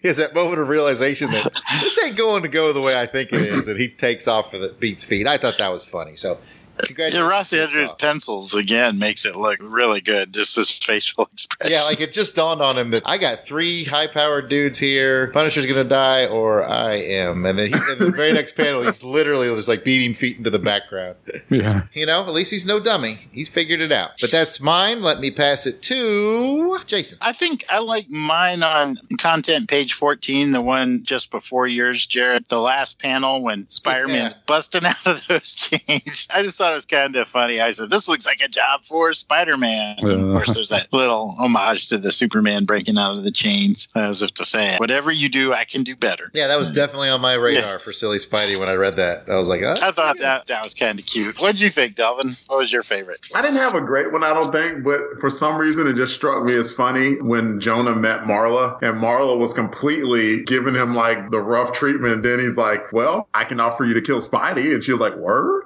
he 0.02 0.08
has 0.08 0.16
that 0.16 0.34
moment 0.34 0.60
of 0.60 0.68
realization 0.68 1.28
that 1.30 1.52
this 1.80 2.02
ain't 2.04 2.16
going 2.16 2.42
to 2.42 2.48
go 2.48 2.72
the 2.72 2.80
way 2.80 2.98
I 2.98 3.06
think 3.06 3.32
it 3.32 3.40
is, 3.40 3.68
and 3.68 3.78
he 3.78 3.88
takes 3.88 4.26
off 4.26 4.50
for 4.50 4.58
the 4.58 4.68
beats 4.78 5.04
feet. 5.04 5.26
I 5.26 5.38
thought 5.38 5.58
that 5.58 5.70
was 5.70 5.84
funny. 5.84 6.16
So. 6.16 6.38
Yeah, 6.82 6.86
Congratulations, 6.86 7.30
Ross 7.30 7.52
Andru's 7.52 7.92
pencils 7.92 8.54
again 8.54 8.98
makes 8.98 9.24
it 9.24 9.36
look 9.36 9.58
really 9.60 10.00
good. 10.00 10.32
Just 10.32 10.56
his 10.56 10.70
facial 10.78 11.24
expression. 11.32 11.72
Yeah, 11.72 11.82
like 11.82 12.00
it 12.00 12.12
just 12.12 12.34
dawned 12.36 12.60
on 12.62 12.78
him 12.78 12.90
that 12.90 13.02
I 13.04 13.18
got 13.18 13.44
three 13.46 13.84
high 13.84 14.06
powered 14.06 14.48
dudes 14.48 14.78
here. 14.78 15.28
Punisher's 15.32 15.66
gonna 15.66 15.84
die, 15.84 16.26
or 16.26 16.64
I 16.64 16.94
am. 16.94 17.44
And 17.46 17.58
then 17.58 17.68
he, 17.68 17.74
in 17.92 17.98
the 17.98 18.12
very 18.14 18.32
next 18.32 18.56
panel, 18.56 18.82
he's 18.82 19.02
literally 19.04 19.54
just 19.54 19.68
like 19.68 19.84
beating 19.84 20.14
feet 20.14 20.38
into 20.38 20.50
the 20.50 20.58
background. 20.58 21.16
Yeah. 21.48 21.82
You 21.92 22.06
know, 22.06 22.22
at 22.22 22.32
least 22.32 22.50
he's 22.50 22.66
no 22.66 22.80
dummy. 22.80 23.18
He's 23.32 23.48
figured 23.48 23.80
it 23.80 23.92
out. 23.92 24.12
But 24.20 24.30
that's 24.30 24.60
mine. 24.60 25.02
Let 25.02 25.20
me 25.20 25.30
pass 25.30 25.66
it 25.66 25.82
to 25.82 26.78
Jason. 26.86 27.18
I 27.20 27.32
think 27.32 27.64
I 27.68 27.78
like 27.80 28.08
mine 28.10 28.62
on 28.62 28.96
content 29.18 29.68
page 29.68 29.92
14, 29.94 30.52
the 30.52 30.60
one 30.62 31.02
just 31.04 31.30
before 31.30 31.66
yours, 31.66 32.06
Jared. 32.06 32.46
The 32.48 32.60
last 32.60 32.98
panel 32.98 33.42
when 33.42 33.68
Spider 33.70 34.06
Man's 34.06 34.32
Yeah. 34.34 34.38
busting 34.46 34.84
out 34.86 35.06
of 35.06 35.26
those 35.28 35.52
chains. 35.54 36.26
I 36.34 36.42
just 36.42 36.56
thought 36.58 36.69
it 36.70 36.74
was 36.74 36.86
kind 36.86 37.16
of 37.16 37.28
funny. 37.28 37.60
I 37.60 37.70
said, 37.70 37.90
This 37.90 38.08
looks 38.08 38.26
like 38.26 38.40
a 38.40 38.48
job 38.48 38.82
for 38.84 39.12
Spider 39.12 39.56
Man. 39.56 39.96
of 40.00 40.04
Uh. 40.20 40.32
course, 40.32 40.54
there's 40.54 40.68
that 40.70 40.88
little 40.92 41.34
homage 41.38 41.88
to 41.88 41.98
the 41.98 42.12
Superman 42.12 42.64
breaking 42.64 42.98
out 42.98 43.16
of 43.16 43.24
the 43.24 43.30
chains, 43.30 43.88
as 43.94 44.22
if 44.22 44.32
to 44.34 44.44
say, 44.44 44.76
Whatever 44.78 45.10
you 45.12 45.28
do, 45.28 45.52
I 45.52 45.64
can 45.64 45.82
do 45.82 45.94
better. 45.96 46.30
Yeah, 46.34 46.46
that 46.48 46.58
was 46.58 46.70
definitely 46.70 47.08
on 47.10 47.20
my 47.20 47.34
radar 47.34 47.78
for 47.78 47.92
Silly 47.92 48.18
Spidey 48.18 48.58
when 48.58 48.68
I 48.68 48.74
read 48.74 48.96
that. 48.96 49.24
I 49.28 49.34
was 49.36 49.48
like, 49.48 49.62
uh, 49.62 49.76
I 49.82 49.90
thought 49.90 50.18
that 50.18 50.46
that 50.46 50.62
was 50.62 50.74
kind 50.74 50.98
of 50.98 51.06
cute. 51.06 51.40
What 51.40 51.52
did 51.52 51.60
you 51.60 51.68
think, 51.68 51.94
Delvin? 51.96 52.36
What 52.46 52.58
was 52.58 52.72
your 52.72 52.82
favorite? 52.82 53.26
I 53.34 53.42
didn't 53.42 53.56
have 53.58 53.74
a 53.74 53.80
great 53.80 54.12
one, 54.12 54.24
I 54.24 54.32
don't 54.34 54.52
think, 54.52 54.84
but 54.84 55.00
for 55.20 55.30
some 55.30 55.58
reason 55.58 55.86
it 55.86 55.94
just 55.96 56.14
struck 56.14 56.42
me 56.44 56.54
as 56.54 56.70
funny 56.72 57.20
when 57.20 57.60
Jonah 57.60 57.94
met 57.94 58.22
Marla 58.22 58.80
and 58.82 59.00
Marla 59.00 59.38
was 59.38 59.52
completely 59.52 60.44
giving 60.44 60.74
him 60.74 60.94
like 60.94 61.30
the 61.30 61.40
rough 61.40 61.72
treatment. 61.72 62.14
And 62.14 62.24
then 62.24 62.38
he's 62.38 62.56
like, 62.56 62.92
Well, 62.92 63.28
I 63.34 63.44
can 63.44 63.60
offer 63.60 63.84
you 63.84 63.94
to 63.94 64.00
kill 64.00 64.20
Spidey. 64.20 64.74
And 64.74 64.82
she 64.84 64.92
was 64.92 65.00
like, 65.00 65.14
Word? 65.16 65.64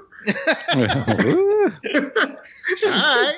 All 2.84 2.90
right. 2.90 3.34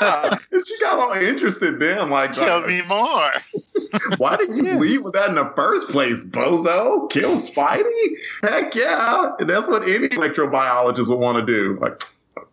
Yeah. 0.00 0.36
And 0.52 0.66
she 0.66 0.78
got 0.80 0.98
all 0.98 1.12
interested 1.12 1.78
then. 1.78 2.10
Like, 2.10 2.32
Tell 2.32 2.60
like, 2.60 2.68
me 2.68 2.82
more. 2.88 3.30
why 4.18 4.36
did 4.36 4.54
you 4.54 4.78
leave 4.78 5.02
with 5.02 5.14
that 5.14 5.28
in 5.28 5.34
the 5.36 5.52
first 5.56 5.88
place, 5.88 6.24
bozo? 6.24 7.10
Kill 7.10 7.36
Spidey? 7.36 8.16
Heck 8.42 8.74
yeah. 8.74 9.32
And 9.38 9.48
that's 9.48 9.68
what 9.68 9.82
any 9.84 10.08
electrobiologist 10.08 11.08
would 11.08 11.18
want 11.18 11.38
to 11.38 11.46
do. 11.46 11.78
Like, 11.80 12.02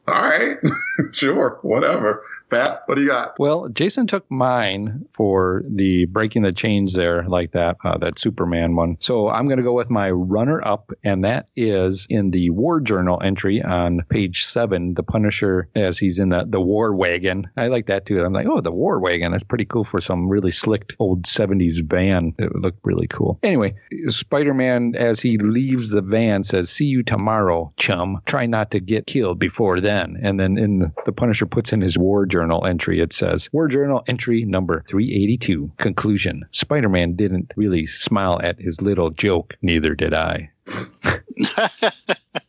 all 0.07 0.21
right, 0.21 0.57
sure, 1.11 1.59
whatever. 1.61 2.23
Pat, 2.49 2.83
what 2.85 2.95
do 2.95 3.01
you 3.01 3.09
got? 3.09 3.35
Well, 3.39 3.67
Jason 3.69 4.07
took 4.07 4.29
mine 4.31 5.05
for 5.11 5.63
the 5.67 6.05
breaking 6.05 6.43
the 6.43 6.53
chains 6.53 6.93
there, 6.93 7.27
like 7.27 7.51
that, 7.51 7.77
uh, 7.83 7.97
that 7.97 8.17
Superman 8.17 8.75
one. 8.75 8.97
So 8.99 9.29
I'm 9.29 9.47
going 9.47 9.57
to 9.57 9.63
go 9.63 9.73
with 9.73 9.89
my 9.89 10.11
runner 10.11 10.65
up, 10.65 10.91
and 11.03 11.25
that 11.25 11.49
is 11.55 12.07
in 12.09 12.31
the 12.31 12.49
War 12.51 12.79
Journal 12.79 13.21
entry 13.21 13.61
on 13.61 14.01
page 14.09 14.45
seven. 14.45 14.93
The 14.93 15.03
Punisher, 15.03 15.67
as 15.75 15.97
he's 15.97 16.19
in 16.19 16.29
the, 16.29 16.45
the 16.47 16.61
war 16.61 16.95
wagon. 16.95 17.49
I 17.57 17.67
like 17.67 17.87
that 17.87 18.05
too. 18.05 18.23
I'm 18.23 18.33
like, 18.33 18.47
oh, 18.47 18.61
the 18.61 18.71
war 18.71 18.99
wagon. 18.99 19.31
That's 19.31 19.43
pretty 19.43 19.65
cool 19.65 19.83
for 19.83 19.99
some 19.99 20.29
really 20.29 20.51
slicked 20.51 20.95
old 20.99 21.23
70s 21.23 21.83
van. 21.83 22.33
It 22.39 22.53
would 22.53 22.63
look 22.63 22.75
really 22.85 23.07
cool. 23.07 23.39
Anyway, 23.43 23.75
Spider 24.07 24.53
Man, 24.53 24.93
as 24.95 25.19
he 25.19 25.37
leaves 25.37 25.89
the 25.89 26.01
van, 26.01 26.43
says, 26.43 26.69
See 26.69 26.85
you 26.85 27.03
tomorrow, 27.03 27.73
chum. 27.77 28.21
Try 28.25 28.45
not 28.45 28.71
to 28.71 28.79
get 28.79 29.07
killed 29.07 29.37
before 29.39 29.81
then. 29.81 30.17
And 30.21 30.39
then 30.39 30.57
in 30.57 30.79
the, 30.79 30.93
the 31.05 31.11
Punisher 31.11 31.45
puts 31.45 31.73
in 31.73 31.81
his 31.81 31.97
War 31.97 32.25
Journal 32.25 32.36
entry, 32.41 32.99
it 32.99 33.13
says, 33.13 33.49
War 33.53 33.67
Journal 33.67 34.03
entry 34.07 34.45
number 34.45 34.83
382. 34.87 35.71
Conclusion 35.77 36.43
Spider 36.51 36.89
Man 36.89 37.15
didn't 37.15 37.53
really 37.55 37.87
smile 37.87 38.39
at 38.43 38.59
his 38.59 38.81
little 38.81 39.09
joke, 39.09 39.55
neither 39.61 39.95
did 39.95 40.13
I. 40.13 40.49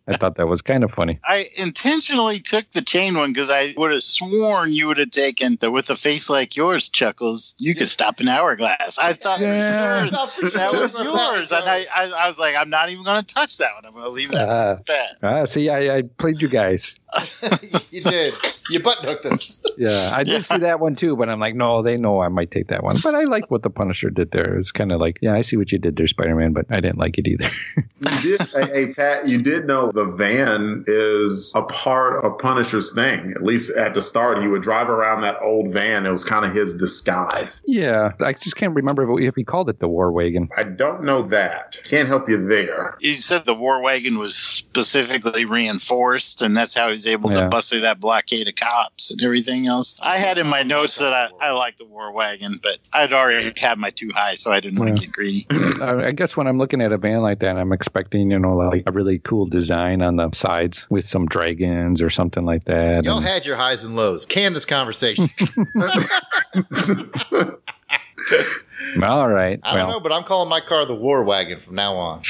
I 0.09 0.17
thought 0.17 0.37
that 0.37 0.49
was 0.49 0.63
kind 0.63 0.83
of 0.83 0.91
funny. 0.91 1.21
I 1.25 1.47
intentionally 1.59 2.41
took 2.41 2.69
the 2.73 2.81
chain 2.83 3.15
one 3.15 3.33
because 3.33 3.51
I 3.51 3.75
would 3.77 3.93
have 3.93 4.03
sworn 4.03 4.73
you 4.73 4.87
would 4.89 4.99
have 4.99 5.11
taken 5.11 5.57
the 5.61 5.71
with 5.71 5.91
a 5.91 5.97
face 5.97 6.29
like 6.31 6.57
yours, 6.57 6.89
Chuckles. 6.89 7.55
You 7.59 7.75
could 7.75 7.89
stop 7.89 8.19
an 8.21 8.29
hourglass. 8.29 8.99
I 8.99 9.13
thought 9.13 9.41
Yeah. 9.41 10.07
it 10.07 10.13
was. 10.43 10.53
That 10.55 10.73
was 10.73 10.95
yours, 10.95 11.53
and 11.53 11.69
I, 11.69 11.85
I, 11.95 12.11
I 12.11 12.27
was 12.27 12.39
like, 12.39 12.57
I'm 12.57 12.71
not 12.71 12.89
even 12.91 13.05
going 13.05 13.21
to 13.23 13.35
touch 13.35 13.59
that 13.59 13.75
one. 13.75 13.85
I'm 13.85 13.93
going 13.93 14.05
to 14.05 14.11
leave 14.11 14.31
that 14.33 14.49
Ah. 14.49 14.79
that. 14.87 15.09
Ah, 15.23 15.45
see, 15.45 15.69
I, 15.69 15.99
I 15.99 16.03
played 16.03 16.41
you 16.43 16.49
guys. 16.49 16.98
you 17.91 18.03
did. 18.03 18.35
You 18.71 18.81
butt 18.81 18.99
hooked 18.99 19.25
us. 19.27 19.63
Yeah, 19.79 20.11
I 20.15 20.25
did 20.25 20.33
Yeah. 20.35 20.41
see 20.41 20.59
that 20.59 20.81
one 20.81 20.95
too, 20.95 21.17
but 21.17 21.29
I'm 21.29 21.41
like, 21.41 21.55
no, 21.55 21.81
they 21.83 21.97
know 21.97 22.21
I 22.21 22.29
might 22.29 22.51
take 22.51 22.69
that 22.69 22.83
one. 22.83 22.99
But 23.03 23.15
I 23.15 23.25
like 23.25 23.51
what 23.51 23.63
the 23.63 23.71
Punisher 23.71 24.11
did 24.11 24.31
there. 24.33 24.57
It's 24.57 24.73
kind 24.73 24.93
of 24.93 25.01
like, 25.01 25.19
yeah, 25.23 25.35
I 25.35 25.41
see 25.41 25.57
what 25.57 25.73
you 25.73 25.79
did 25.79 25.97
there, 25.97 26.07
Spider 26.07 26.35
Man, 26.35 26.53
but 26.53 26.67
I 26.71 26.81
didn't 26.81 26.99
like 26.99 27.19
it 27.19 27.27
either. 27.27 27.49
You 28.01 28.37
did, 28.39 28.43
hey, 28.51 28.67
hey, 28.87 28.93
Pat, 28.95 29.27
you 29.27 29.39
did 29.43 29.67
know 29.67 29.91
the 29.91 30.05
van 30.05 30.85
is 30.87 31.53
a 31.57 31.63
part 31.63 32.25
of 32.25 32.39
Punisher's 32.39 32.95
thing. 32.95 33.33
At 33.33 33.43
least 33.43 33.77
at 33.77 33.95
the 33.95 34.03
start, 34.03 34.41
he 34.41 34.47
would 34.47 34.63
drive 34.63 34.89
around 34.89 35.23
that 35.23 35.37
old 35.43 35.73
van. 35.73 36.07
It 36.07 36.13
was 36.13 36.25
kind 36.25 36.45
of 36.45 36.53
his 36.55 36.77
disguise. 36.77 37.61
yeah, 37.67 38.13
I 38.21 38.35
just 38.35 38.55
can't 38.55 38.73
remember 38.73 39.19
if 39.21 39.35
he 39.35 39.43
called 39.43 39.69
it 39.69 39.81
the 39.81 39.89
War 39.89 40.13
Wagon. 40.13 40.49
I 40.57 40.63
don't 40.63 41.03
know 41.03 41.23
that. 41.23 41.81
Can't 41.83 42.07
help 42.07 42.29
you 42.29 42.47
there. 42.47 42.97
You 43.01 43.15
said 43.17 43.45
the 43.47 43.55
war 43.55 43.83
wagon 43.83 44.17
was 44.21 44.37
specifically 44.37 45.45
reinforced, 45.45 46.41
and 46.41 46.57
that's 46.57 46.75
how 46.77 46.91
he 46.91 46.98
was 46.99 47.07
able 47.07 47.31
Yeah. 47.33 47.43
to 47.43 47.49
bust 47.49 47.71
through 47.71 47.81
that 47.81 48.01
blockade 48.01 48.49
of 48.49 48.57
cops 48.57 49.11
and 49.11 49.23
everything 49.23 49.67
else. 49.67 49.95
I 50.03 50.19
had 50.19 50.37
in 50.39 50.49
my 50.49 50.63
notes 50.63 50.97
that 50.99 51.13
I, 51.15 51.29
I 51.41 51.53
like 51.53 51.79
the 51.79 51.85
war 51.85 52.13
wagon, 52.13 52.59
but 52.63 52.79
I'd 52.93 53.13
already 53.13 53.53
had 53.57 53.79
my 53.79 53.91
too 53.91 54.11
high, 54.15 54.35
so 54.35 54.51
I 54.53 54.61
didn't 54.61 54.79
want 54.81 54.95
to 54.97 55.01
get 55.01 55.13
greedy. 55.13 55.47
Uh, 55.81 55.99
I 56.05 56.11
guess 56.11 56.37
when 56.37 56.49
I'm 56.49 56.59
looking 56.59 56.81
at 56.81 56.91
a 56.91 56.99
van 56.99 57.23
like 57.23 57.39
that, 57.39 57.57
I'm 57.57 57.73
expecting, 57.73 58.33
you 58.33 58.39
know, 58.39 58.57
like 58.57 58.83
a 58.87 58.91
really 58.91 59.21
cool 59.21 59.47
design 59.47 60.03
on 60.03 60.17
the 60.17 60.29
sides 60.33 60.89
with 60.91 61.05
some 61.05 61.27
dragons 61.27 62.03
or 62.03 62.11
something 62.11 62.45
like 62.45 62.65
that. 62.65 63.05
Y'all 63.05 63.19
And- 63.19 63.27
had 63.27 63.47
your 63.47 63.55
highs 63.55 63.85
and 63.85 63.95
lows. 63.95 64.27
Can 64.27 64.55
this 64.55 64.65
conversation. 64.65 65.29
all 69.03 69.29
right. 69.29 69.61
I 69.63 69.77
don't 69.77 69.91
know, 69.91 70.01
but 70.01 70.13
I'm 70.13 70.25
calling 70.25 70.49
my 70.49 70.61
car 70.61 70.87
the 70.87 70.95
War 70.95 71.23
Wagon 71.25 71.61
from 71.61 71.75
now 71.75 71.95
on. 71.95 72.23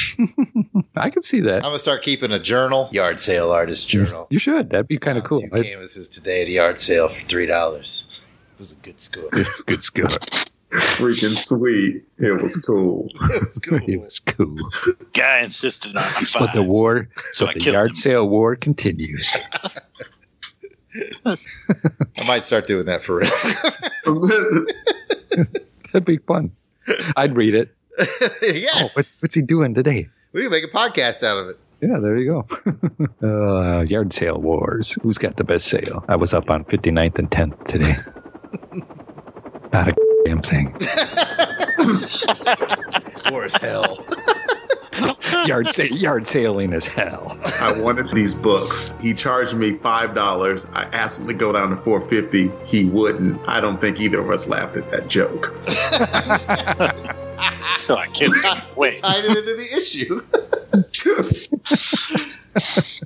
I 0.96 1.10
can 1.10 1.22
see 1.22 1.40
that. 1.40 1.56
I'm 1.56 1.62
gonna 1.70 1.78
start 1.78 2.02
keeping 2.02 2.32
a 2.32 2.38
journal, 2.38 2.88
yard 2.92 3.20
sale 3.20 3.50
artist 3.50 3.88
journal. 3.88 4.26
You 4.30 4.38
should. 4.38 4.70
That'd 4.70 4.88
be 4.88 4.98
kind 4.98 5.18
of 5.18 5.24
uh, 5.24 5.28
cool. 5.28 5.40
Two 5.42 5.48
I- 5.52 5.62
canvases 5.62 6.08
today 6.08 6.42
at 6.42 6.48
a 6.48 6.52
yard 6.52 6.80
sale 6.80 7.08
for 7.08 7.24
three 7.26 7.46
dollars. 7.46 8.20
It 8.56 8.60
was 8.60 8.72
a 8.72 8.76
good 8.76 9.00
score. 9.00 9.28
Good 9.30 9.82
score. 9.82 10.06
Freaking 10.70 11.34
sweet. 11.36 12.04
It 12.18 12.42
was 12.42 12.56
cool. 12.56 13.08
it 13.14 13.42
was 13.44 13.58
cool. 13.58 13.80
It 13.86 14.00
was 14.00 14.20
cool. 14.20 14.58
Guy 15.14 15.40
insisted 15.40 15.96
on 15.96 16.02
five. 16.02 16.46
But 16.48 16.52
the 16.52 16.62
war, 16.62 17.08
so 17.32 17.46
I 17.46 17.54
the 17.54 17.60
yard 17.60 17.90
him. 17.90 17.94
sale 17.96 18.28
war 18.28 18.54
continues. 18.54 19.34
I 21.24 21.36
might 22.26 22.44
start 22.44 22.66
doing 22.66 22.84
that 22.86 23.02
for 23.02 23.16
real. 23.16 24.66
That'd 25.92 26.04
be 26.04 26.18
fun. 26.18 26.52
I'd 27.16 27.36
read 27.36 27.54
it. 27.54 27.74
Oh, 28.00 28.28
yes, 28.42 28.94
what, 28.94 29.06
what's 29.20 29.34
he 29.34 29.42
doing 29.42 29.74
today? 29.74 30.08
we 30.32 30.42
can 30.42 30.50
make 30.52 30.62
a 30.62 30.68
podcast 30.68 31.24
out 31.24 31.36
of 31.36 31.48
it. 31.48 31.58
Yeah, 31.80 31.98
there 31.98 32.16
you 32.16 32.26
go. 32.26 32.46
uh, 33.78 33.82
yard 33.82 34.12
sale 34.12 34.40
wars. 34.40 34.96
Who's 35.02 35.18
got 35.18 35.36
the 35.36 35.42
best 35.44 35.66
sale? 35.66 36.04
I 36.08 36.14
was 36.16 36.32
up 36.32 36.48
on 36.50 36.64
59th 36.64 37.18
and 37.18 37.30
10th 37.30 37.64
today. 37.66 37.94
Not 39.72 39.88
a 39.88 39.96
damn 40.24 40.42
thing. 40.42 40.72
War 43.32 43.44
as 43.44 43.56
hell. 43.56 44.04
Yard, 45.48 45.70
sa- 45.70 45.84
yard 45.84 46.26
sailing 46.26 46.74
is 46.74 46.86
hell. 46.86 47.34
I 47.62 47.72
wanted 47.72 48.10
these 48.10 48.34
books. 48.34 48.94
He 49.00 49.14
charged 49.14 49.54
me 49.54 49.78
five 49.78 50.14
dollars. 50.14 50.66
I 50.74 50.82
asked 50.92 51.20
him 51.20 51.26
to 51.26 51.32
go 51.32 51.54
down 51.54 51.70
to 51.70 51.76
four 51.78 52.06
fifty. 52.06 52.50
He 52.66 52.84
wouldn't. 52.84 53.40
I 53.48 53.58
don't 53.58 53.80
think 53.80 53.98
either 53.98 54.20
of 54.20 54.28
us 54.30 54.46
laughed 54.46 54.76
at 54.76 54.90
that 54.90 55.08
joke. 55.08 55.46
so 57.78 57.96
I 57.96 58.08
killed 58.08 58.36
him. 58.42 58.58
Wait, 58.76 58.98
Tied 58.98 59.24
it 59.24 59.38
into 59.38 59.54
the 59.54 59.68
issue. 59.74 60.22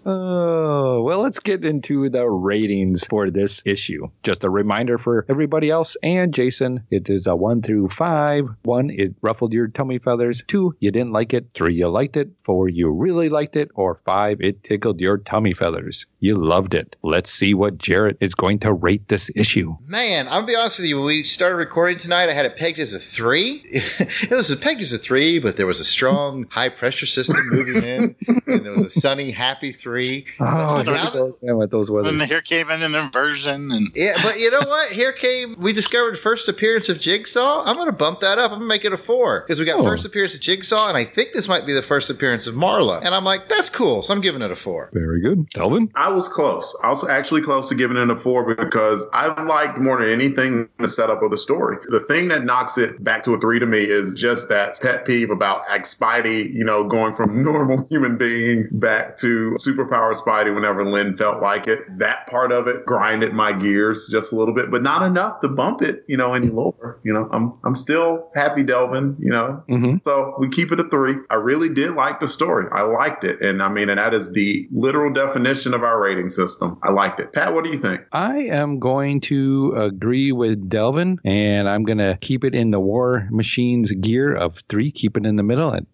Oh, 0.05 1.03
well, 1.03 1.21
let's 1.21 1.39
get 1.39 1.65
into 1.65 2.09
the 2.09 2.29
ratings 2.29 3.05
for 3.05 3.31
this 3.31 3.63
issue. 3.65 4.09
Just 4.23 4.45
a 4.45 4.51
reminder 4.51 4.99
for 4.99 5.27
everybody 5.29 5.71
else 5.71 5.97
and 6.03 6.33
Jason 6.33 6.85
it 6.91 7.11
is 7.11 7.27
a 7.27 7.37
one 7.37 7.63
through 7.63 7.89
five. 7.89 8.49
One, 8.63 8.91
it 8.91 9.15
ruffled 9.21 9.53
your 9.53 9.69
tummy 9.69 9.99
feathers. 9.99 10.43
Two, 10.47 10.75
you 10.81 10.91
didn't 10.91 11.13
like 11.13 11.35
it. 11.35 11.47
Three, 11.55 11.75
you 11.75 11.89
liked 11.89 12.17
it. 12.17 12.31
Four, 12.43 12.69
you 12.69 12.91
really 12.91 13.29
liked 13.29 13.57
it. 13.57 13.71
Or 13.75 13.95
five, 13.95 14.41
it 14.41 14.65
tickled 14.65 15.01
your 15.01 15.19
tummy 15.19 15.53
feathers. 15.53 16.07
You 16.21 16.37
loved 16.37 16.75
it. 16.75 16.97
Let's 17.03 17.31
see 17.31 17.53
what 17.55 17.79
Jared 17.79 18.17
is 18.21 18.35
going 18.35 18.61
to 18.61 18.73
rate 18.73 19.09
this 19.09 19.31
issue. 19.37 19.77
Man, 19.87 20.29
I'll 20.29 20.47
be 20.47 20.57
honest 20.57 20.79
with 20.79 20.89
you. 20.89 20.97
When 20.97 21.07
we 21.07 21.25
started 21.25 21.57
recording 21.57 21.99
tonight, 21.99 22.29
I 22.29 22.33
had 22.33 22.47
it 22.47 22.57
pegged 22.57 22.79
as 22.79 22.95
a 22.95 22.99
three. 22.99 23.63
it 23.71 24.31
was 24.31 24.55
pegged 24.57 24.81
as 24.81 24.93
a 24.93 24.99
three, 24.99 25.39
but 25.39 25.57
there 25.57 25.67
was 25.67 25.81
a 25.81 25.85
strong 25.85 26.47
high 26.51 26.71
pressure 26.71 27.07
system 27.07 27.37
moving 27.67 27.83
in, 27.85 28.17
and 28.47 28.65
there 28.65 28.73
was 28.73 28.85
a 28.85 28.91
sunny, 28.91 29.31
happy 29.31 29.73
three. 29.73 30.27
Oh, 30.41 30.83
But 30.85 30.87
here 30.87 30.95
now 30.95 31.05
we 31.05 31.11
go 31.13 31.27
again 31.43 31.57
with 31.57 31.71
those 31.71 31.89
And 31.89 31.97
weather. 32.05 32.25
here 32.27 32.41
came 32.41 32.71
in 32.71 32.83
an 32.83 32.95
inversion, 32.95 33.71
and 33.73 33.89
Yeah, 33.95 34.13
but 34.23 34.39
you 34.39 34.51
know 34.51 34.61
what? 34.67 34.91
Here 34.93 35.13
came 35.13 35.57
we 35.59 35.73
discovered 35.73 36.19
first 36.19 36.49
appearance 36.49 36.89
of 36.89 36.99
Jigsaw. 37.01 37.65
I'm 37.65 37.77
going 37.77 37.87
to 37.87 37.93
bump 37.93 38.21
that 38.21 38.39
up. 38.39 38.51
I'm 38.53 38.59
going 38.59 38.61
to 38.63 38.67
make 38.67 38.85
it 38.85 38.93
a 38.93 38.97
four 38.97 39.41
because 39.41 39.59
we 39.59 39.65
got 39.65 39.81
Oh. 39.81 39.85
first 39.85 40.05
appearance 40.05 40.35
of 40.35 40.41
Jigsaw, 40.41 40.89
and 40.89 40.97
I 40.97 41.05
think 41.05 41.33
this 41.33 41.49
might 41.49 41.67
be 41.67 41.73
the 41.73 41.83
first 41.83 42.11
appearance 42.11 42.47
of 42.47 42.55
Marla. 42.55 43.01
And 43.05 43.15
I'm 43.15 43.25
like, 43.25 43.49
that's 43.49 43.69
cool. 43.71 44.03
So 44.03 44.13
I'm 44.13 44.21
giving 44.21 44.43
it 44.43 44.51
a 44.51 44.57
four. 44.57 44.91
Very 44.93 45.21
good. 45.21 45.49
Delvin? 45.51 45.91
I 45.95 46.11
was 46.11 46.29
close. 46.29 46.77
I 46.83 46.89
was 46.89 47.07
actually 47.09 47.43
close 47.43 47.69
to 47.69 47.75
giving 47.75 47.97
it 47.97 48.11
a 48.11 48.17
four 48.17 48.55
because 48.55 49.07
I 49.13 49.43
liked 49.45 49.79
more 49.79 49.99
than 50.01 50.09
anything 50.11 50.69
the 50.79 50.89
setup 50.89 51.23
of 51.23 51.31
the 51.31 51.39
story. 51.39 51.77
The 51.91 52.01
thing 52.01 52.29
that 52.29 52.45
knocks 52.45 52.79
it 52.79 53.03
back 53.03 53.23
to 53.25 53.35
a 53.35 53.41
three 53.41 53.59
to 53.59 53.67
me 53.67 53.79
is 53.81 54.15
just 54.15 54.49
that 54.49 54.81
pet 54.81 55.05
peeve 55.05 55.31
about 55.31 55.63
like 55.69 55.83
Spidey, 55.85 56.53
you 56.53 56.65
know, 56.65 56.85
going 56.85 57.15
from 57.15 57.42
normal 57.43 57.87
human 57.91 58.17
being 58.17 58.69
back 58.73 59.19
to 59.19 59.57
superpower 59.59 60.15
Spidey 60.15 60.55
whenever 60.55 60.85
Len 60.85 61.17
felt 61.17 61.43
like 61.43 61.69
it. 61.69 61.81
That 61.99 62.27
part 62.27 62.53
of 62.53 62.67
it 62.69 62.85
grinded 62.87 63.33
my 63.33 63.53
gears 63.53 64.09
just 64.11 64.33
a 64.33 64.37
little 64.37 64.55
bit, 64.55 64.71
but 64.71 64.83
not 64.83 65.03
enough 65.03 65.41
to 65.41 65.49
bump 65.49 65.83
it, 65.83 66.05
you 66.09 66.17
know, 66.17 66.35
any 66.35 66.49
lower. 66.49 67.01
You 67.05 67.13
know, 67.13 67.29
I'm 67.33 67.55
I'm 67.65 67.75
still 67.75 68.31
happy 68.35 68.63
Delvin, 68.63 69.17
you 69.19 69.31
know, 69.31 69.63
Mm-hmm. 69.69 69.97
so 70.05 70.35
we 70.39 70.49
keep 70.49 70.73
it 70.73 70.81
a 70.81 70.89
three. 70.89 71.17
I 71.31 71.35
really 71.35 71.73
did 71.73 71.93
like 71.93 72.21
the 72.21 72.29
story. 72.29 72.67
I 72.73 72.83
liked 72.83 73.25
it. 73.25 73.41
And 73.41 73.63
I 73.63 73.69
mean, 73.69 73.89
and 73.89 73.99
that 73.99 74.15
is 74.15 74.33
the 74.33 74.69
literal 74.73 75.13
definition 75.13 75.75
of 75.75 75.83
our 75.83 76.01
rating 76.01 76.31
system. 76.31 76.79
I 76.83 76.91
liked 76.91 77.21
it. 77.21 77.33
Pat, 77.33 77.55
what 77.55 77.65
do 77.65 77.71
you 77.71 77.79
think? 77.79 78.03
I 78.13 78.39
am 78.39 78.79
going 78.79 79.21
to 79.23 79.73
agree 79.77 80.33
with 80.33 80.69
Delvin, 80.69 81.19
and 81.25 81.69
I'm 81.69 81.85
going 81.85 81.99
to 81.99 82.19
keep 82.21 82.45
it 82.45 82.55
in 82.55 82.71
the 82.71 82.81
War 82.81 83.29
Machines 83.31 83.93
gear 83.93 84.35
of 84.35 84.59
three. 84.69 84.91
Keep 84.91 85.17
it 85.17 85.27
in 85.27 85.37
the 85.37 85.43
middle 85.43 85.75
at, 85.75 85.85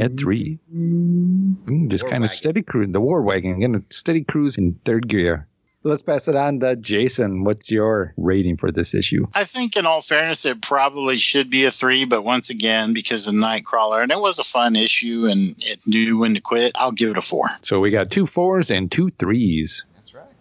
at 0.00 0.18
three. 0.18 0.58
Mm, 0.76 1.88
just 1.88 2.04
War 2.04 2.10
kind 2.10 2.24
of 2.24 2.30
steady 2.30 2.62
cruise. 2.62 2.92
The 2.92 3.00
War 3.00 3.22
Wagon, 3.22 3.60
to 3.72 3.82
steady 3.90 4.24
cruise 4.24 4.58
in 4.58 4.78
third 4.84 5.08
gear. 5.08 5.46
Let's 5.82 6.02
pass 6.02 6.26
it 6.26 6.34
on 6.34 6.58
to 6.60 6.74
Jason. 6.74 7.44
What's 7.44 7.70
your 7.70 8.12
rating 8.16 8.56
for 8.56 8.72
this 8.72 8.92
issue? 8.92 9.28
I 9.34 9.44
think, 9.44 9.76
in 9.76 9.86
all 9.86 10.02
fairness, 10.02 10.44
it 10.44 10.60
probably 10.60 11.16
should 11.16 11.48
be 11.48 11.64
a 11.64 11.70
three. 11.70 12.04
But 12.04 12.24
once 12.24 12.50
again, 12.50 12.92
because 12.92 13.28
of 13.28 13.34
Nightcrawler, 13.34 14.02
and 14.02 14.10
it 14.10 14.20
was 14.20 14.40
a 14.40 14.44
fun 14.44 14.74
issue, 14.74 15.28
and 15.30 15.54
it 15.58 15.86
knew 15.86 16.18
when 16.18 16.34
to 16.34 16.40
quit, 16.40 16.72
I'll 16.74 16.90
give 16.90 17.10
it 17.10 17.18
a 17.18 17.22
four. 17.22 17.46
So 17.62 17.78
we 17.78 17.90
got 17.90 18.10
two 18.10 18.26
fours 18.26 18.68
and 18.68 18.90
two 18.90 19.10
threes. 19.10 19.84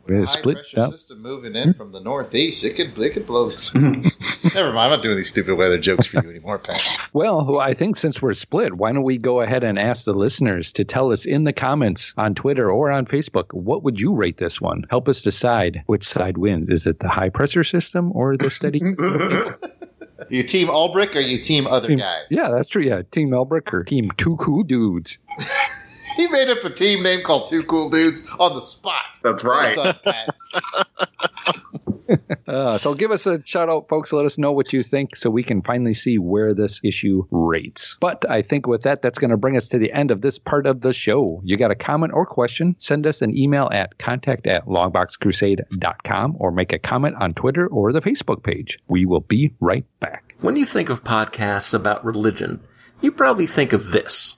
We're 0.08 0.20
High 0.20 0.26
split 0.26 0.56
pressure 0.58 0.80
up. 0.82 0.92
system 0.92 1.22
moving 1.22 1.56
in 1.56 1.74
from 1.74 1.92
the 1.92 2.00
northeast. 2.00 2.64
It 2.64 2.76
could 2.76 2.98
it 3.00 3.14
could 3.14 3.26
blow 3.26 3.50
this. 3.50 3.74
Never 4.56 4.72
mind. 4.72 4.86
I'm 4.86 4.90
not 4.92 5.02
doing 5.04 5.16
these 5.16 5.30
stupid 5.30 5.56
weather 5.56 5.78
jokes 5.80 6.06
for 6.08 6.22
you 6.24 6.30
anymore, 6.30 6.60
Pat. 6.60 7.00
Well, 7.14 7.60
I 7.60 7.74
think 7.74 7.96
since 7.96 8.22
we're 8.22 8.34
split, 8.36 8.76
why 8.76 8.92
don't 8.92 9.04
we 9.04 9.18
go 9.18 9.42
ahead 9.42 9.64
and 9.64 9.80
ask 9.80 10.06
the 10.06 10.14
listeners 10.14 10.72
to 10.74 10.84
tell 10.84 11.12
us 11.12 11.26
in 11.26 11.44
the 11.46 11.54
comments 11.54 12.14
on 12.18 12.36
Twitter 12.36 12.70
or 12.70 12.92
on 12.92 13.06
Facebook, 13.06 13.46
what 13.52 13.84
would 13.84 14.00
you 14.00 14.14
rate 14.16 14.38
this 14.38 14.62
one? 14.62 14.86
Help 14.90 15.08
us 15.10 15.24
decide 15.24 15.82
which 15.88 16.04
side 16.08 16.38
wins. 16.38 16.70
Is 16.70 16.86
it 16.86 17.00
the 17.00 17.10
high 17.10 17.30
pressure 17.30 17.64
system 17.64 18.12
or 18.16 18.38
the 18.38 18.50
steady? 18.52 18.82
You 20.30 20.44
team 20.44 20.70
Albrick 20.70 21.14
or 21.16 21.20
you 21.20 21.40
team 21.42 21.68
other 21.68 21.90
Team- 21.90 22.00
guys? 22.00 22.24
yeah, 22.32 22.50
that's 22.50 22.70
true. 22.70 22.82
Yeah, 22.82 23.02
Team 23.12 23.30
Elbrick 23.30 23.72
or 23.74 23.84
Team 23.84 24.10
Two 24.18 24.38
Cool 24.38 24.64
Dudes. 24.64 25.20
He 26.26 26.28
made 26.28 26.50
up 26.50 26.64
a 26.64 26.70
team 26.70 27.04
name 27.04 27.24
called 27.24 27.48
Two 27.48 27.64
Cool 27.64 27.90
Dudes 27.90 28.28
on 28.40 28.56
the 28.56 28.62
spot. 28.62 29.20
That's 29.24 29.44
right. 29.44 29.76
Well 29.76 29.94
done, 29.94 29.96
Pat. 30.04 30.36
Uh, 32.48 32.78
so 32.78 32.94
give 32.94 33.12
us 33.12 33.26
a 33.26 33.42
shout 33.46 33.70
out, 33.70 33.88
folks. 33.88 34.14
Let 34.14 34.26
us 34.26 34.38
know 34.38 34.52
what 34.52 34.72
you 34.72 34.84
think 34.84 35.16
so 35.16 35.30
we 35.30 35.44
can 35.44 35.62
finally 35.62 35.94
see 35.94 36.20
where 36.20 36.54
this 36.54 36.80
issue 36.84 37.26
rates. 37.32 37.98
But 38.00 38.30
I 38.30 38.44
think 38.44 38.68
with 38.68 38.84
that, 38.84 39.02
that's 39.02 39.18
going 39.18 39.32
to 39.32 39.38
bring 39.38 39.58
us 39.58 39.68
to 39.70 39.80
the 39.80 39.92
end 39.92 40.12
of 40.12 40.22
this 40.22 40.38
part 40.38 40.68
of 40.68 40.82
the 40.82 40.94
show. 40.94 41.42
You 41.44 41.58
got 41.58 41.72
a 41.72 41.76
comment 41.76 42.14
or 42.14 42.26
question? 42.26 42.76
Send 42.78 43.08
us 43.08 43.22
an 43.22 43.36
email 43.36 43.70
at 43.72 43.98
contact 43.98 44.46
at 44.46 44.68
longboxcrusade.com 44.68 46.36
or 46.40 46.52
make 46.52 46.72
a 46.72 46.80
comment 46.80 47.16
on 47.20 47.34
Twitter 47.34 47.68
or 47.68 47.92
the 47.92 48.02
Facebook 48.02 48.44
page. 48.44 48.78
We 48.88 49.06
will 49.06 49.22
be 49.22 49.54
right 49.60 49.86
back. 50.00 50.36
When 50.42 50.56
you 50.56 50.66
think 50.66 50.90
of 50.90 51.04
podcasts 51.04 51.74
about 51.74 52.06
religion, 52.06 52.62
you 53.02 53.12
probably 53.12 53.48
think 53.48 53.74
of 53.74 53.92
this. 53.92 54.38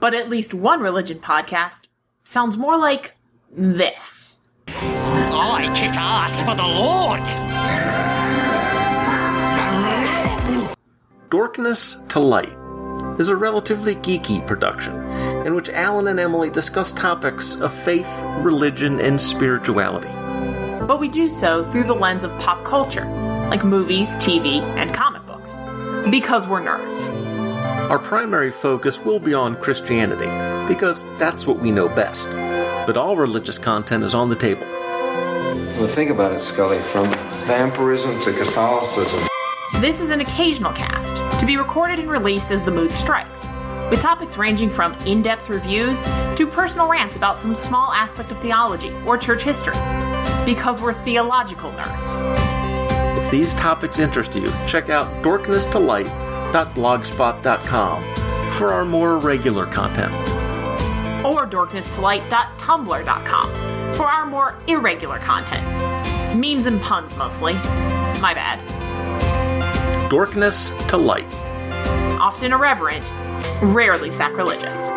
But 0.00 0.14
at 0.14 0.28
least 0.28 0.54
one 0.54 0.80
religion 0.80 1.18
podcast 1.18 1.88
sounds 2.24 2.56
more 2.56 2.76
like 2.76 3.16
this. 3.50 4.38
I 4.68 5.62
kick 5.74 5.94
ass 5.94 6.48
for 6.48 6.54
the 6.54 6.62
Lord. 6.62 7.20
Dorkness 11.30 12.08
to 12.08 12.20
Light 12.20 12.56
is 13.20 13.28
a 13.28 13.36
relatively 13.36 13.96
geeky 13.96 14.46
production 14.46 14.94
in 15.46 15.54
which 15.54 15.68
Alan 15.70 16.08
and 16.08 16.20
Emily 16.20 16.50
discuss 16.50 16.92
topics 16.92 17.56
of 17.56 17.72
faith, 17.72 18.08
religion, 18.38 19.00
and 19.00 19.20
spirituality. 19.20 20.08
But 20.86 21.00
we 21.00 21.08
do 21.08 21.28
so 21.28 21.64
through 21.64 21.84
the 21.84 21.94
lens 21.94 22.24
of 22.24 22.30
pop 22.38 22.64
culture, 22.64 23.04
like 23.50 23.64
movies, 23.64 24.16
TV, 24.16 24.62
and 24.76 24.94
comic 24.94 25.26
books. 25.26 25.58
Because 26.10 26.46
we're 26.46 26.60
nerds. 26.60 27.47
Our 27.88 27.98
primary 27.98 28.50
focus 28.50 29.00
will 29.00 29.18
be 29.18 29.32
on 29.32 29.56
Christianity, 29.56 30.26
because 30.70 31.02
that's 31.18 31.46
what 31.46 31.58
we 31.58 31.70
know 31.70 31.88
best. 31.88 32.30
But 32.86 32.98
all 32.98 33.16
religious 33.16 33.56
content 33.56 34.04
is 34.04 34.14
on 34.14 34.28
the 34.28 34.36
table. 34.36 34.66
Well, 34.66 35.86
think 35.86 36.10
about 36.10 36.32
it, 36.32 36.42
Scully. 36.42 36.80
From 36.80 37.06
vampirism 37.46 38.20
to 38.24 38.32
Catholicism. 38.34 39.26
This 39.80 40.02
is 40.02 40.10
an 40.10 40.20
occasional 40.20 40.74
cast, 40.74 41.16
to 41.40 41.46
be 41.46 41.56
recorded 41.56 41.98
and 41.98 42.10
released 42.10 42.52
as 42.52 42.60
the 42.60 42.70
mood 42.70 42.90
strikes, 42.90 43.46
with 43.88 44.02
topics 44.02 44.36
ranging 44.36 44.68
from 44.68 44.92
in 45.06 45.22
depth 45.22 45.48
reviews 45.48 46.02
to 46.36 46.46
personal 46.46 46.88
rants 46.88 47.16
about 47.16 47.40
some 47.40 47.54
small 47.54 47.90
aspect 47.94 48.30
of 48.30 48.38
theology 48.40 48.92
or 49.06 49.16
church 49.16 49.42
history. 49.42 49.72
Because 50.44 50.78
we're 50.82 50.92
theological 50.92 51.70
nerds. 51.70 52.20
If 53.16 53.30
these 53.30 53.54
topics 53.54 53.98
interest 53.98 54.34
you, 54.34 54.52
check 54.66 54.90
out 54.90 55.22
dorknesstolight.blogspot.com 56.52 58.02
for 58.52 58.72
our 58.72 58.84
more 58.84 59.18
regular 59.18 59.66
content. 59.66 60.12
Or 61.24 61.46
dorknesstolight.tumblr.com 61.46 63.94
for 63.94 64.06
our 64.06 64.26
more 64.26 64.58
irregular 64.66 65.18
content. 65.18 65.64
Memes 66.38 66.66
and 66.66 66.80
puns 66.80 67.16
mostly. 67.16 67.54
My 68.20 68.34
bad. 68.34 68.58
Dorkness 70.10 70.70
to 70.88 70.96
Light. 70.96 71.26
Often 72.20 72.52
irreverent, 72.52 73.08
rarely 73.62 74.10
sacrilegious. 74.10 74.90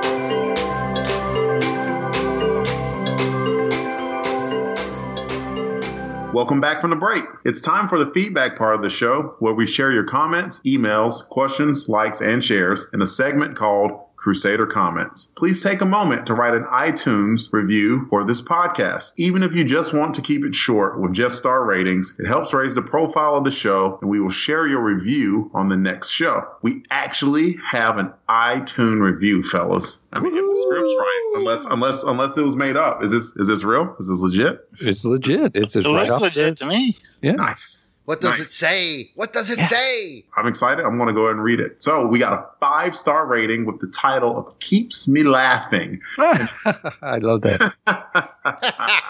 Welcome 6.34 6.62
back 6.62 6.80
from 6.80 6.92
the 6.92 6.96
break. 6.96 7.26
It's 7.44 7.60
time 7.60 7.90
for 7.90 8.00
the 8.00 8.10
feedback 8.14 8.58
part 8.58 8.74
of 8.74 8.82
the 8.82 8.90
show 8.90 9.36
where 9.40 9.54
we 9.54 9.68
share 9.68 9.92
your 9.92 10.06
comments, 10.06 10.62
emails, 10.66 11.28
questions, 11.28 11.90
likes, 11.90 12.22
and 12.22 12.42
shares 12.42 12.90
in 12.94 13.02
a 13.02 13.06
segment 13.06 13.58
called 13.58 13.92
Crusader 14.22 14.68
Comments. 14.68 15.26
Please 15.36 15.64
take 15.64 15.82
a 15.82 15.86
moment 15.86 16.28
to 16.28 16.36
write 16.36 16.54
an 16.54 16.64
iTunes 16.66 17.52
review 17.52 18.06
for 18.10 18.24
this 18.24 18.40
podcast. 18.42 19.14
Even 19.18 19.42
if 19.42 19.56
you 19.56 19.64
just 19.64 19.94
want 19.94 20.14
to 20.14 20.22
keep 20.22 20.46
it 20.46 20.54
short 20.54 21.02
with 21.02 21.12
just 21.14 21.40
star 21.40 21.66
ratings, 21.66 22.16
it 22.20 22.28
helps 22.28 22.54
raise 22.54 22.76
the 22.76 22.84
profile 22.84 23.36
of 23.36 23.44
the 23.44 23.52
show 23.52 23.98
and 24.02 24.10
we 24.12 24.20
will 24.20 24.30
share 24.30 24.68
your 24.68 24.82
review 24.82 25.50
on 25.56 25.70
the 25.70 25.76
next 25.78 26.10
show. 26.10 26.48
We 26.62 26.84
actually 26.92 27.58
have 27.66 27.98
an 27.98 28.14
iTunes 28.30 29.02
review, 29.02 29.42
fellas. 29.42 30.04
I 30.14 30.20
mean, 30.20 30.38
if 30.38 30.44
the 30.44 30.66
script's 30.68 30.96
right, 31.00 31.32
unless 31.38 31.66
unless 31.66 32.04
unless 32.04 32.38
it 32.38 32.44
was 32.44 32.56
made 32.56 32.78
up. 32.78 33.04
Is 33.04 33.12
this 33.12 33.36
is 33.38 33.48
this 33.48 33.64
real? 33.64 33.96
Is 34.00 34.08
this 34.08 34.20
legit? 34.22 34.60
It's 34.80 35.04
legit. 35.04 35.54
It's 35.56 35.74
just 35.74 35.88
It 35.88 35.92
right 35.92 36.02
looks 36.04 36.14
off 36.14 36.22
legit 36.22 36.58
the- 36.60 36.66
to 36.66 36.66
me. 36.68 36.96
Yeah. 37.24 37.32
Nice. 37.34 37.91
What 38.12 38.20
does 38.20 38.40
Nice. 38.40 38.50
it 38.50 38.52
say? 38.52 39.12
What 39.16 39.32
does 39.32 39.50
it 39.50 39.60
say? 39.68 40.26
I'm 40.36 40.46
excited. 40.46 40.84
I'm 40.84 40.98
going 40.98 41.08
to 41.08 41.14
go 41.14 41.28
ahead 41.28 41.36
and 41.38 41.44
read 41.46 41.62
it. 41.62 41.82
So 41.82 42.06
we 42.06 42.20
got 42.20 42.34
a 42.34 42.46
five 42.60 42.94
star 42.94 43.26
rating 43.26 43.64
with 43.64 43.80
the 43.80 43.88
title 43.88 44.38
of 44.38 44.60
Keeps 44.60 45.08
Me 45.08 45.24
Laughing. 45.24 46.02
I 46.20 47.20
love 47.22 47.40
that. 47.44 47.72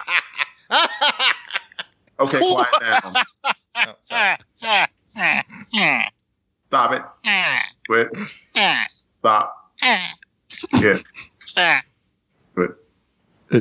Okay, 2.19 2.37
quiet 2.39 2.67
down. 2.79 3.15
Oh. 3.75 3.95
Stop 6.67 6.91
it. 6.93 7.01
Quit. 7.87 8.09
Stop. 9.19 9.71
Yeah. 10.79 11.81
Quit. 12.53 12.69
Uh. 13.51 13.59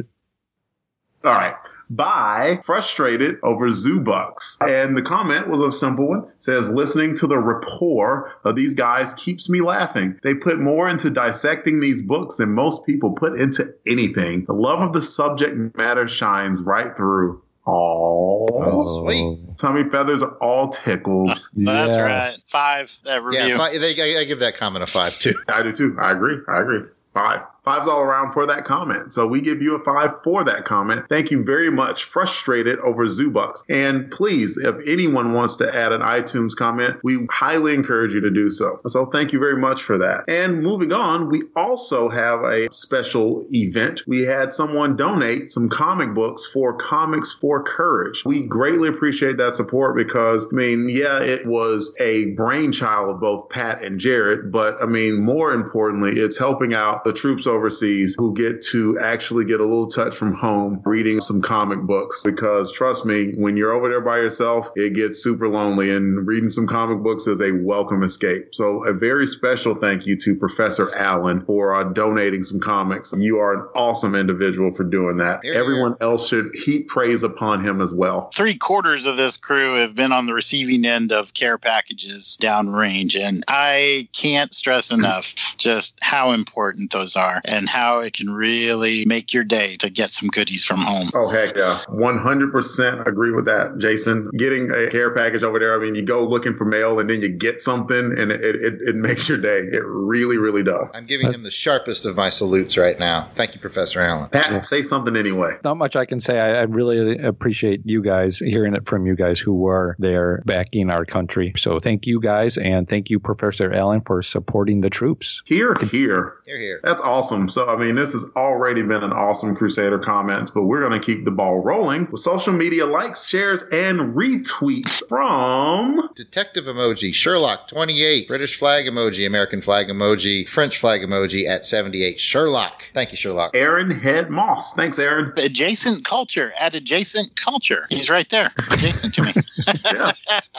All 1.24 1.32
right. 1.32 1.55
By 1.91 2.61
frustrated 2.64 3.36
over 3.43 3.68
zoo 3.68 4.01
bucks. 4.01 4.57
And 4.61 4.97
the 4.97 5.03
comment 5.03 5.49
was 5.49 5.61
a 5.61 5.72
simple 5.72 6.09
one. 6.09 6.20
It 6.20 6.45
says 6.45 6.70
listening 6.70 7.16
to 7.16 7.26
the 7.26 7.38
rapport 7.38 8.32
of 8.45 8.55
these 8.55 8.74
guys 8.74 9.12
keeps 9.14 9.49
me 9.51 9.61
laughing. 9.61 10.18
They 10.22 10.34
put 10.34 10.61
more 10.61 10.88
into 10.88 11.11
dissecting 11.11 11.80
these 11.80 12.03
books 12.03 12.36
than 12.36 12.55
most 12.55 12.86
people 12.86 13.12
put 13.12 13.38
into 13.41 13.74
anything. 13.86 14.45
The 14.45 14.53
love 14.53 14.80
of 14.80 14.93
the 14.93 15.03
subject 15.03 15.76
matter 15.76 16.07
shines 16.07 16.62
right 16.62 16.97
through. 16.97 17.43
Oh, 17.66 19.03
sweet. 19.05 19.57
Tummy 19.59 19.88
feathers 19.91 20.22
are 20.22 20.36
all 20.41 20.68
tickled. 20.68 21.28
That's 21.55 21.97
right. 21.99 22.34
Five 22.47 22.97
that 23.05 23.22
review. 23.22 23.49
Yeah, 23.49 23.57
fi- 23.59 23.78
they, 23.78 24.16
I, 24.16 24.20
I 24.20 24.24
give 24.24 24.38
that 24.41 24.57
comment 24.57 24.82
a 24.82 24.86
five 24.86 25.18
too. 25.18 25.34
I 25.49 25.62
do 25.62 25.72
too. 25.72 25.97
I 26.01 26.12
agree. 26.12 26.38
I 26.49 26.61
agree. 26.61 26.82
Five. 27.12 27.41
Fives 27.65 27.89
all 27.89 28.01
around 28.01 28.33
for 28.33 28.47
that 28.47 28.65
comment. 28.65 29.13
So 29.13 29.27
we 29.27 29.41
give 29.41 29.61
you 29.61 29.75
a 29.75 29.85
five 29.85 30.15
for 30.25 30.45
that 30.45 30.65
comment. 30.65 31.05
Thank 31.09 31.31
you 31.31 31.45
very 31.45 31.71
much. 31.71 32.05
Frustrated 32.05 32.79
over 32.81 33.07
Zoobucks. 33.07 33.65
And 33.69 34.11
please, 34.11 34.57
if 34.57 34.77
anyone 34.87 35.33
wants 35.33 35.57
to 35.57 35.77
add 35.77 35.93
an 35.93 36.01
iTunes 36.01 36.57
comment, 36.57 36.99
we 37.03 37.27
highly 37.31 37.75
encourage 37.75 38.15
you 38.15 38.21
to 38.21 38.31
do 38.31 38.51
so. 38.51 38.81
So 38.87 39.07
thank 39.07 39.33
you 39.33 39.39
very 39.39 39.57
much 39.57 39.83
for 39.83 39.99
that. 39.99 40.25
And 40.29 40.63
moving 40.63 40.93
on, 40.93 41.29
we 41.29 41.43
also 41.57 42.09
have 42.09 42.41
a 42.45 42.73
special 42.73 43.47
event. 43.51 44.03
We 44.07 44.23
had 44.23 44.53
someone 44.53 44.97
donate 44.97 45.51
some 45.51 45.69
comic 45.69 46.15
books 46.15 46.47
for 46.47 46.75
Comics 46.77 47.33
for 47.33 47.63
Courage. 47.63 48.25
We 48.25 48.47
greatly 48.47 48.89
appreciate 48.89 49.37
that 49.37 49.55
support 49.55 49.97
because, 49.97 50.47
I 50.53 50.57
mean, 50.57 50.89
yeah, 50.89 51.23
it 51.23 51.47
was 51.47 51.95
a 52.01 52.27
brainchild 52.33 53.11
of 53.11 53.21
both 53.21 53.49
Pat 53.51 53.83
and 53.83 54.01
Jared, 54.01 54.51
but 54.51 54.81
I 54.83 54.87
mean, 54.87 55.23
more 55.23 55.53
importantly, 55.53 56.13
it's 56.13 56.39
helping 56.39 56.75
out 56.75 57.05
the 57.05 57.13
troops 57.13 57.47
overseas 57.51 58.15
who 58.17 58.35
get 58.35 58.63
to 58.63 58.99
actually 59.01 59.45
get 59.45 59.61
a 59.61 59.65
little 59.65 59.89
touch 59.89 60.15
from 60.15 60.33
home 60.33 60.81
reading 60.85 61.21
some 61.21 61.43
comic 61.43 61.81
books. 61.81 62.23
Because 62.25 62.73
trust 62.73 63.05
me, 63.05 63.33
when 63.37 63.57
you're 63.57 63.73
over 63.73 63.89
there 63.89 64.01
by 64.01 64.19
yourself, 64.19 64.71
it 64.77 64.95
gets 64.95 65.23
super 65.23 65.49
lonely, 65.49 65.91
and 65.91 66.27
reading 66.27 66.51
some 66.51 66.67
comic 66.67 67.03
books 67.03 67.27
is 67.27 67.41
a 67.41 67.53
welcome 67.53 68.03
escape. 68.03 68.55
So, 68.55 68.85
a 68.87 68.95
very 68.95 69.27
special 69.27 69.75
thank 69.75 70.07
you 70.07 70.17
to 70.19 70.35
Professor 70.37 70.95
Allen 70.97 71.45
for 71.45 71.75
uh, 71.75 71.85
donating 71.85 72.43
some 72.43 72.61
comics. 72.61 73.13
You 73.17 73.39
are 73.39 73.55
an 73.55 73.69
awesome 73.75 74.15
individual 74.15 74.73
for 74.75 74.85
doing 74.85 75.17
that. 75.19 75.41
Here, 75.43 75.53
here. 75.53 75.63
Everyone 75.63 75.97
else 76.01 76.29
should 76.29 76.51
heap 76.55 76.89
praise 76.89 77.23
upon 77.23 77.63
him 77.63 77.81
as 77.81 77.95
well. 77.95 78.31
Three 78.35 78.57
quarters 78.57 79.07
of 79.07 79.17
this 79.17 79.37
crew 79.37 79.75
have 79.77 79.95
been 79.95 80.13
on 80.13 80.27
the 80.27 80.35
receiving 80.35 80.85
end 80.85 81.13
of 81.13 81.35
care 81.35 81.59
packages 81.59 82.39
downrange, 82.41 83.19
and 83.19 83.45
I 83.49 84.09
can't 84.13 84.55
stress 84.55 84.91
enough 84.91 85.35
just 85.57 85.99
how 86.03 86.33
important 86.33 86.93
those 86.93 87.17
are 87.17 87.39
and 87.45 87.68
how 87.68 87.99
it 88.01 88.12
can 88.12 88.30
really 88.30 89.05
make 89.07 89.32
your 89.32 89.45
day 89.45 89.76
to 89.76 89.91
get 89.91 90.11
some 90.11 90.28
goodies 90.28 90.64
from 90.64 90.78
home. 90.78 91.09
Oh, 91.14 91.28
heck 91.28 91.57
yeah. 91.57 91.80
100% 91.88 93.07
agree 93.07 93.32
with 93.32 93.45
that, 93.47 93.78
Jason. 93.78 94.30
Getting 94.36 94.70
a 94.70 94.88
care 94.91 95.14
package 95.14 95.43
over 95.43 95.59
there, 95.59 95.74
I 95.74 95.78
mean, 95.78 95.95
you 95.95 96.03
go 96.03 96.26
looking 96.26 96.57
for 96.57 96.64
mail 96.64 96.99
and 96.99 97.09
then 97.09 97.20
you 97.20 97.28
get 97.28 97.62
something 97.62 98.18
and 98.18 98.32
it, 98.32 98.57
it, 98.57 98.74
it 98.80 98.97
makes 98.97 99.28
your 99.28 99.38
day. 99.38 99.61
It 99.61 99.82
really, 99.84 100.38
really 100.38 100.62
does. 100.62 100.91
I'm 100.95 101.07
giving 101.07 101.32
him 101.32 101.43
the 101.43 101.51
sharpest 101.51 102.07
of 102.07 102.16
my 102.16 102.30
salutes 102.30 102.76
right 102.76 102.99
now. 102.99 103.28
Thank 103.34 103.55
you, 103.55 103.61
Professor 103.61 104.01
Allen. 104.01 104.28
Pat, 104.30 104.64
say 104.64 104.82
something 104.82 105.16
anyway. 105.16 105.57
Not 105.64 105.76
much 105.76 105.97
I 105.97 106.05
can 106.05 106.20
say. 106.20 106.38
I, 106.41 106.61
I 106.61 106.62
really 106.62 107.18
appreciate 107.18 107.82
you 107.84 108.03
guys 108.03 108.38
hearing 108.38 108.74
it 108.74 108.86
from 108.86 109.07
you 109.07 109.14
guys 109.14 109.38
who 109.38 109.55
were 109.55 109.97
there 109.99 110.43
backing 110.47 110.91
our 110.91 111.05
country. 111.05 111.53
So 111.57 111.78
thank 111.78 112.07
you 112.07 112.20
guys, 112.20 112.59
and 112.59 112.88
thank 112.88 113.11
you, 113.11 113.18
Professor 113.18 113.72
Allen, 113.72 114.03
for 114.03 114.22
supporting 114.22 114.80
the 114.80 114.91
troops. 114.91 115.43
Here, 115.45 115.74
here. 115.91 116.34
Here, 116.45 116.59
here. 116.59 116.80
That's 116.82 117.03
awesome. 117.03 117.30
So, 117.31 117.68
I 117.68 117.76
mean, 117.76 117.95
this 117.95 118.12
has 118.12 118.24
already 118.35 118.83
been 118.83 119.05
an 119.05 119.12
awesome 119.12 119.55
Crusader 119.55 119.99
comments, 119.99 120.51
but 120.51 120.64
we're 120.64 120.81
going 120.81 120.99
to 120.99 121.05
keep 121.05 121.24
the 121.24 121.31
ball 121.31 121.61
rolling 121.61 122.11
with 122.11 122.20
social 122.20 122.53
media 122.53 122.87
likes, 122.87 123.28
shares, 123.28 123.62
and 123.72 124.14
retweets 124.14 125.07
from 125.09 126.11
Detective 126.16 126.64
emoji, 126.64 127.14
Sherlock 127.14 127.68
28, 127.68 128.26
British 128.26 128.59
flag 128.59 128.87
emoji, 128.87 129.26
American 129.26 129.61
flag 129.61 129.87
emoji, 129.87 130.49
French 130.49 130.78
flag 130.78 131.03
emoji 131.03 131.49
at 131.49 131.64
78. 131.64 132.18
Sherlock. 132.18 132.85
Thank 132.95 133.12
you, 133.12 133.16
Sherlock. 133.16 133.53
Aaron 133.55 133.91
Head 133.91 134.31
Moss. 134.31 134.74
Thanks, 134.74 134.99
Aaron. 134.99 135.33
Adjacent 135.37 136.05
culture 136.05 136.53
at 136.59 136.74
adjacent 136.74 137.37
culture. 137.37 137.87
He's 137.91 138.11
right 138.11 138.28
there, 138.31 138.51
adjacent 138.70 139.14
to 139.14 139.22
me, 139.22 139.33
yeah. 139.85 140.12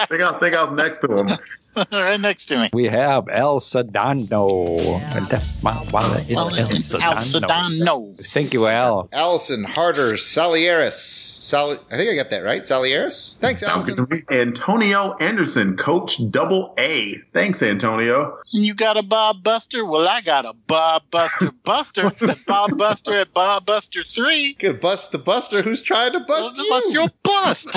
Think 0.07 0.21
I, 0.21 0.39
think 0.39 0.55
I 0.55 0.63
was 0.63 0.71
next 0.71 0.99
to 0.99 1.17
him. 1.17 1.29
right 1.91 2.19
next 2.19 2.45
to 2.47 2.57
me. 2.57 2.69
We 2.73 2.85
have 2.85 3.27
El 3.29 3.59
Sedano. 3.59 4.79
And 5.15 5.27
that's 5.27 5.61
my 5.63 5.81
wallet 5.91 6.29
is 6.29 6.35
Well, 6.35 6.49
El 6.55 6.67
Sedano. 6.67 8.15
Thank 8.27 8.53
you, 8.53 8.67
Al. 8.67 9.09
Allison 9.11 9.63
Harder 9.63 10.13
Salieris. 10.13 10.93
Sal- 10.93 11.77
I 11.91 11.97
think 11.97 12.11
I 12.11 12.15
got 12.15 12.29
that 12.31 12.43
right. 12.43 12.61
Salieris? 12.61 13.35
Thanks, 13.37 13.63
Allison. 13.63 14.23
Antonio 14.29 15.13
Anderson, 15.19 15.75
Coach 15.77 16.19
Double 16.29 16.73
A. 16.77 17.15
Thanks, 17.33 17.61
Antonio. 17.61 18.37
You 18.47 18.73
got 18.73 18.97
a 18.97 19.03
Bob 19.03 19.43
Buster? 19.43 19.85
Well, 19.85 20.07
I 20.07 20.21
got 20.21 20.45
a 20.45 20.53
Bob 20.67 21.03
Buster 21.11 21.51
Buster. 21.63 22.07
It's 22.07 22.21
the 22.21 22.37
Bob 22.47 22.77
Buster 22.77 23.17
at 23.17 23.33
Bob 23.33 23.65
Buster 23.65 24.03
3. 24.03 24.53
Good 24.59 24.79
bust 24.81 25.11
the 25.11 25.17
buster 25.17 25.61
who's 25.61 25.81
trying 25.81 26.13
to 26.13 26.19
bust 26.21 26.57
you. 26.57 26.69
Bust 26.69 26.91
your 26.91 27.09
bust. 27.23 27.69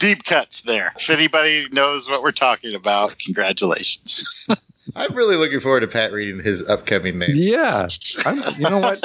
Deep 0.00 0.24
cuts 0.24 0.62
there. 0.62 0.92
If 0.96 1.10
anybody 1.10 1.68
knows 1.72 2.08
what 2.08 2.22
we're 2.22 2.30
talking 2.30 2.74
about, 2.74 3.18
congratulations. 3.18 4.46
I'm 4.96 5.14
really 5.14 5.36
looking 5.36 5.60
forward 5.60 5.80
to 5.80 5.88
Pat 5.88 6.10
reading 6.10 6.42
his 6.42 6.66
upcoming 6.68 7.18
name. 7.18 7.32
Yeah. 7.34 7.86
I'm, 8.24 8.38
you 8.56 8.70
know 8.70 8.78
what? 8.78 9.04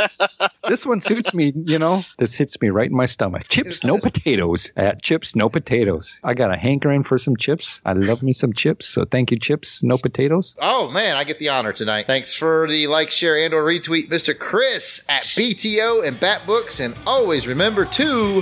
this 0.69 0.85
one 0.85 1.01
suits 1.01 1.33
me. 1.33 1.51
You 1.65 1.77
know, 1.77 2.01
this 2.17 2.33
hits 2.33 2.59
me 2.61 2.69
right 2.69 2.89
in 2.89 2.95
my 2.95 3.05
stomach. 3.05 3.49
Chips, 3.49 3.83
no 3.83 3.97
potatoes. 3.97 4.71
At 4.77 5.01
Chips, 5.01 5.35
no 5.35 5.49
potatoes. 5.49 6.17
I 6.23 6.33
got 6.33 6.49
a 6.49 6.57
hankering 6.57 7.03
for 7.03 7.17
some 7.17 7.35
chips. 7.35 7.81
I 7.85 7.91
love 7.91 8.23
me 8.23 8.31
some 8.31 8.53
chips. 8.53 8.87
So 8.87 9.03
thank 9.03 9.31
you, 9.31 9.37
Chips, 9.37 9.83
no 9.83 9.97
potatoes. 9.97 10.55
Oh 10.61 10.89
man, 10.89 11.17
I 11.17 11.25
get 11.25 11.39
the 11.39 11.49
honor 11.49 11.73
tonight. 11.73 12.07
Thanks 12.07 12.33
for 12.33 12.69
the 12.69 12.87
like, 12.87 13.11
share, 13.11 13.37
and 13.37 13.53
or 13.53 13.65
retweet, 13.65 14.07
Mr. 14.07 14.37
Chris 14.37 15.05
at 15.09 15.23
BTO 15.23 16.07
and 16.07 16.17
Bat 16.19 16.47
Books, 16.47 16.79
and 16.79 16.95
always 17.05 17.47
remember 17.47 17.83
to 17.83 18.41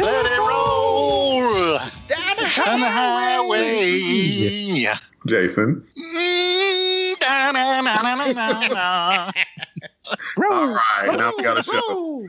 Let 0.00 0.26
it 0.26 0.38
roll 0.38 1.17
down 2.08 2.36
the 2.36 2.52
down 2.56 2.80
the 2.80 2.88
highway. 2.88 4.86
Jason. 5.26 5.84
All 10.40 10.70
right, 10.72 11.18
now 11.18 11.32
we 11.36 11.42
got 11.42 11.58
a 11.58 11.62
show. 11.64 12.26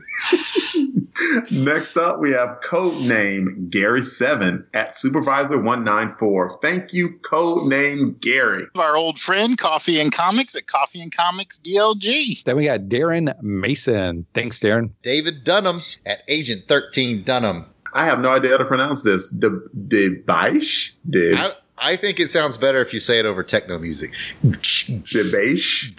Next 1.50 1.96
up, 1.96 2.20
we 2.20 2.32
have 2.32 2.60
code 2.62 3.00
name 3.02 3.68
Gary 3.70 4.02
Seven 4.02 4.66
at 4.74 4.96
Supervisor 4.96 5.58
One 5.58 5.84
Nine 5.84 6.14
Four. 6.18 6.58
Thank 6.62 6.92
you, 6.92 7.18
code 7.18 7.68
name 7.68 8.16
Gary. 8.20 8.64
Our 8.74 8.96
old 8.96 9.18
friend 9.18 9.56
Coffee 9.56 10.00
and 10.00 10.12
Comics 10.12 10.56
at 10.56 10.66
Coffee 10.66 11.00
and 11.00 11.14
Comics 11.14 11.58
DLG. 11.58 12.44
Then 12.44 12.56
we 12.56 12.64
got 12.64 12.80
Darren 12.82 13.40
Mason. 13.42 14.26
Thanks, 14.34 14.58
Darren. 14.58 14.90
David 15.02 15.44
Dunham 15.44 15.80
at 16.04 16.22
Agent 16.28 16.66
13 16.68 17.22
Dunham. 17.22 17.66
I 17.92 18.04
have 18.04 18.20
no 18.20 18.30
idea 18.30 18.52
how 18.52 18.58
to 18.58 18.64
pronounce 18.64 19.02
this. 19.02 19.28
De 19.30 19.50
Debaish? 19.88 20.92
De 21.08 21.34
I, 21.34 21.52
I 21.82 21.96
think 21.96 22.20
it 22.20 22.30
sounds 22.30 22.58
better 22.58 22.78
if 22.80 22.92
you 22.92 23.00
say 23.00 23.18
it 23.18 23.24
over 23.26 23.42
techno 23.42 23.78
music. 23.78 24.12
Debaish? 24.44 25.96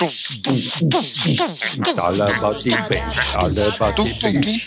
All 2.00 2.22
about 2.22 2.64
the 2.64 2.70
bass. 2.88 3.36
All 3.36 3.52
about 3.52 3.96
the 3.98 4.04
bass. 4.22 4.66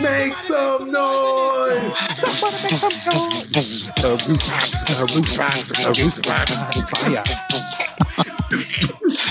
Make 0.00 0.34
some 0.34 0.90
noise. 0.90 1.94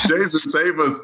Jason, 0.08 0.50
save 0.50 0.80
us. 0.80 1.02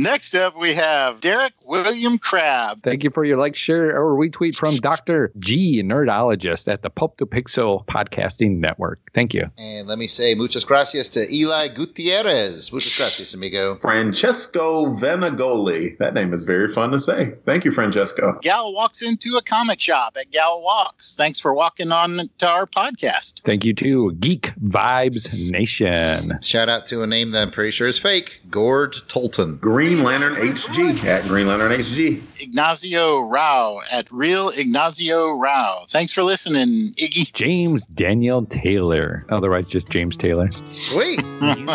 Next 0.00 0.36
up, 0.36 0.56
we 0.56 0.74
have 0.74 1.20
Derek 1.20 1.54
William 1.64 2.18
Crabb. 2.18 2.84
Thank 2.84 3.02
you 3.02 3.10
for 3.10 3.24
your 3.24 3.36
like, 3.36 3.56
share, 3.56 4.00
or 4.00 4.14
retweet 4.14 4.54
from 4.54 4.76
Dr. 4.76 5.32
G, 5.40 5.82
nerdologist 5.82 6.72
at 6.72 6.82
the 6.82 6.88
Pulp 6.88 7.16
to 7.16 7.26
Pixel 7.26 7.84
Podcasting 7.86 8.58
Network. 8.58 9.00
Thank 9.12 9.34
you. 9.34 9.50
And 9.58 9.88
let 9.88 9.98
me 9.98 10.06
say 10.06 10.36
muchas 10.36 10.62
gracias 10.62 11.08
to 11.10 11.34
Eli 11.34 11.66
Gutierrez. 11.66 12.72
Muchas 12.72 12.96
gracias, 12.96 13.34
amigo. 13.34 13.76
Francesco 13.80 14.86
Venagoli. 14.86 15.98
That 15.98 16.14
name 16.14 16.32
is 16.32 16.44
very 16.44 16.72
fun 16.72 16.92
to 16.92 17.00
say. 17.00 17.34
Thank 17.44 17.64
you, 17.64 17.72
Francesco. 17.72 18.38
Gal 18.40 18.72
walks 18.72 19.02
into 19.02 19.36
a 19.36 19.42
comic 19.42 19.80
shop 19.80 20.16
at 20.16 20.30
Gal 20.30 20.62
Walks. 20.62 21.16
Thanks 21.16 21.40
for 21.40 21.52
walking 21.52 21.90
on 21.90 22.20
to 22.38 22.48
our 22.48 22.66
podcast. 22.66 23.40
Thank 23.42 23.64
you 23.64 23.74
to 23.74 24.12
Geek 24.12 24.52
Vibes 24.62 25.50
Nation. 25.50 26.38
Shout 26.40 26.68
out 26.68 26.86
to 26.86 27.02
a 27.02 27.06
name 27.08 27.32
that 27.32 27.42
I'm 27.42 27.50
pretty 27.50 27.72
sure 27.72 27.88
is 27.88 27.98
fake 27.98 28.42
Gord 28.50 28.94
Tolton. 29.08 29.60
Green 29.60 29.88
Green 29.88 30.04
Lantern 30.04 30.34
HG 30.34 31.04
at 31.04 31.24
Green 31.24 31.46
Lantern 31.46 31.72
HG. 31.72 32.22
Ignacio 32.40 33.20
Rao 33.20 33.80
at 33.90 34.10
Real 34.12 34.50
Ignacio 34.50 35.32
Rao. 35.32 35.84
Thanks 35.88 36.12
for 36.12 36.22
listening, 36.22 36.68
Iggy. 36.96 37.32
James 37.32 37.86
Daniel 37.86 38.44
Taylor, 38.46 39.24
otherwise 39.30 39.68
just 39.68 39.88
James 39.88 40.16
Taylor. 40.16 40.50
Sweet. 40.66 41.22
My 41.40 41.74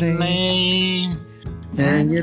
name. 0.00 1.12
And 1.78 2.10
you, 2.10 2.22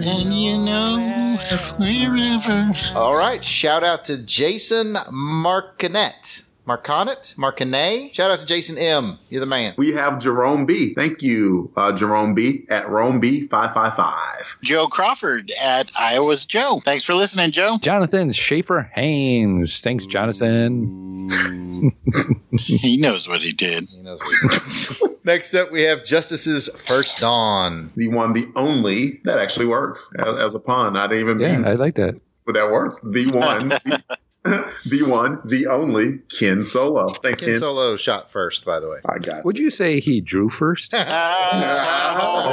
know 0.66 1.38
wherever. 1.78 2.74
All 2.96 3.16
right. 3.16 3.44
Shout 3.44 3.84
out 3.84 4.06
to 4.06 4.18
Jason 4.18 4.96
Marcanet. 5.12 6.44
Marcanet? 6.68 7.34
Marcanet? 7.38 8.14
Shout 8.14 8.30
out 8.30 8.40
to 8.40 8.46
Jason 8.46 8.78
M. 8.78 9.18
You're 9.30 9.40
the 9.40 9.46
man. 9.46 9.74
We 9.78 9.94
have 9.94 10.20
Jerome 10.20 10.66
B. 10.66 10.94
Thank 10.94 11.22
you, 11.22 11.72
uh, 11.78 11.94
Jerome 11.94 12.34
B. 12.36 12.66
at 12.70 12.90
Rome 12.90 13.22
B 13.22 13.48
five 13.48 13.74
five 13.74 13.96
five. 13.96 14.58
Joe 14.64 14.88
Crawford 14.88 15.50
at 15.64 15.90
Iowa's 15.98 16.46
Joe. 16.46 16.82
Thanks 16.84 17.06
for 17.06 17.14
listening, 17.16 17.52
Joe. 17.52 17.78
Jonathan 17.82 18.34
Schaefer 18.34 18.92
Haynes. 18.94 19.80
Thanks, 19.80 20.06
Jonathan. 20.06 21.30
he 22.52 22.98
knows 22.98 23.30
what 23.30 23.42
he 23.42 23.54
did. 23.54 23.86
He 23.90 24.02
knows 24.04 24.20
what 24.20 24.34
he 24.52 24.98
did. 25.00 25.12
Next 25.26 25.54
up, 25.54 25.72
we 25.72 25.84
have 25.84 26.04
Justice's 26.06 26.68
First 26.76 27.20
Dawn. 27.20 27.92
The 27.96 28.08
one, 28.10 28.34
the 28.34 28.48
only 28.56 29.22
that 29.24 29.40
actually 29.40 29.68
works 29.68 30.10
as, 30.20 30.38
as 30.38 30.56
a 30.56 30.60
pun. 30.60 30.98
I 30.98 31.08
didn't 31.08 31.20
even 31.20 31.40
Yeah, 31.40 31.56
mean, 31.58 31.66
I 31.66 31.74
like 31.74 31.96
that. 31.96 32.20
but 32.46 32.54
that 32.56 32.72
works. 32.72 33.00
The 33.00 33.26
one, 33.34 33.70
the, 33.70 34.04
the 34.86 35.04
one, 35.04 35.40
the 35.46 35.68
only 35.68 36.20
Ken 36.30 36.66
Solo. 36.66 37.10
Thanks, 37.10 37.40
Ken. 37.40 37.50
Ken 37.52 37.60
Solo 37.60 37.96
shot 37.96 38.30
first, 38.30 38.66
by 38.66 38.80
the 38.80 38.90
way. 38.90 39.00
I 39.06 39.20
got. 39.20 39.40
it. 39.40 39.46
Would 39.46 39.60
you 39.60 39.70
say 39.70 40.00
he 40.00 40.22
drew 40.22 40.50
first? 40.50 40.94
Oh. 40.94 42.44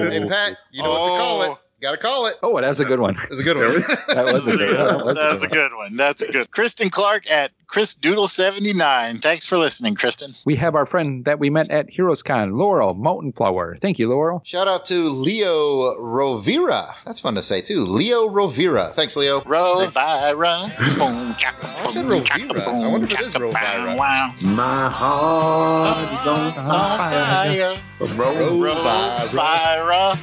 Hey, 0.10 0.26
Pat, 0.26 0.56
you 0.72 0.82
know 0.82 0.90
what 0.90 1.04
to 1.04 1.18
call 1.18 1.42
it. 1.42 1.58
Got 1.80 1.92
to 1.92 1.96
call 1.98 2.26
it. 2.26 2.34
Oh, 2.42 2.60
that's 2.60 2.78
a 2.78 2.84
good 2.84 3.00
one. 3.00 3.16
It's 3.30 3.40
a 3.40 3.44
good 3.44 3.56
one. 3.56 3.74
That 4.14 4.32
was 4.32 4.46
a 4.46 4.56
good 4.56 5.04
one. 5.04 5.14
That's 5.14 5.42
a 5.42 5.48
good 5.48 5.72
one. 5.74 5.96
That's 5.96 6.22
a 6.22 6.30
good. 6.30 6.50
Kristen 6.50 6.90
Clark 6.90 7.30
at 7.30 7.52
Chris 7.68 7.94
Doodle 7.94 8.28
seventy 8.28 8.72
nine. 8.72 9.16
Thanks 9.18 9.46
for 9.46 9.56
listening, 9.56 9.94
Kristen. 9.94 10.32
We 10.44 10.56
have 10.56 10.74
our 10.74 10.86
friend 10.86 11.24
that 11.24 11.38
we 11.38 11.48
met 11.50 11.70
at 11.70 11.88
HeroesCon, 11.88 12.56
Laurel 12.58 12.94
Mountain 12.94 13.32
Flower. 13.32 13.76
Thank 13.76 13.98
you, 13.98 14.08
Laurel. 14.08 14.42
Shout 14.44 14.68
out 14.68 14.84
to 14.86 15.08
Leo 15.08 15.94
Rovira. 15.98 16.94
That's 17.04 17.20
fun 17.20 17.34
to 17.36 17.42
say, 17.42 17.62
too. 17.62 17.84
Leo 17.84 18.28
Rovira. 18.28 18.92
Thanks, 18.94 19.16
Leo. 19.16 19.40
Rovira. 19.42 19.96
I 19.96 21.90
said 21.90 22.04
Rovira. 22.04 22.60
I 22.60 22.88
wonder 22.92 23.06
if 23.06 23.14
it 23.14 23.20
is 23.20 23.34
Rovira. 23.34 23.96
Wow. 23.96 24.34
My 24.42 24.90
heart 24.90 26.20
is 26.20 26.26
on 26.26 26.52
Fire. 26.98 27.76
Rovira. 28.00 30.18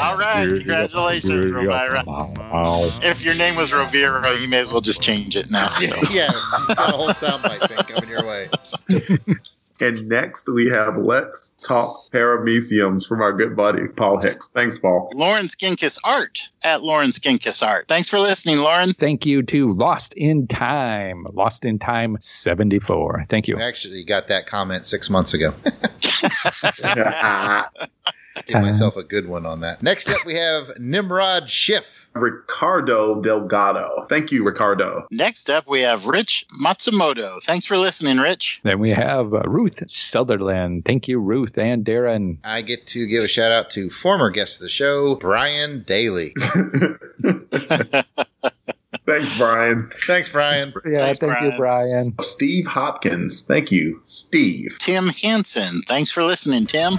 All 0.00 0.16
right, 0.16 0.46
congratulations, 0.46 1.52
Rovira. 1.52 2.04
If 3.02 3.24
your 3.24 3.34
name 3.34 3.56
was 3.56 3.70
Rovira, 3.70 4.40
you 4.40 4.48
may 4.48 4.60
as 4.60 4.70
well 4.70 4.80
just 4.80 5.02
change 5.02 5.36
it 5.36 5.50
now. 5.50 5.70
So. 5.70 5.80
yeah, 6.12 6.28
you 6.68 6.74
got 6.74 6.92
a 6.92 6.96
whole 6.96 7.08
soundbite 7.10 7.68
thing 7.68 7.78
coming 7.78 8.10
your 8.10 8.24
way. 8.24 8.48
And 9.80 10.08
next 10.08 10.48
we 10.48 10.68
have 10.68 10.96
Let's 10.96 11.50
Talk 11.50 11.96
Parameciums 12.12 13.08
from 13.08 13.20
our 13.20 13.32
good 13.32 13.56
buddy 13.56 13.88
Paul 13.88 14.20
Hicks. 14.20 14.48
Thanks, 14.48 14.78
Paul. 14.78 15.10
Lauren 15.14 15.46
Skinkus 15.46 15.98
Art 16.04 16.48
at 16.62 16.82
Lauren 16.82 17.10
Skinkus 17.10 17.66
Art. 17.66 17.88
Thanks 17.88 18.08
for 18.08 18.20
listening, 18.20 18.58
Lauren. 18.58 18.92
Thank 18.92 19.26
you 19.26 19.42
to 19.42 19.72
Lost 19.72 20.14
in 20.14 20.46
Time. 20.46 21.26
Lost 21.32 21.64
in 21.64 21.80
Time 21.80 22.16
74. 22.20 23.24
Thank 23.28 23.48
you. 23.48 23.58
I 23.58 23.62
actually 23.62 24.04
got 24.04 24.28
that 24.28 24.46
comment 24.46 24.86
six 24.86 25.10
months 25.10 25.34
ago. 25.34 25.52
Uh, 28.48 28.52
Give 28.52 28.62
myself 28.62 28.96
a 28.96 29.02
good 29.02 29.26
one 29.28 29.46
on 29.46 29.60
that. 29.60 29.82
Next 29.82 30.10
up, 30.10 30.24
we 30.26 30.34
have 30.34 30.70
Nimrod 30.78 31.50
Schiff. 31.50 32.02
Ricardo 32.14 33.20
Delgado. 33.20 34.06
Thank 34.08 34.30
you, 34.30 34.44
Ricardo. 34.44 35.04
Next 35.10 35.50
up, 35.50 35.66
we 35.66 35.80
have 35.80 36.06
Rich 36.06 36.46
Matsumoto. 36.62 37.42
Thanks 37.42 37.66
for 37.66 37.76
listening, 37.76 38.18
Rich. 38.18 38.60
Then 38.62 38.78
we 38.78 38.90
have 38.90 39.34
uh, 39.34 39.40
Ruth 39.46 39.82
Sutherland. 39.90 40.84
Thank 40.84 41.08
you, 41.08 41.18
Ruth 41.18 41.58
and 41.58 41.84
Darren. 41.84 42.38
I 42.44 42.62
get 42.62 42.86
to 42.88 43.06
give 43.06 43.24
a 43.24 43.28
shout 43.28 43.50
out 43.50 43.68
to 43.70 43.90
former 43.90 44.30
guest 44.30 44.56
of 44.56 44.60
the 44.60 44.68
show, 44.68 45.16
Brian 45.16 45.82
Daly. 45.86 46.34
Thanks, 49.06 49.36
Brian. 49.36 49.90
Thanks, 50.06 50.30
Brian. 50.30 50.72
Yeah, 50.86 51.00
Thanks, 51.00 51.18
thank 51.18 51.40
you, 51.42 51.52
Brian. 51.58 52.14
Steve 52.22 52.66
Hopkins. 52.66 53.42
Thank 53.42 53.70
you, 53.70 54.00
Steve. 54.04 54.76
Tim 54.78 55.08
Hansen. 55.08 55.82
Thanks 55.82 56.10
for 56.10 56.24
listening, 56.24 56.66
Tim. 56.66 56.98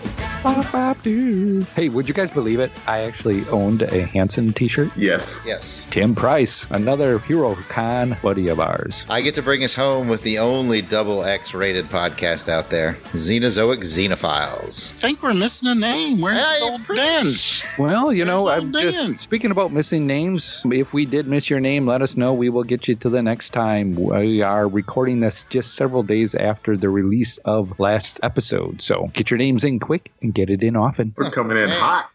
Hey, 0.43 1.89
would 1.89 2.07
you 2.07 2.15
guys 2.15 2.31
believe 2.31 2.59
it? 2.59 2.71
I 2.87 3.01
actually 3.01 3.47
owned 3.49 3.83
a 3.83 4.07
Hanson 4.07 4.53
t-shirt. 4.53 4.89
Yes. 4.97 5.39
Yes. 5.45 5.85
Tim 5.91 6.15
Price, 6.15 6.65
another 6.71 7.19
Hero 7.19 7.53
Con 7.69 8.17
buddy 8.23 8.47
of 8.47 8.59
ours. 8.59 9.05
I 9.07 9.21
get 9.21 9.35
to 9.35 9.43
bring 9.43 9.63
us 9.63 9.75
home 9.75 10.07
with 10.07 10.23
the 10.23 10.39
only 10.39 10.81
double 10.81 11.23
X 11.23 11.53
rated 11.53 11.85
podcast 11.89 12.49
out 12.49 12.71
there, 12.71 12.93
Xenozoic 13.13 13.81
Xenophiles. 13.81 14.93
think 14.93 15.21
we're 15.21 15.35
missing 15.35 15.69
a 15.69 15.75
name. 15.75 16.21
Where's 16.21 16.43
Hey, 16.43 16.59
old 16.63 16.87
Ben? 16.87 17.33
Well, 17.77 18.11
you 18.11 18.25
know, 18.25 18.49
I'm 18.49 18.71
just 18.71 19.19
speaking 19.19 19.51
about 19.51 19.71
missing 19.71 20.07
names. 20.07 20.63
If 20.65 20.91
we 20.91 21.05
did 21.05 21.27
miss 21.27 21.51
your 21.51 21.59
name, 21.59 21.85
let 21.85 22.01
us 22.01 22.17
know. 22.17 22.33
We 22.33 22.49
will 22.49 22.63
get 22.63 22.87
you 22.87 22.95
to 22.95 23.09
the 23.09 23.21
next 23.21 23.51
time. 23.51 23.93
We 23.93 24.41
are 24.41 24.67
recording 24.67 25.19
this 25.19 25.45
just 25.51 25.75
several 25.75 26.01
days 26.01 26.33
after 26.33 26.75
the 26.75 26.89
release 26.89 27.37
of 27.45 27.79
last 27.79 28.19
episode. 28.23 28.81
So 28.81 29.11
get 29.13 29.29
your 29.29 29.37
names 29.37 29.63
in 29.63 29.79
quick 29.79 30.11
and 30.23 30.30
get 30.31 30.49
it 30.49 30.63
in 30.63 30.75
often. 30.75 31.13
We're 31.17 31.31
coming 31.31 31.57
in 31.57 31.69
Hey. 31.69 31.79
hot. 31.79 32.09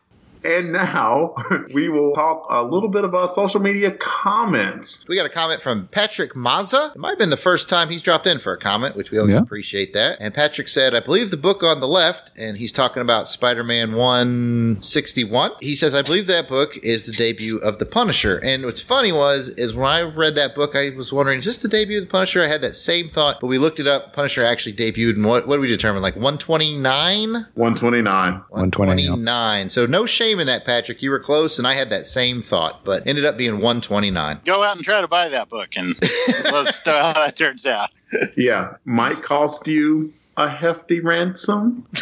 And 0.47 0.73
now 0.73 1.35
we 1.75 1.89
will 1.89 2.13
talk 2.15 2.47
a 2.49 2.63
little 2.63 2.89
bit 2.89 3.05
about 3.05 3.31
social 3.31 3.61
media 3.61 3.91
comments. 3.91 5.05
We 5.09 5.17
got 5.17 5.27
a 5.27 5.31
comment 5.31 5.61
from 5.61 5.89
Patrick 5.89 6.35
Mazza. 6.35 6.95
It 6.95 6.99
might 6.99 7.11
have 7.11 7.19
been 7.19 7.31
the 7.31 7.37
first 7.37 7.69
time 7.69 7.89
he's 7.91 8.03
dropped 8.03 8.27
in 8.27 8.39
for 8.39 8.53
a 8.53 8.59
comment, 8.59 8.95
which 8.97 9.11
we 9.11 9.19
always 9.19 9.35
Yeah. 9.35 9.41
appreciate 9.41 9.93
that. 9.95 10.19
And 10.21 10.33
Patrick 10.33 10.69
said, 10.69 10.95
I 10.95 11.01
believe 11.01 11.31
the 11.31 11.37
book 11.37 11.63
on 11.63 11.81
the 11.81 11.89
left, 11.89 12.31
and 12.39 12.57
he's 12.59 12.73
talking 12.73 13.03
about 13.03 13.29
Spider 13.29 13.65
Man 13.65 13.93
161. 13.95 15.53
He 15.61 15.75
says, 15.75 15.95
I 15.95 16.03
believe 16.03 16.27
that 16.29 16.49
book 16.49 16.77
is 16.83 17.07
the 17.07 17.13
debut 17.13 17.59
of 17.59 17.79
The 17.79 17.87
Punisher. 17.87 18.39
And 18.43 18.65
what's 18.65 18.81
funny 18.81 19.13
was, 19.13 19.49
is 19.49 19.75
when 19.75 19.89
I 19.89 20.03
read 20.03 20.35
that 20.37 20.55
book, 20.55 20.77
I 20.77 20.91
was 20.91 21.13
wondering, 21.13 21.41
is 21.41 21.45
this 21.47 21.59
the 21.59 21.69
debut 21.69 21.99
of 21.99 22.05
The 22.05 22.11
Punisher? 22.11 22.43
I 22.43 22.47
had 22.49 22.61
that 22.63 22.77
same 22.77 23.09
thought, 23.09 23.41
but 23.41 23.49
we 23.49 23.59
looked 23.59 23.81
it 23.81 23.87
up. 23.87 24.13
Punisher 24.13 24.45
actually 24.45 24.75
debuted 24.75 25.17
in 25.17 25.23
what, 25.25 25.47
what 25.49 25.57
did 25.57 25.61
we 25.63 25.69
determine? 25.69 26.03
Like 26.03 26.15
129? 26.17 27.33
129. 27.55 27.55
129. 27.55 28.45
129. 28.51 29.69
So 29.71 29.87
no 29.87 30.07
shame 30.07 30.36
in 30.41 30.47
that, 30.47 30.65
Patrick. 30.65 31.03
You 31.03 31.11
were 31.11 31.21
close, 31.21 31.59
and 31.59 31.67
I 31.67 31.75
had 31.75 31.91
that 31.91 32.07
same 32.07 32.43
thought, 32.43 32.85
but 32.85 33.07
ended 33.07 33.25
up 33.25 33.37
being 33.37 33.55
129. 33.55 34.41
Go 34.45 34.63
out 34.63 34.77
and 34.77 34.85
try 34.85 35.01
to 35.01 35.09
buy 35.09 35.29
that 35.29 35.49
book, 35.49 35.77
and 35.77 35.89
let's 36.45 36.85
know 36.85 37.01
how 37.01 37.13
that 37.15 37.37
turns 37.37 37.67
out. 37.67 37.91
Yeah. 38.37 38.77
Might 38.85 39.23
cost 39.23 39.67
you 39.67 40.13
a 40.37 40.49
hefty 40.49 41.01
ransom. 41.01 41.87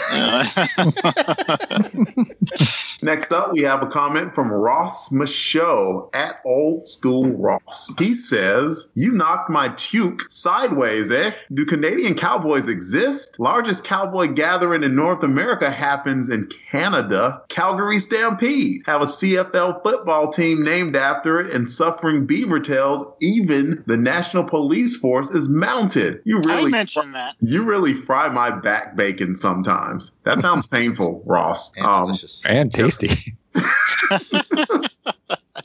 Next 3.02 3.32
up, 3.32 3.52
we 3.52 3.60
have 3.62 3.82
a 3.82 3.86
comment 3.86 4.34
from 4.34 4.50
Ross 4.50 5.12
Michaud 5.12 6.08
at 6.14 6.40
Old 6.46 6.86
School 6.86 7.30
Ross. 7.32 7.92
He 7.98 8.14
says, 8.14 8.90
You 8.94 9.12
knocked 9.12 9.50
my 9.50 9.68
tuke 9.70 10.22
sideways, 10.30 11.10
eh? 11.10 11.32
Do 11.52 11.66
Canadian 11.66 12.14
cowboys 12.14 12.68
exist? 12.68 13.38
Largest 13.38 13.84
cowboy 13.84 14.28
gathering 14.28 14.82
in 14.82 14.96
North 14.96 15.22
America 15.22 15.70
happens 15.70 16.30
in 16.30 16.48
Canada. 16.70 17.42
Calgary 17.48 17.98
Stampede. 17.98 18.82
Have 18.86 19.02
a 19.02 19.06
CFL 19.06 19.82
football 19.82 20.32
team 20.32 20.62
named 20.64 20.96
after 20.96 21.40
it 21.40 21.52
and 21.52 21.68
suffering 21.68 22.24
beaver 22.26 22.58
tails. 22.60 23.06
Even 23.20 23.82
the 23.86 23.98
National 23.98 24.44
Police 24.44 24.96
Force 24.96 25.30
is 25.30 25.48
mounted. 25.48 26.22
You 26.24 26.40
I 26.46 26.54
really 26.56 26.70
mentioned 26.70 27.14
that. 27.14 27.34
you 27.40 27.64
really 27.64 27.92
fry 28.32 28.50
my 28.50 28.50
back 28.60 28.96
bacon 28.96 29.36
sometimes. 29.36 30.12
That 30.24 30.40
sounds 30.40 30.66
painful, 30.66 31.22
Ross. 31.26 31.74
And 31.76 31.86
Um, 31.86 32.06
delicious. 32.06 32.42
And 32.46 32.72
tasty. 32.72 33.36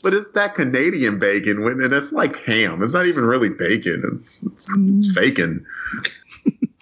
but 0.02 0.14
it's 0.14 0.32
that 0.32 0.54
Canadian 0.54 1.18
bacon, 1.18 1.62
when- 1.62 1.80
and 1.80 1.92
it's 1.92 2.12
like 2.12 2.36
ham. 2.44 2.82
It's 2.82 2.94
not 2.94 3.06
even 3.06 3.24
really 3.24 3.48
bacon. 3.48 4.02
It's 4.20 4.42
it's, 4.42 4.66
it's 4.70 5.12
faking. 5.14 5.64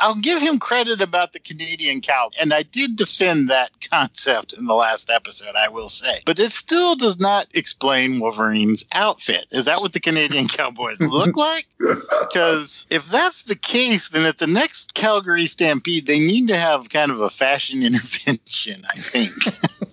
I'll 0.00 0.14
give 0.14 0.40
him 0.40 0.58
credit 0.58 1.00
about 1.00 1.32
the 1.32 1.38
Canadian 1.38 2.00
cow, 2.00 2.30
and 2.40 2.52
I 2.52 2.62
did 2.62 2.96
defend 2.96 3.48
that 3.48 3.70
concept 3.90 4.52
in 4.52 4.66
the 4.66 4.74
last 4.74 5.10
episode, 5.10 5.54
I 5.56 5.68
will 5.68 5.88
say. 5.88 6.20
But 6.24 6.38
it 6.38 6.52
still 6.52 6.94
does 6.94 7.18
not 7.18 7.48
explain 7.54 8.20
Wolverine's 8.20 8.84
outfit. 8.92 9.46
Is 9.50 9.64
that 9.64 9.80
what 9.80 9.92
the 9.92 10.00
Canadian 10.00 10.48
cowboys 10.48 11.00
look 11.00 11.36
like? 11.36 11.66
Because 11.78 12.86
if 12.90 13.08
that's 13.08 13.42
the 13.42 13.56
case, 13.56 14.08
then 14.08 14.26
at 14.26 14.38
the 14.38 14.46
next 14.46 14.94
Calgary 14.94 15.46
Stampede, 15.46 16.06
they 16.06 16.18
need 16.18 16.48
to 16.48 16.56
have 16.56 16.90
kind 16.90 17.10
of 17.10 17.20
a 17.20 17.30
fashion 17.30 17.82
intervention, 17.82 18.82
I 18.94 18.98
think. 18.98 19.30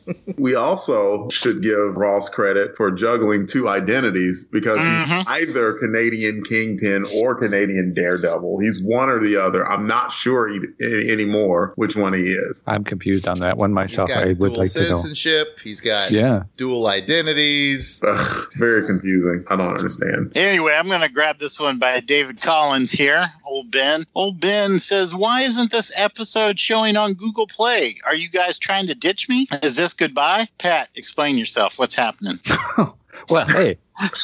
We 0.38 0.53
also 0.56 1.30
should 1.30 1.62
give 1.62 1.95
Ross 1.95 2.30
credit 2.30 2.76
for 2.76 2.91
juggling 2.91 3.47
two 3.47 3.70
identities 3.70 4.45
because 4.51 4.78
he's 4.78 4.86
Mhm. 4.86 5.24
either 5.28 5.74
Canadian 5.74 6.43
Kingpin 6.43 7.06
or 7.16 7.36
Canadian 7.36 7.93
Daredevil. 7.93 8.60
He's 8.60 8.82
one 8.84 9.10
or 9.10 9.20
the 9.24 9.38
other. 9.38 9.66
I'm 9.68 9.88
not 9.88 10.12
sure 10.12 10.49
e- 10.49 10.62
a- 10.82 11.12
anymore 11.12 11.74
which 11.76 11.95
one 11.95 12.14
he 12.14 12.24
is. 12.24 12.64
I'm 12.68 12.84
confused 12.84 13.28
on 13.28 13.39
that 13.39 13.58
one 13.58 13.72
He's 13.72 13.76
myself. 13.76 14.10
got 14.10 14.24
I 14.24 14.28
would 14.34 14.39
dual 14.39 14.56
like 14.56 14.72
to 14.74 14.80
know. 14.82 14.86
citizenship. 14.97 15.58
He's 15.64 15.80
got 15.82 16.12
Yeah. 16.12 16.43
dual 16.58 16.88
identities. 16.88 18.01
Ugh, 18.06 18.43
it's 18.45 18.56
very 18.56 18.86
confusing. 18.86 19.43
I 19.49 19.56
don't 19.56 19.74
understand. 19.76 20.32
Anyway, 20.36 20.74
I'm 20.74 20.88
going 20.88 21.01
to 21.01 21.10
grab 21.10 21.39
this 21.39 21.60
one 21.60 21.80
by 21.80 21.99
David 22.01 22.41
Collins 22.41 22.91
here. 22.91 23.24
Old 23.47 23.72
Ben. 23.72 24.06
Old 24.16 24.39
Ben 24.39 24.80
says, 24.80 25.16
Why 25.16 25.41
isn't 25.41 25.72
this 25.72 25.91
episode 25.95 26.60
showing 26.60 26.97
on 26.97 27.14
Google 27.14 27.47
Play? 27.47 27.95
Are 28.06 28.16
you 28.16 28.30
guys 28.30 28.58
trying 28.60 28.88
to 28.88 28.95
ditch 28.95 29.30
me? 29.30 29.47
Is 29.64 29.76
this 29.78 29.93
goodbye? 29.96 30.48
Pat, 30.58 30.89
explain 30.96 31.38
yourself. 31.38 31.80
What's 31.80 31.96
happening? 31.96 32.36
Well, 33.30 33.46
hey, 33.48 33.78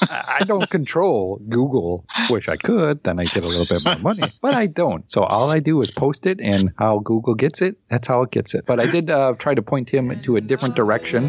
I 0.09 0.37
I 0.41 0.43
don't 0.43 0.69
control 0.69 1.41
Google. 1.49 2.05
Wish 2.29 2.47
I 2.47 2.55
could, 2.55 3.03
then 3.03 3.19
I 3.19 3.23
get 3.23 3.43
a 3.43 3.47
little 3.47 3.65
bit 3.65 3.83
more 3.83 3.97
money, 4.13 4.31
but 4.41 4.53
I 4.53 4.67
don't. 4.67 5.09
So 5.09 5.23
all 5.23 5.49
I 5.49 5.59
do 5.59 5.81
is 5.81 5.89
post 5.89 6.27
it, 6.27 6.39
and 6.39 6.71
how 6.77 6.99
Google 6.99 7.33
gets 7.33 7.61
it, 7.61 7.77
that's 7.89 8.07
how 8.07 8.21
it 8.23 8.31
gets 8.31 8.53
it. 8.53 8.65
But 8.65 8.79
I 8.79 8.85
did 8.85 9.09
uh, 9.09 9.33
try 9.39 9.55
to 9.55 9.61
point 9.61 9.89
him 9.89 10.21
to 10.21 10.35
a 10.35 10.41
different 10.41 10.75
direction. 10.75 11.23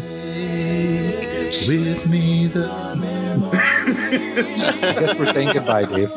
With 1.67 2.07
me, 2.07 2.47
the 2.47 2.69
I 3.85 4.95
guess 4.99 5.17
we're 5.17 5.25
saying 5.25 5.53
goodbye, 5.53 5.85
Dave. 5.85 6.13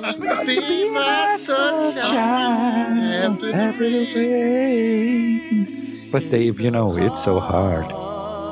be 0.47 0.91
my 0.91 1.37
sunshine 1.37 2.99
after 2.99 3.53
the 3.53 4.07
rain. 4.15 5.67
But 6.13 6.31
Dave, 6.31 6.61
you 6.61 6.71
know 6.71 6.97
it's 6.97 7.23
so 7.25 7.41
hard. 7.41 8.06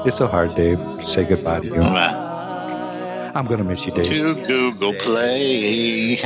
It's 0.07 0.19
so 0.19 0.27
hard, 0.27 0.55
Dave. 0.55 0.79
to 0.79 0.89
Say 0.91 1.25
goodbye 1.25 1.61
to 1.61 1.67
you. 1.67 1.81
I'm 3.35 3.47
gonna 3.47 3.65
miss 3.65 3.87
you, 3.87 3.93
Dave. 3.93 4.07
To 4.07 4.35
Google 4.47 4.93
Play. 4.95 6.19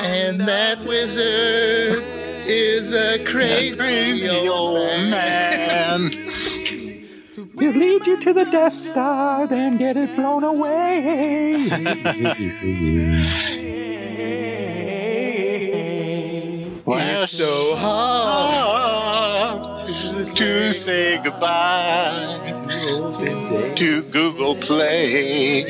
And 0.00 0.40
that 0.40 0.84
wizard 0.84 2.02
is 2.46 2.92
a 2.92 3.24
crazy, 3.24 3.76
Crazy 3.76 4.48
old 4.48 4.78
man. 5.08 6.10
We'll 7.54 7.72
lead 7.72 8.06
you 8.06 8.18
to 8.20 8.32
the 8.32 8.44
Death 8.46 8.72
Star, 8.72 9.46
then 9.46 9.76
get 9.76 9.96
it 9.96 10.16
blown 10.16 10.42
away. 10.42 11.68
It's 16.92 17.30
so 17.32 17.76
hard 17.76 19.76
to 19.76 20.72
say 20.72 21.20
goodbye 21.22 22.38
to 23.76 24.02
Google 24.02 24.54
Play. 24.56 25.64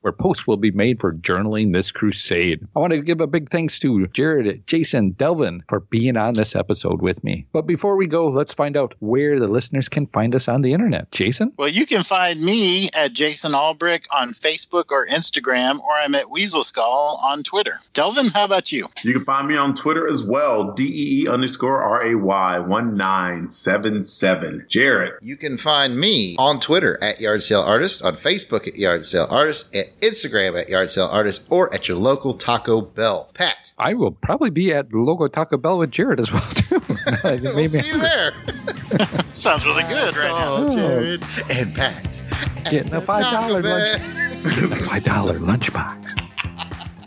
where 0.00 0.12
posts 0.12 0.46
will 0.46 0.56
be 0.56 0.70
made 0.70 1.00
for 1.00 1.12
journaling 1.12 1.72
this 1.72 1.90
crusade. 1.90 2.64
I 2.76 2.78
want 2.78 2.92
to 2.92 3.00
give 3.00 3.20
a 3.20 3.26
big 3.26 3.50
thanks 3.50 3.80
to 3.80 4.06
Jared, 4.08 4.64
Jason, 4.66 5.10
Delvin 5.12 5.62
for 5.68 5.80
being 5.80 6.16
on 6.16 6.34
this 6.34 6.54
episode 6.54 7.02
with 7.02 7.24
me. 7.24 7.46
But 7.52 7.66
before 7.66 7.96
we 7.96 8.06
go, 8.06 8.28
let's 8.28 8.54
find 8.54 8.76
out 8.76 8.94
where 9.00 9.40
the 9.40 9.48
listeners 9.48 9.88
can 9.88 10.06
find 10.08 10.34
us 10.34 10.48
on 10.48 10.60
the 10.62 10.72
internet. 10.72 11.10
Jason? 11.10 11.52
Well, 11.56 11.68
you 11.68 11.86
can 11.86 12.04
find 12.04 12.40
me 12.40 12.88
at 12.94 13.12
Jason 13.12 13.52
Albrick 13.52 14.02
on 14.12 14.32
Facebook 14.32 14.84
or 14.90 15.06
Instagram, 15.06 15.80
or 15.80 15.94
I'm 15.94 16.14
at 16.14 16.30
Weasel 16.30 16.62
Skull 16.62 17.18
on 17.22 17.42
Twitter. 17.42 17.74
Delvin, 17.94 18.28
how 18.28 18.44
about 18.44 18.70
you? 18.70 18.86
You 19.02 19.14
can 19.14 19.24
find 19.24 19.48
me 19.48 19.56
on 19.56 19.74
Twitter 19.74 20.06
as 20.06 20.22
well, 20.22 20.72
DEE 20.72 21.26
underscore 21.28 21.80
RAY 22.00 22.14
1977. 22.14 24.66
Jared. 24.68 25.14
You 25.22 25.36
can 25.36 25.58
find 25.58 25.98
me 25.98 26.36
on 26.38 26.60
Twitter 26.60 27.02
at 27.02 27.20
Yard 27.20 27.42
Sale 27.42 27.62
Artist, 27.62 28.02
on 28.02 28.16
Facebook 28.16 28.68
at 28.68 28.76
Yard 28.76 29.04
Sale 29.04 29.15
Artist, 29.24 29.74
at 29.74 29.98
Instagram 30.00 30.60
at 30.60 30.68
Yard 30.68 30.90
Sale 30.90 31.06
Artist, 31.10 31.46
or 31.48 31.72
at 31.72 31.88
your 31.88 31.96
local 31.96 32.34
Taco 32.34 32.82
Bell. 32.82 33.30
Pat, 33.32 33.72
I 33.78 33.94
will 33.94 34.10
probably 34.12 34.50
be 34.50 34.74
at 34.74 34.92
Logo 34.92 35.26
Taco 35.28 35.56
Bell 35.56 35.78
with 35.78 35.90
Jared 35.90 36.20
as 36.20 36.30
well, 36.30 36.42
too. 36.54 36.80
We'll 37.24 37.54
made 37.54 37.70
see 37.70 37.86
you 37.86 37.98
there. 37.98 38.32
Sounds 39.34 39.64
really 39.64 39.84
good 39.84 40.14
right 40.16 40.28
now. 40.30 40.74
Jared 40.74 41.22
and 41.50 41.74
Pat. 41.74 42.22
Getting 42.70 42.92
a 42.92 43.00
$5 43.00 43.06
Taco 43.22 43.52
lunch. 43.52 43.62
Bell. 43.64 44.78
five 44.78 45.04
dollar 45.04 45.34
lunchbox. 45.34 46.25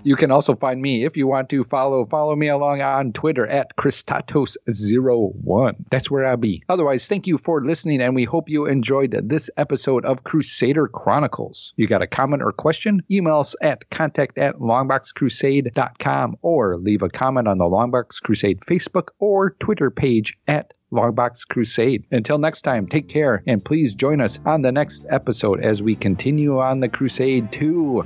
You 0.04 0.16
can 0.16 0.32
also 0.32 0.56
find 0.56 0.82
me 0.82 1.06
if 1.06 1.18
you 1.18 1.28
want 1.28 1.50
to 1.50 1.64
follow 1.64 2.06
follow 2.06 2.36
me 2.36 2.48
along 2.48 2.82
on 2.82 3.14
Twitter 3.14 3.46
at 3.48 3.76
Christatos01. 3.76 5.76
That's 5.90 6.10
where 6.10 6.26
I'll 6.26 6.38
be. 6.38 6.64
Otherwise, 6.70 7.08
thank 7.08 7.28
you 7.28 7.38
for 7.38 7.64
listening, 7.64 8.02
and 8.02 8.16
we 8.16 8.24
hope 8.24 8.50
you 8.50 8.66
enjoyed 8.66 9.12
this 9.28 9.50
episode 9.58 10.06
of 10.06 10.24
Crusader 10.24 10.88
Chronicles. 10.88 11.74
You 11.76 11.88
got 11.88 12.02
a 12.02 12.08
comment 12.08 12.44
or 12.44 12.52
question? 12.52 13.04
Email 13.12 13.40
us 13.40 13.56
at 13.62 13.90
contact 13.90 14.38
at 14.38 14.56
longboxcrusade.com 14.56 16.38
or 16.42 16.78
leave 16.78 17.02
a 17.02 17.10
comment 17.10 17.48
on 17.48 17.58
the 17.58 17.66
Longbox 17.66 18.22
Crusade 18.22 18.62
Facebook 18.62 19.10
or 19.20 19.52
Twitter 19.52 19.92
page 19.92 20.38
at 20.48 20.74
Longbox 20.92 21.48
Crusade. 21.48 22.06
Until 22.12 22.38
next 22.38 22.64
time, 22.64 22.88
take 22.88 23.08
care 23.08 23.44
and 23.46 23.64
please 23.64 23.96
join 23.96 24.22
us 24.22 24.40
on 24.46 24.62
the 24.62 24.72
next 24.72 25.06
episode 25.10 25.64
as 25.64 25.84
we 25.84 25.96
continue 25.96 26.60
on 26.60 26.80
the 26.80 26.90
crusade 26.90 27.52
to 27.54 28.04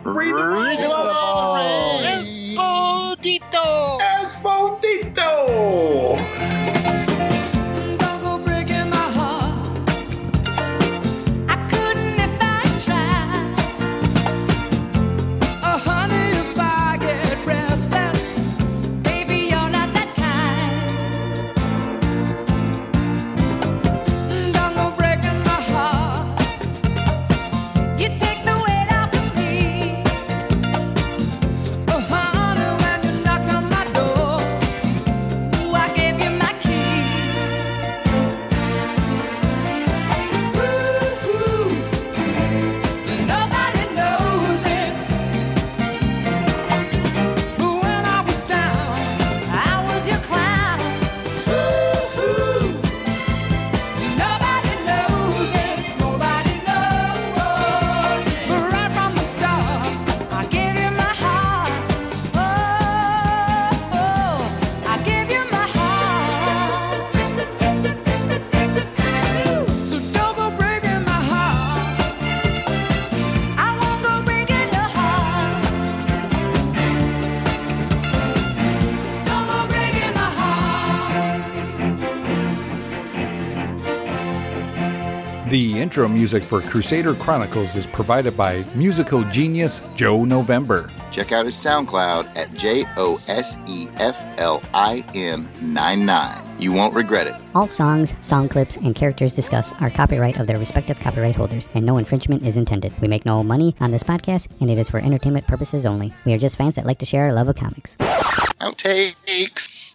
intro 85.94 86.08
music 86.08 86.42
for 86.42 86.60
Crusader 86.60 87.14
Chronicles 87.14 87.76
is 87.76 87.86
provided 87.86 88.36
by 88.36 88.66
musical 88.74 89.24
genius 89.26 89.80
Joe 89.96 90.26
November. 90.26 90.90
Check 91.12 91.32
out 91.32 91.46
his 91.46 91.54
SoundCloud 91.54 92.36
at 92.36 92.52
J 92.58 92.84
O 92.98 93.22
S 93.28 93.60
E 93.68 93.90
F 93.98 94.26
L 94.40 94.64
I 94.74 95.06
M 95.14 95.48
99. 95.62 96.36
You 96.60 96.72
won't 96.74 96.96
regret 96.96 97.28
it. 97.28 97.36
All 97.54 97.68
songs, 97.68 98.18
song 98.26 98.50
clips, 98.50 98.76
and 98.78 98.96
characters 98.96 99.34
discussed 99.34 99.80
are 99.84 99.92
copyright 99.92 100.40
of 100.40 100.48
their 100.48 100.58
respective 100.58 101.00
copyright 101.00 101.36
holders, 101.36 101.70
and 101.76 101.86
no 101.86 101.98
infringement 101.98 102.42
is 102.42 102.58
intended. 102.58 103.00
We 103.00 103.08
make 103.08 103.24
no 103.24 103.44
money 103.44 103.76
on 103.80 103.92
this 103.92 104.02
podcast, 104.02 104.48
and 104.62 104.72
it 104.72 104.80
is 104.80 104.90
for 104.90 104.98
entertainment 104.98 105.46
purposes 105.46 105.86
only. 105.86 106.12
We 106.26 106.34
are 106.34 106.40
just 106.40 106.58
fans 106.58 106.78
that 106.78 106.88
like 106.88 106.98
to 107.00 107.06
share 107.06 107.26
our 107.26 107.34
love 107.34 107.50
of 107.50 107.56
comics. 107.56 107.98
Outtakes. 107.98 109.94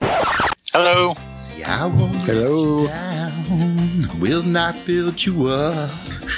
Hello. 0.73 1.15
See, 1.33 1.65
I 1.65 1.87
won't 1.87 2.15
Hello. 2.19 2.87
Let 4.21 4.29
you 4.29 4.35
down. 4.35 4.43
Will 4.43 4.43
not 4.43 4.75
build 4.87 5.25
you 5.25 5.49
up. 5.49 5.91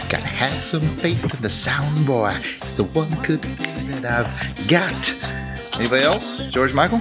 Gotta 0.08 0.26
have 0.26 0.62
some 0.62 0.80
faith 0.96 1.22
in 1.34 1.42
the 1.42 1.50
sound 1.50 2.06
boy. 2.06 2.34
It's 2.62 2.76
the 2.76 2.84
one 2.98 3.10
good 3.22 3.42
thing 3.42 4.02
that 4.02 4.26
I've 4.26 4.68
got. 4.68 5.74
Anybody 5.78 6.02
else? 6.02 6.46
George 6.50 6.74
Michael? 6.74 6.98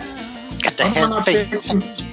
Got 0.62 0.78
the 0.78 0.84
How 0.86 0.90
am 0.90 0.96
I 0.96 1.00
head 1.00 1.10
not 1.10 1.26
face. 1.26 1.62
picking- 1.62 2.06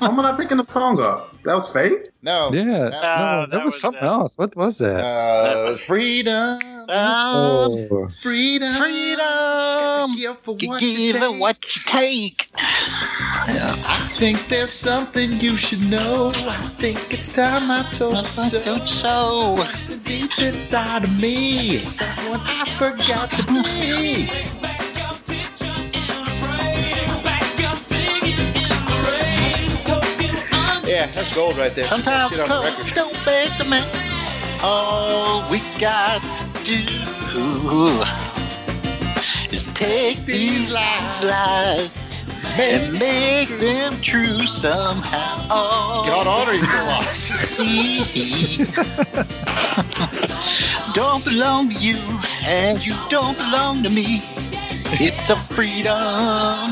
How 0.00 0.08
am 0.08 0.16
not 0.16 0.38
picking 0.38 0.56
the 0.56 0.64
song 0.64 1.00
up? 1.00 1.40
That 1.44 1.54
was 1.54 1.68
Faith? 1.68 2.08
No. 2.22 2.50
Yeah, 2.52 2.64
no, 2.64 2.82
No, 2.84 2.90
that, 2.90 3.50
that 3.50 3.64
was 3.64 3.74
was, 3.74 3.80
something 3.80 4.02
uh, 4.02 4.06
else. 4.12 4.38
What 4.38 4.54
was 4.56 4.78
that? 4.78 5.00
Uh, 5.00 5.72
freedom. 5.74 6.58
Um, 6.88 7.88
oh, 7.90 8.08
Freedom. 8.20 8.74
freedom. 8.74 10.16
Give 10.16 10.38
for 10.38 10.56
G- 10.56 10.66
what 10.68 10.82
you 10.82 10.96
Give 11.12 11.16
it 11.16 11.20
take. 11.20 11.40
what 11.40 11.76
you 11.76 11.82
take. 11.86 12.48
I 12.54 14.08
think 14.14 14.48
there's 14.48 14.70
something 14.70 15.32
you 15.40 15.56
should 15.56 15.82
know. 15.82 16.28
I 16.34 16.56
think 16.80 17.12
it's 17.14 17.32
time 17.32 17.70
I 17.70 17.88
told 17.92 18.16
you 18.16 18.24
so. 18.24 18.62
Don't 18.62 18.88
so. 18.88 19.64
Deep 20.02 20.36
inside 20.40 21.04
of 21.04 21.20
me, 21.20 21.76
is 21.76 21.96
someone 21.96 22.40
I 22.44 22.68
forgot 22.76 23.30
to 23.30 23.44
be. 23.52 24.28
Yeah, 30.84 31.06
that's 31.14 31.34
gold 31.34 31.56
right 31.56 31.74
there. 31.74 31.84
Sometimes 31.84 32.34
Shit 32.34 32.46
the 32.46 32.92
don't 32.94 33.24
beg 33.24 33.56
the 33.58 33.64
man. 33.64 33.88
All 34.62 35.48
we 35.50 35.60
got 35.80 36.20
to 36.36 36.51
do 36.64 38.02
is 39.50 39.66
take 39.74 40.24
these 40.24 40.72
lies, 40.74 41.22
lies 41.24 41.98
and 42.58 42.92
make 42.98 43.48
them 43.58 43.94
true 44.00 44.46
somehow. 44.46 46.02
God 46.02 46.26
honor 46.26 46.52
you 46.52 46.64
for 46.64 46.82
loss. 46.84 47.18
see 47.18 48.64
don't 50.92 51.24
belong 51.24 51.70
to 51.70 51.74
you, 51.76 51.96
and 52.46 52.84
you 52.84 52.94
don't 53.08 53.36
belong 53.38 53.82
to 53.82 53.90
me. 53.90 54.22
It's 55.00 55.30
a 55.30 55.36
freedom. 55.36 56.68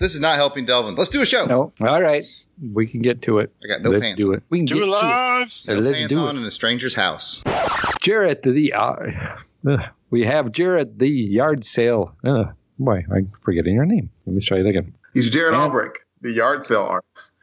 This 0.00 0.14
is 0.14 0.20
not 0.20 0.36
helping 0.36 0.64
Delvin. 0.64 0.94
Let's 0.96 1.10
do 1.10 1.20
a 1.22 1.26
show. 1.26 1.44
no. 1.44 1.72
All 1.86 2.00
right, 2.02 2.24
we 2.72 2.86
can 2.86 3.00
get 3.02 3.20
to 3.22 3.38
it. 3.38 3.52
I 3.62 3.68
got 3.68 3.82
no 3.82 3.90
Let's 3.90 4.04
pants 4.06 4.18
do 4.20 4.32
it. 4.32 4.42
We 4.48 4.58
can 4.58 4.66
Do 4.66 4.74
get 4.74 4.82
it 4.82 4.86
to 4.86 4.90
live. 4.90 5.02
it. 5.04 5.68
No 5.68 5.74
Let's 5.80 5.98
pants 5.98 6.14
do 6.14 6.18
on 6.20 6.36
it. 6.36 6.40
in 6.40 6.46
a 6.46 6.50
stranger's 6.50 6.94
house. 6.94 7.42
Jared 8.00 8.42
the 8.42 8.72
uh, 8.72 8.94
uh, 9.68 9.76
we 10.10 10.24
have 10.24 10.52
Jared 10.52 10.98
the 10.98 11.08
yard 11.08 11.64
sale. 11.64 12.16
Uh, 12.24 12.46
boy, 12.78 13.04
I'm 13.14 13.26
forgetting 13.42 13.74
your 13.74 13.84
name. 13.86 14.10
Let 14.26 14.34
me 14.34 14.40
try 14.40 14.58
it 14.58 14.66
again. 14.66 14.94
He's 15.14 15.28
Jared 15.28 15.52
Man. 15.52 15.70
The 16.22 16.32
yard 16.32 16.66
sale 16.66 16.82
artist. 16.82 17.36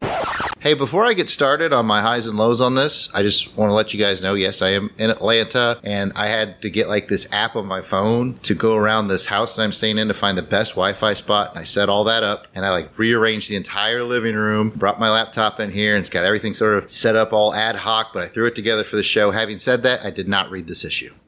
Hey, 0.59 0.75
before 0.75 1.05
I 1.05 1.13
get 1.13 1.29
started 1.29 1.73
on 1.73 1.85
my 1.87 2.01
highs 2.01 2.27
and 2.27 2.37
lows 2.37 2.61
on 2.61 2.75
this, 2.75 3.13
I 3.13 3.23
just 3.23 3.57
want 3.57 3.69
to 3.69 3.73
let 3.73 3.93
you 3.93 3.99
guys 3.99 4.21
know 4.21 4.33
yes, 4.35 4.61
I 4.61 4.69
am 4.69 4.91
in 4.99 5.09
Atlanta 5.09 5.79
and 5.83 6.11
I 6.15 6.27
had 6.27 6.61
to 6.61 6.69
get 6.69 6.87
like 6.87 7.07
this 7.07 7.27
app 7.31 7.55
on 7.55 7.65
my 7.65 7.81
phone 7.81 8.37
to 8.43 8.53
go 8.53 8.75
around 8.75 9.07
this 9.07 9.25
house 9.25 9.55
that 9.55 9.63
I'm 9.63 9.71
staying 9.71 9.97
in 9.97 10.09
to 10.09 10.13
find 10.13 10.37
the 10.37 10.43
best 10.43 10.73
Wi 10.73 10.93
Fi 10.93 11.13
spot. 11.13 11.51
And 11.51 11.59
I 11.59 11.63
set 11.63 11.89
all 11.89 12.03
that 12.03 12.23
up 12.23 12.47
and 12.53 12.65
I 12.65 12.69
like 12.69 12.95
rearranged 12.99 13.49
the 13.49 13.55
entire 13.55 14.03
living 14.03 14.35
room, 14.35 14.69
brought 14.69 14.99
my 14.99 15.09
laptop 15.09 15.59
in 15.59 15.71
here, 15.71 15.95
and 15.95 16.01
it's 16.01 16.09
got 16.09 16.23
everything 16.23 16.53
sort 16.53 16.77
of 16.77 16.91
set 16.91 17.15
up 17.15 17.33
all 17.33 17.55
ad 17.55 17.77
hoc, 17.77 18.13
but 18.13 18.21
I 18.23 18.27
threw 18.27 18.45
it 18.45 18.55
together 18.55 18.83
for 18.83 18.95
the 18.95 19.03
show. 19.03 19.31
Having 19.31 19.57
said 19.57 19.81
that, 19.83 20.05
I 20.05 20.11
did 20.11 20.27
not 20.27 20.51
read 20.51 20.67
this 20.67 20.83
issue. 20.85 21.13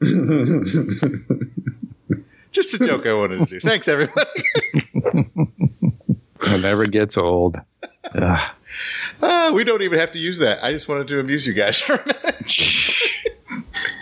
Just 2.52 2.74
a 2.74 2.78
joke 2.78 3.06
I 3.06 3.14
wanted 3.14 3.38
to 3.38 3.46
do. 3.46 3.58
Thanks, 3.60 3.88
everybody. 3.88 4.28
It 6.42 6.62
never 6.62 6.86
gets 6.86 7.16
old. 7.18 7.58
Ugh. 8.14 8.50
Ah, 9.22 9.50
we 9.52 9.64
don't 9.64 9.82
even 9.82 9.98
have 9.98 10.12
to 10.12 10.18
use 10.18 10.38
that. 10.38 10.62
I 10.64 10.72
just 10.72 10.88
wanted 10.88 11.08
to 11.08 11.20
amuse 11.20 11.46
you 11.46 11.52
guys 11.52 11.78
for 11.78 11.94
a 11.94 12.06
minute. 12.06 12.96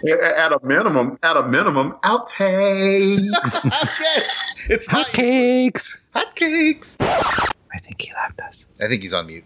At 0.23 0.53
a 0.53 0.61
minimum, 0.63 1.19
at 1.25 1.37
a 1.37 1.43
minimum, 1.43 1.93
outtakes. 2.05 3.19
yes, 4.01 4.37
it's 4.69 4.93
not 4.93 5.07
Hotcakes. 5.09 5.99
hotcakes. 6.15 6.97
I 7.01 7.79
think 7.81 8.03
he 8.03 8.13
left 8.13 8.39
us. 8.41 8.67
I 8.81 8.87
think 8.87 9.03
he's 9.03 9.13
on 9.13 9.27
mute. 9.27 9.43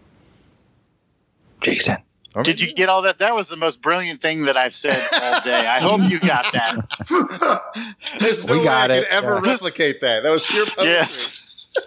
Jason. 1.61 1.97
Did 2.43 2.61
you 2.61 2.71
get 2.73 2.87
all 2.89 3.01
that? 3.03 3.17
That 3.19 3.33
was 3.33 3.47
the 3.47 3.55
most 3.55 3.81
brilliant 3.81 4.21
thing 4.21 4.45
that 4.45 4.57
I've 4.57 4.75
said 4.75 5.01
all 5.21 5.41
day. 5.41 5.65
I 5.67 5.79
hope 5.79 6.01
you 6.09 6.19
got 6.19 6.51
that. 6.53 7.63
There's 8.19 8.43
no 8.43 8.53
We 8.53 8.59
way 8.59 8.65
got 8.65 8.91
I 8.91 8.95
it. 8.95 9.03
could 9.05 9.11
ever 9.13 9.41
Yeah. 9.43 9.51
replicate 9.51 10.01
that. 10.01 10.23
That 10.23 10.31
was 10.31 10.45
pure 10.45 10.65
poetry. 10.65 10.85
Yes. 10.85 11.39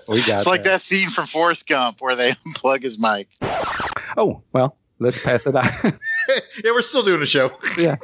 We 0.09 0.19
got 0.23 0.29
It's 0.41 0.47
like 0.47 0.63
that. 0.65 0.71
that 0.71 0.81
scene 0.81 1.09
from 1.11 1.27
Forrest 1.27 1.67
Gump 1.69 2.01
where 2.01 2.17
they 2.17 2.31
unplug 2.47 2.83
his 2.83 2.99
mic. 2.99 3.29
Oh, 4.17 4.43
well, 4.53 4.77
let's 4.99 5.23
pass 5.23 5.47
it 5.47 5.55
on. 5.57 5.65
yeah, 6.65 6.71
we're 6.73 6.83
still 6.83 7.03
doing 7.03 7.23
a 7.23 7.27
show. 7.27 7.53
yeah. 7.79 7.97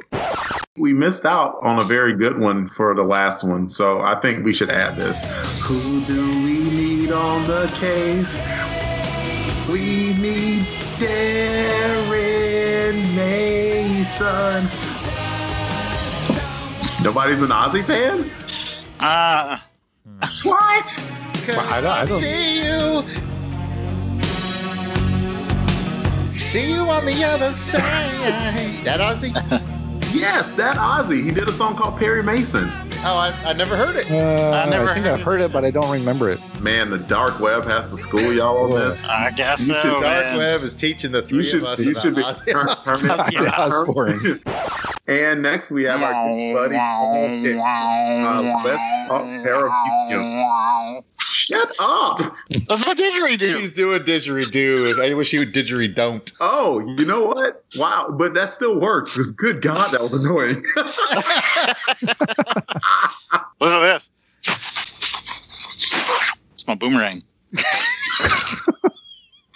we 0.77 0.93
missed 0.93 1.25
out 1.25 1.57
on 1.61 1.79
a 1.79 1.83
very 1.83 2.13
good 2.13 2.39
one 2.39 2.67
for 2.69 2.93
the 2.95 3.03
last 3.03 3.43
one, 3.43 3.67
so 3.69 3.99
I 4.01 4.15
think 4.19 4.43
we 4.45 4.53
should 4.53 4.69
add 4.69 4.95
this. 4.95 5.23
Who 5.63 6.01
do 6.05 6.21
we 6.43 6.59
need 6.69 7.11
on 7.11 7.45
the 7.47 7.67
case? 7.75 8.39
We 9.69 10.13
need 10.17 10.65
Darren 11.93 12.95
Mason. 13.15 14.69
Nobody's 17.03 17.41
an 17.41 17.49
Aussie 17.49 17.83
fan? 17.85 18.29
Uh, 18.99 19.57
What? 20.43 21.32
I 21.49 21.81
don't, 21.81 21.91
I 21.91 22.05
don't, 22.05 22.19
See 22.19 22.63
you. 22.65 23.03
See 26.25 26.71
you 26.73 26.81
on 26.81 27.05
the 27.05 27.23
other 27.23 27.51
side. 27.51 28.71
That 28.83 28.99
Aussie? 28.99 29.33
Yes, 30.13 30.51
that 30.53 30.75
Ozzy. 30.77 31.23
He 31.23 31.31
did 31.31 31.47
a 31.47 31.53
song 31.53 31.75
called 31.77 31.97
Perry 31.97 32.21
Mason. 32.21 32.65
Oh, 33.05 33.17
I, 33.17 33.33
I 33.45 33.53
never 33.53 33.75
heard 33.77 33.95
it. 33.95 34.09
uh, 34.11 34.51
I 34.65 34.69
never 34.69 34.89
I 34.89 34.93
think 34.93 35.05
heard 35.05 35.13
I've 35.19 35.25
heard 35.25 35.39
it, 35.41 35.51
but 35.53 35.63
I 35.65 35.71
don't 35.71 35.89
remember 35.91 36.29
it. 36.31 36.39
Man, 36.61 36.89
the 36.89 36.97
dark 36.97 37.39
web 37.39 37.63
has 37.65 37.91
to 37.91 37.97
school 37.97 38.31
y'all 38.33 38.71
on 38.73 38.79
this. 38.79 39.01
I 39.05 39.31
guess 39.31 39.61
You 39.67 39.73
so. 39.75 39.79
should 39.81 39.89
Dark 40.01 40.03
man. 40.03 40.37
Web 40.37 40.61
is 40.63 40.73
teaching 40.73 41.11
the 41.13 41.21
three 41.21 41.37
You 41.37 41.43
should, 41.43 41.63
of 41.63 41.69
us 41.69 41.79
you 41.83 41.91
about 41.91 42.01
should 42.01 42.15
be 42.15 42.21
Ozzy 42.23 42.51
turn, 42.51 42.67
turn 42.83 43.05
it- 43.05 43.17
Ozzy 43.17 43.51
Osbourne. 43.57 44.41
And 45.07 45.41
next 45.41 45.71
we 45.71 45.83
have 45.83 46.01
our 46.01 46.13
good 46.29 46.53
buddy 46.53 46.75
Paul 46.75 47.27
Pitt, 47.41 47.57
uh, 47.57 48.59
West 48.63 49.09
Park 49.09 49.25
Paravisium. 49.45 51.03
Shut 51.25 51.71
up! 51.79 52.19
That's 52.67 52.85
what 52.85 52.97
didgeridoo. 52.97 53.59
He's 53.59 53.73
doing 53.73 54.01
didgeridoo. 54.03 55.03
I 55.03 55.13
wish 55.13 55.31
he 55.31 55.39
would 55.39 55.53
didgeridoo. 55.53 56.31
Oh, 56.39 56.79
you 56.79 57.05
know 57.05 57.25
what? 57.25 57.63
Wow, 57.75 58.15
but 58.17 58.33
that 58.33 58.51
still 58.51 58.79
works. 58.79 59.13
Because 59.13 59.31
good 59.31 59.61
God, 59.61 59.91
that 59.91 60.01
was 60.01 60.23
annoying. 60.23 60.63
Listen 63.59 63.79
to 63.79 63.85
this. 63.85 64.09
It's 66.53 66.67
my 66.67 66.75
boomerang. 66.75 67.21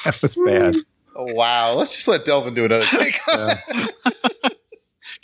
That 0.08 0.22
was 0.22 0.36
bad. 0.36 0.76
Oh, 1.18 1.26
wow. 1.34 1.74
Let's 1.74 1.94
just 1.94 2.08
let 2.08 2.24
Delvin 2.24 2.54
do 2.54 2.64
another 2.64 2.86
take. 2.86 3.20
Can 3.26 3.50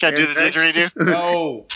I 0.01 0.11
do 0.11 0.25
the 0.25 0.33
didgeridoo? 0.33 0.91
no. 0.97 1.67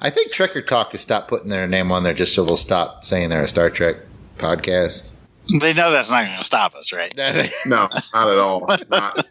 Damn 0.00 0.06
And 0.06 0.06
it. 0.06 0.06
I 0.06 0.10
think 0.10 0.32
Trekker 0.32 0.66
Talk 0.66 0.92
has 0.92 1.00
stopped 1.00 1.28
putting 1.28 1.48
their 1.48 1.66
name 1.66 1.90
on 1.92 2.02
there 2.02 2.14
just 2.14 2.34
so 2.34 2.44
they'll 2.44 2.56
stop 2.56 3.04
saying 3.04 3.28
they're 3.30 3.42
a 3.44 3.48
Star 3.48 3.70
Trek 3.70 3.96
podcast. 4.38 5.12
They 5.60 5.72
know 5.72 5.90
that's 5.90 6.10
not 6.10 6.24
going 6.26 6.38
to 6.38 6.44
stop 6.44 6.74
us, 6.74 6.92
right? 6.92 7.12
no, 7.66 7.88
not 8.14 8.28
at 8.30 8.38
all. 8.38 8.66
Not 8.88 9.26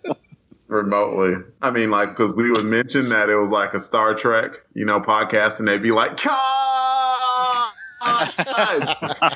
remotely. 0.67 1.35
I 1.61 1.71
mean, 1.71 1.91
like, 1.91 2.09
because 2.09 2.35
we 2.35 2.51
would 2.51 2.65
mention 2.65 3.09
that 3.09 3.29
it 3.29 3.35
was 3.37 3.51
like 3.51 3.73
a 3.73 3.79
Star 3.79 4.13
Trek, 4.13 4.51
you 4.73 4.85
know, 4.85 4.99
podcast, 4.99 5.59
and 5.59 5.67
they'd 5.67 5.81
be 5.81 5.91
like, 5.91 6.21
"God!" 6.23 7.71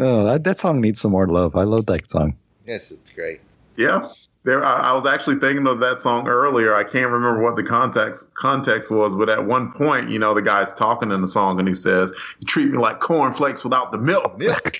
Oh, 0.00 0.24
that, 0.26 0.44
that 0.44 0.58
song 0.58 0.80
needs 0.80 1.00
some 1.00 1.10
more 1.10 1.26
love. 1.26 1.56
I 1.56 1.64
love 1.64 1.86
that 1.86 2.08
song. 2.08 2.36
yes, 2.66 2.92
it's 2.92 3.10
great. 3.10 3.40
Yeah. 3.76 4.08
There, 4.48 4.64
I, 4.64 4.90
I 4.90 4.92
was 4.94 5.04
actually 5.04 5.36
thinking 5.40 5.66
of 5.66 5.78
that 5.80 6.00
song 6.00 6.26
earlier. 6.26 6.74
I 6.74 6.82
can't 6.82 7.10
remember 7.10 7.42
what 7.42 7.56
the 7.56 7.62
context 7.62 8.32
context 8.32 8.90
was, 8.90 9.14
but 9.14 9.28
at 9.28 9.44
one 9.44 9.72
point, 9.72 10.08
you 10.08 10.18
know, 10.18 10.32
the 10.32 10.40
guy's 10.40 10.72
talking 10.72 11.12
in 11.12 11.20
the 11.20 11.26
song 11.26 11.58
and 11.58 11.68
he 11.68 11.74
says, 11.74 12.14
"You 12.40 12.46
treat 12.46 12.70
me 12.70 12.78
like 12.78 12.98
cornflakes 12.98 13.62
without 13.62 13.92
the 13.92 13.98
milk." 13.98 14.38
Milk. 14.38 14.78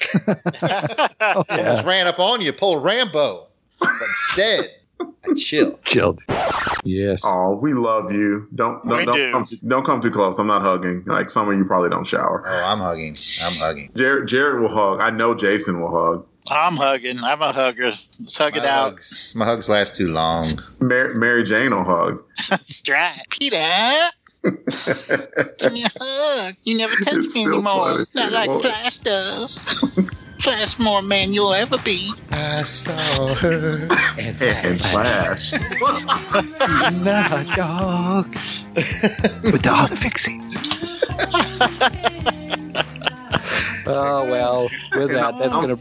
Oh, 1.21 1.45
Almost 1.51 1.85
ran 1.85 2.07
up 2.07 2.19
on 2.19 2.41
you, 2.41 2.51
pulled 2.55 2.83
Rambo. 2.83 3.49
But 3.79 3.91
instead, 4.09 4.71
I 5.01 5.35
chill. 5.37 5.79
Chilled. 5.85 6.23
Yes. 6.85 7.21
Oh, 7.23 7.57
we 7.57 7.75
love 7.75 8.11
you. 8.11 8.49
Don't 8.55 8.89
don't 8.89 9.01
We 9.01 9.05
don't 9.05 9.17
do. 9.17 9.33
come, 9.33 9.47
don't 9.67 9.85
come 9.85 10.01
too 10.01 10.11
close. 10.11 10.39
I'm 10.39 10.47
not 10.47 10.63
hugging. 10.63 11.05
Like 11.05 11.29
some 11.29 11.47
of 11.47 11.59
you 11.59 11.67
probably 11.67 11.91
don't 11.91 12.07
shower. 12.07 12.43
Oh, 12.47 12.51
I'm 12.51 12.79
hugging. 12.79 13.17
I'm 13.45 13.53
hugging. 13.57 13.91
Jared 13.95 14.29
Jared 14.29 14.63
will 14.63 14.75
hug. 14.75 15.01
I 15.03 15.11
know 15.11 15.35
Jason 15.35 15.83
will 15.83 15.91
hug. 15.91 16.27
I'm 16.51 16.77
hugging. 16.77 17.19
I'm 17.23 17.43
a 17.43 17.53
hugger. 17.53 17.93
Let's 18.19 18.39
hug 18.39 18.55
My 18.55 18.59
it 18.61 18.65
out. 18.67 18.91
hugs, 18.93 19.35
my 19.37 19.45
hugs 19.45 19.69
last 19.69 19.97
too 19.97 20.09
long. 20.13 20.47
Mary, 20.81 21.15
Mary 21.15 21.43
Jane 21.45 21.75
will 21.75 21.85
hug. 21.85 22.23
That's 22.51 22.83
right. 22.89 23.21
Peter, 23.31 23.57
give 24.43 25.73
me 25.73 25.85
a 25.85 25.91
hug. 26.01 26.55
You 26.65 26.79
never 26.79 26.95
touch 26.97 27.15
It's 27.15 27.35
me 27.35 27.45
anymore. 27.47 27.63
funny. 27.93 28.05
Not 28.15 28.33
like 28.33 28.49
Well- 28.51 28.61
Flash 28.61 28.99
does. 28.99 29.59
Flash 30.39 30.79
more 30.79 31.03
man 31.03 31.33
you'll 31.33 31.53
ever 31.53 31.79
be. 31.79 32.13
I 32.31 32.63
saw 32.63 32.95
her 33.35 33.89
and 34.17 34.41
And 34.65 34.81
Flash. 34.81 35.51
the 35.51 35.59
dog. 37.57 38.33
With 39.43 39.67
all 39.67 39.89
the 39.89 39.97
fixings. 39.97 40.55
oh 43.87 44.25
well, 44.31 44.69
with 44.95 45.11
that, 45.11 45.35
that's 45.41 45.53
gonna. 45.53 45.77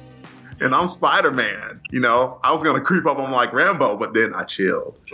And 0.62 0.74
I'm 0.76 0.88
Spider 0.88 1.32
Man. 1.32 1.82
You 1.92 2.00
know, 2.00 2.40
I 2.44 2.52
was 2.52 2.64
gonna 2.64 2.82
creep 2.82 3.06
up 3.06 3.18
on 3.20 3.32
like 3.32 3.54
Rambo, 3.54 3.98
but 3.98 4.14
then 4.14 4.34
I 4.34 4.44
chilled. 4.44 4.96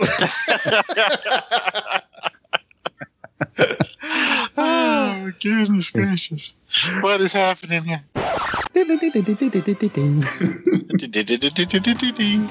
Oh, 4.56 5.32
goodness 5.42 5.90
gracious. 5.90 6.54
What 7.00 7.20
is 7.20 7.32
happening 7.32 7.82
here? 7.84 8.02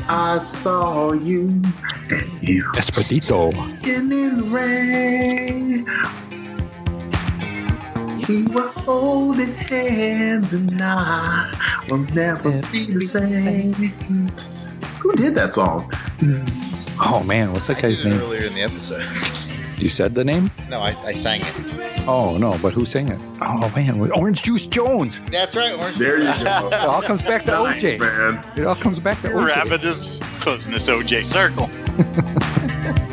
I 0.10 0.39
saw 0.39 1.14
you 1.14 1.41
and 1.50 1.64
you 2.41 2.64
Espadito. 2.74 3.54
in 3.88 4.10
the 4.10 4.44
rain. 4.46 5.86
We 8.30 8.43
were 8.43 8.67
holding 8.69 9.53
hands, 9.53 10.53
and 10.53 10.82
I 10.82 11.51
will 11.89 11.99
never 12.13 12.51
be 12.71 12.86
the 12.86 13.01
same. 13.01 13.74
Who 14.99 15.11
did 15.15 15.36
that 15.36 15.53
song? 15.53 15.91
Oh 17.01 17.24
man, 17.26 17.51
what's 17.51 17.67
that 17.67 17.78
I 17.78 17.82
guy's 17.82 17.97
did 17.97 18.07
it 18.07 18.09
name? 18.11 18.21
earlier 18.21 18.45
in 18.45 18.53
the 18.53 18.61
episode. 18.61 19.01
You 19.82 19.89
said 19.89 20.15
the 20.15 20.24
name? 20.24 20.49
No, 20.69 20.80
I, 20.80 20.95
I 21.03 21.13
sang 21.13 21.41
it. 21.41 22.07
Oh 22.07 22.38
no, 22.38 22.57
but 22.61 22.71
who 22.74 22.86
sang 22.86 23.09
it? 23.09 23.19
Oh 23.41 23.71
man, 23.76 24.09
Orange 24.11 24.43
Juice 24.43 24.67
Jones. 24.67 25.19
That's 25.32 25.55
right, 25.55 25.74
Orange. 25.78 25.97
There 25.97 26.19
you 26.19 26.24
go. 26.26 26.30
It 26.67 26.71
go. 26.71 26.89
all 26.89 27.01
comes 27.01 27.21
back 27.24 27.43
to 27.45 27.51
nice, 27.51 27.84
OJ. 27.84 27.99
man. 27.99 28.43
It 28.57 28.65
all 28.65 28.76
comes 28.76 28.99
back 28.99 29.19
to 29.21 29.30
OJ. 29.30 29.47
Rabbit 29.47 29.84
is 29.84 30.19
closing 30.39 30.71
this 30.71 30.88
OJ 30.89 31.26
circle. 31.26 31.69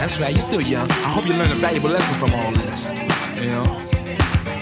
That's 0.00 0.18
right, 0.18 0.32
you're 0.32 0.40
still 0.40 0.62
young. 0.62 0.90
I 0.90 1.12
hope 1.12 1.26
you 1.26 1.34
learn 1.34 1.52
a 1.52 1.56
valuable 1.56 1.90
lesson 1.90 2.16
from 2.16 2.32
all 2.40 2.50
this. 2.52 2.90
You 3.36 3.50
know? 3.50 3.84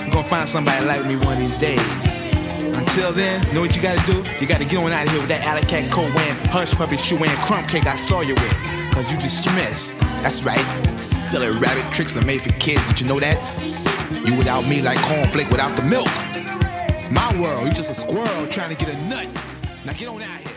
You're 0.02 0.10
gonna 0.10 0.24
find 0.24 0.48
somebody 0.48 0.84
like 0.84 1.06
me 1.06 1.14
one 1.14 1.34
of 1.34 1.38
these 1.38 1.56
days. 1.58 1.78
Until 2.76 3.12
then, 3.12 3.40
know 3.54 3.60
what 3.60 3.76
you 3.76 3.80
gotta 3.80 4.04
do? 4.04 4.18
You 4.40 4.48
gotta 4.48 4.64
get 4.64 4.82
on 4.82 4.90
out 4.90 5.06
of 5.06 5.12
here 5.12 5.20
with 5.20 5.28
that 5.28 5.46
alley 5.46 5.62
cat 5.62 5.92
coat 5.92 6.12
wearing, 6.12 6.34
hush 6.48 6.74
puppy 6.74 6.96
shoe 6.96 7.16
wearing, 7.16 7.36
crumb 7.46 7.64
cake 7.68 7.86
I 7.86 7.94
saw 7.94 8.20
you 8.20 8.34
with. 8.34 8.54
Cause 8.90 9.12
you 9.12 9.18
dismissed. 9.18 10.00
That's 10.26 10.42
right. 10.42 10.58
Silly 10.98 11.56
rabbit 11.60 11.86
tricks 11.94 12.16
are 12.16 12.26
made 12.26 12.40
for 12.42 12.50
kids. 12.58 12.88
Did 12.88 13.02
you 13.02 13.06
know 13.06 13.20
that? 13.20 13.38
You 14.26 14.34
without 14.36 14.66
me 14.66 14.82
like 14.82 14.98
cornflake 15.06 15.52
without 15.52 15.76
the 15.76 15.84
milk. 15.84 16.08
It's 16.90 17.12
my 17.12 17.40
world. 17.40 17.64
You 17.64 17.72
just 17.72 17.92
a 17.92 17.94
squirrel 17.94 18.46
trying 18.48 18.74
to 18.74 18.84
get 18.84 18.92
a 18.92 18.98
nut. 19.08 19.28
Now 19.86 19.92
get 19.92 20.08
on 20.08 20.20
out 20.20 20.40
here. 20.40 20.47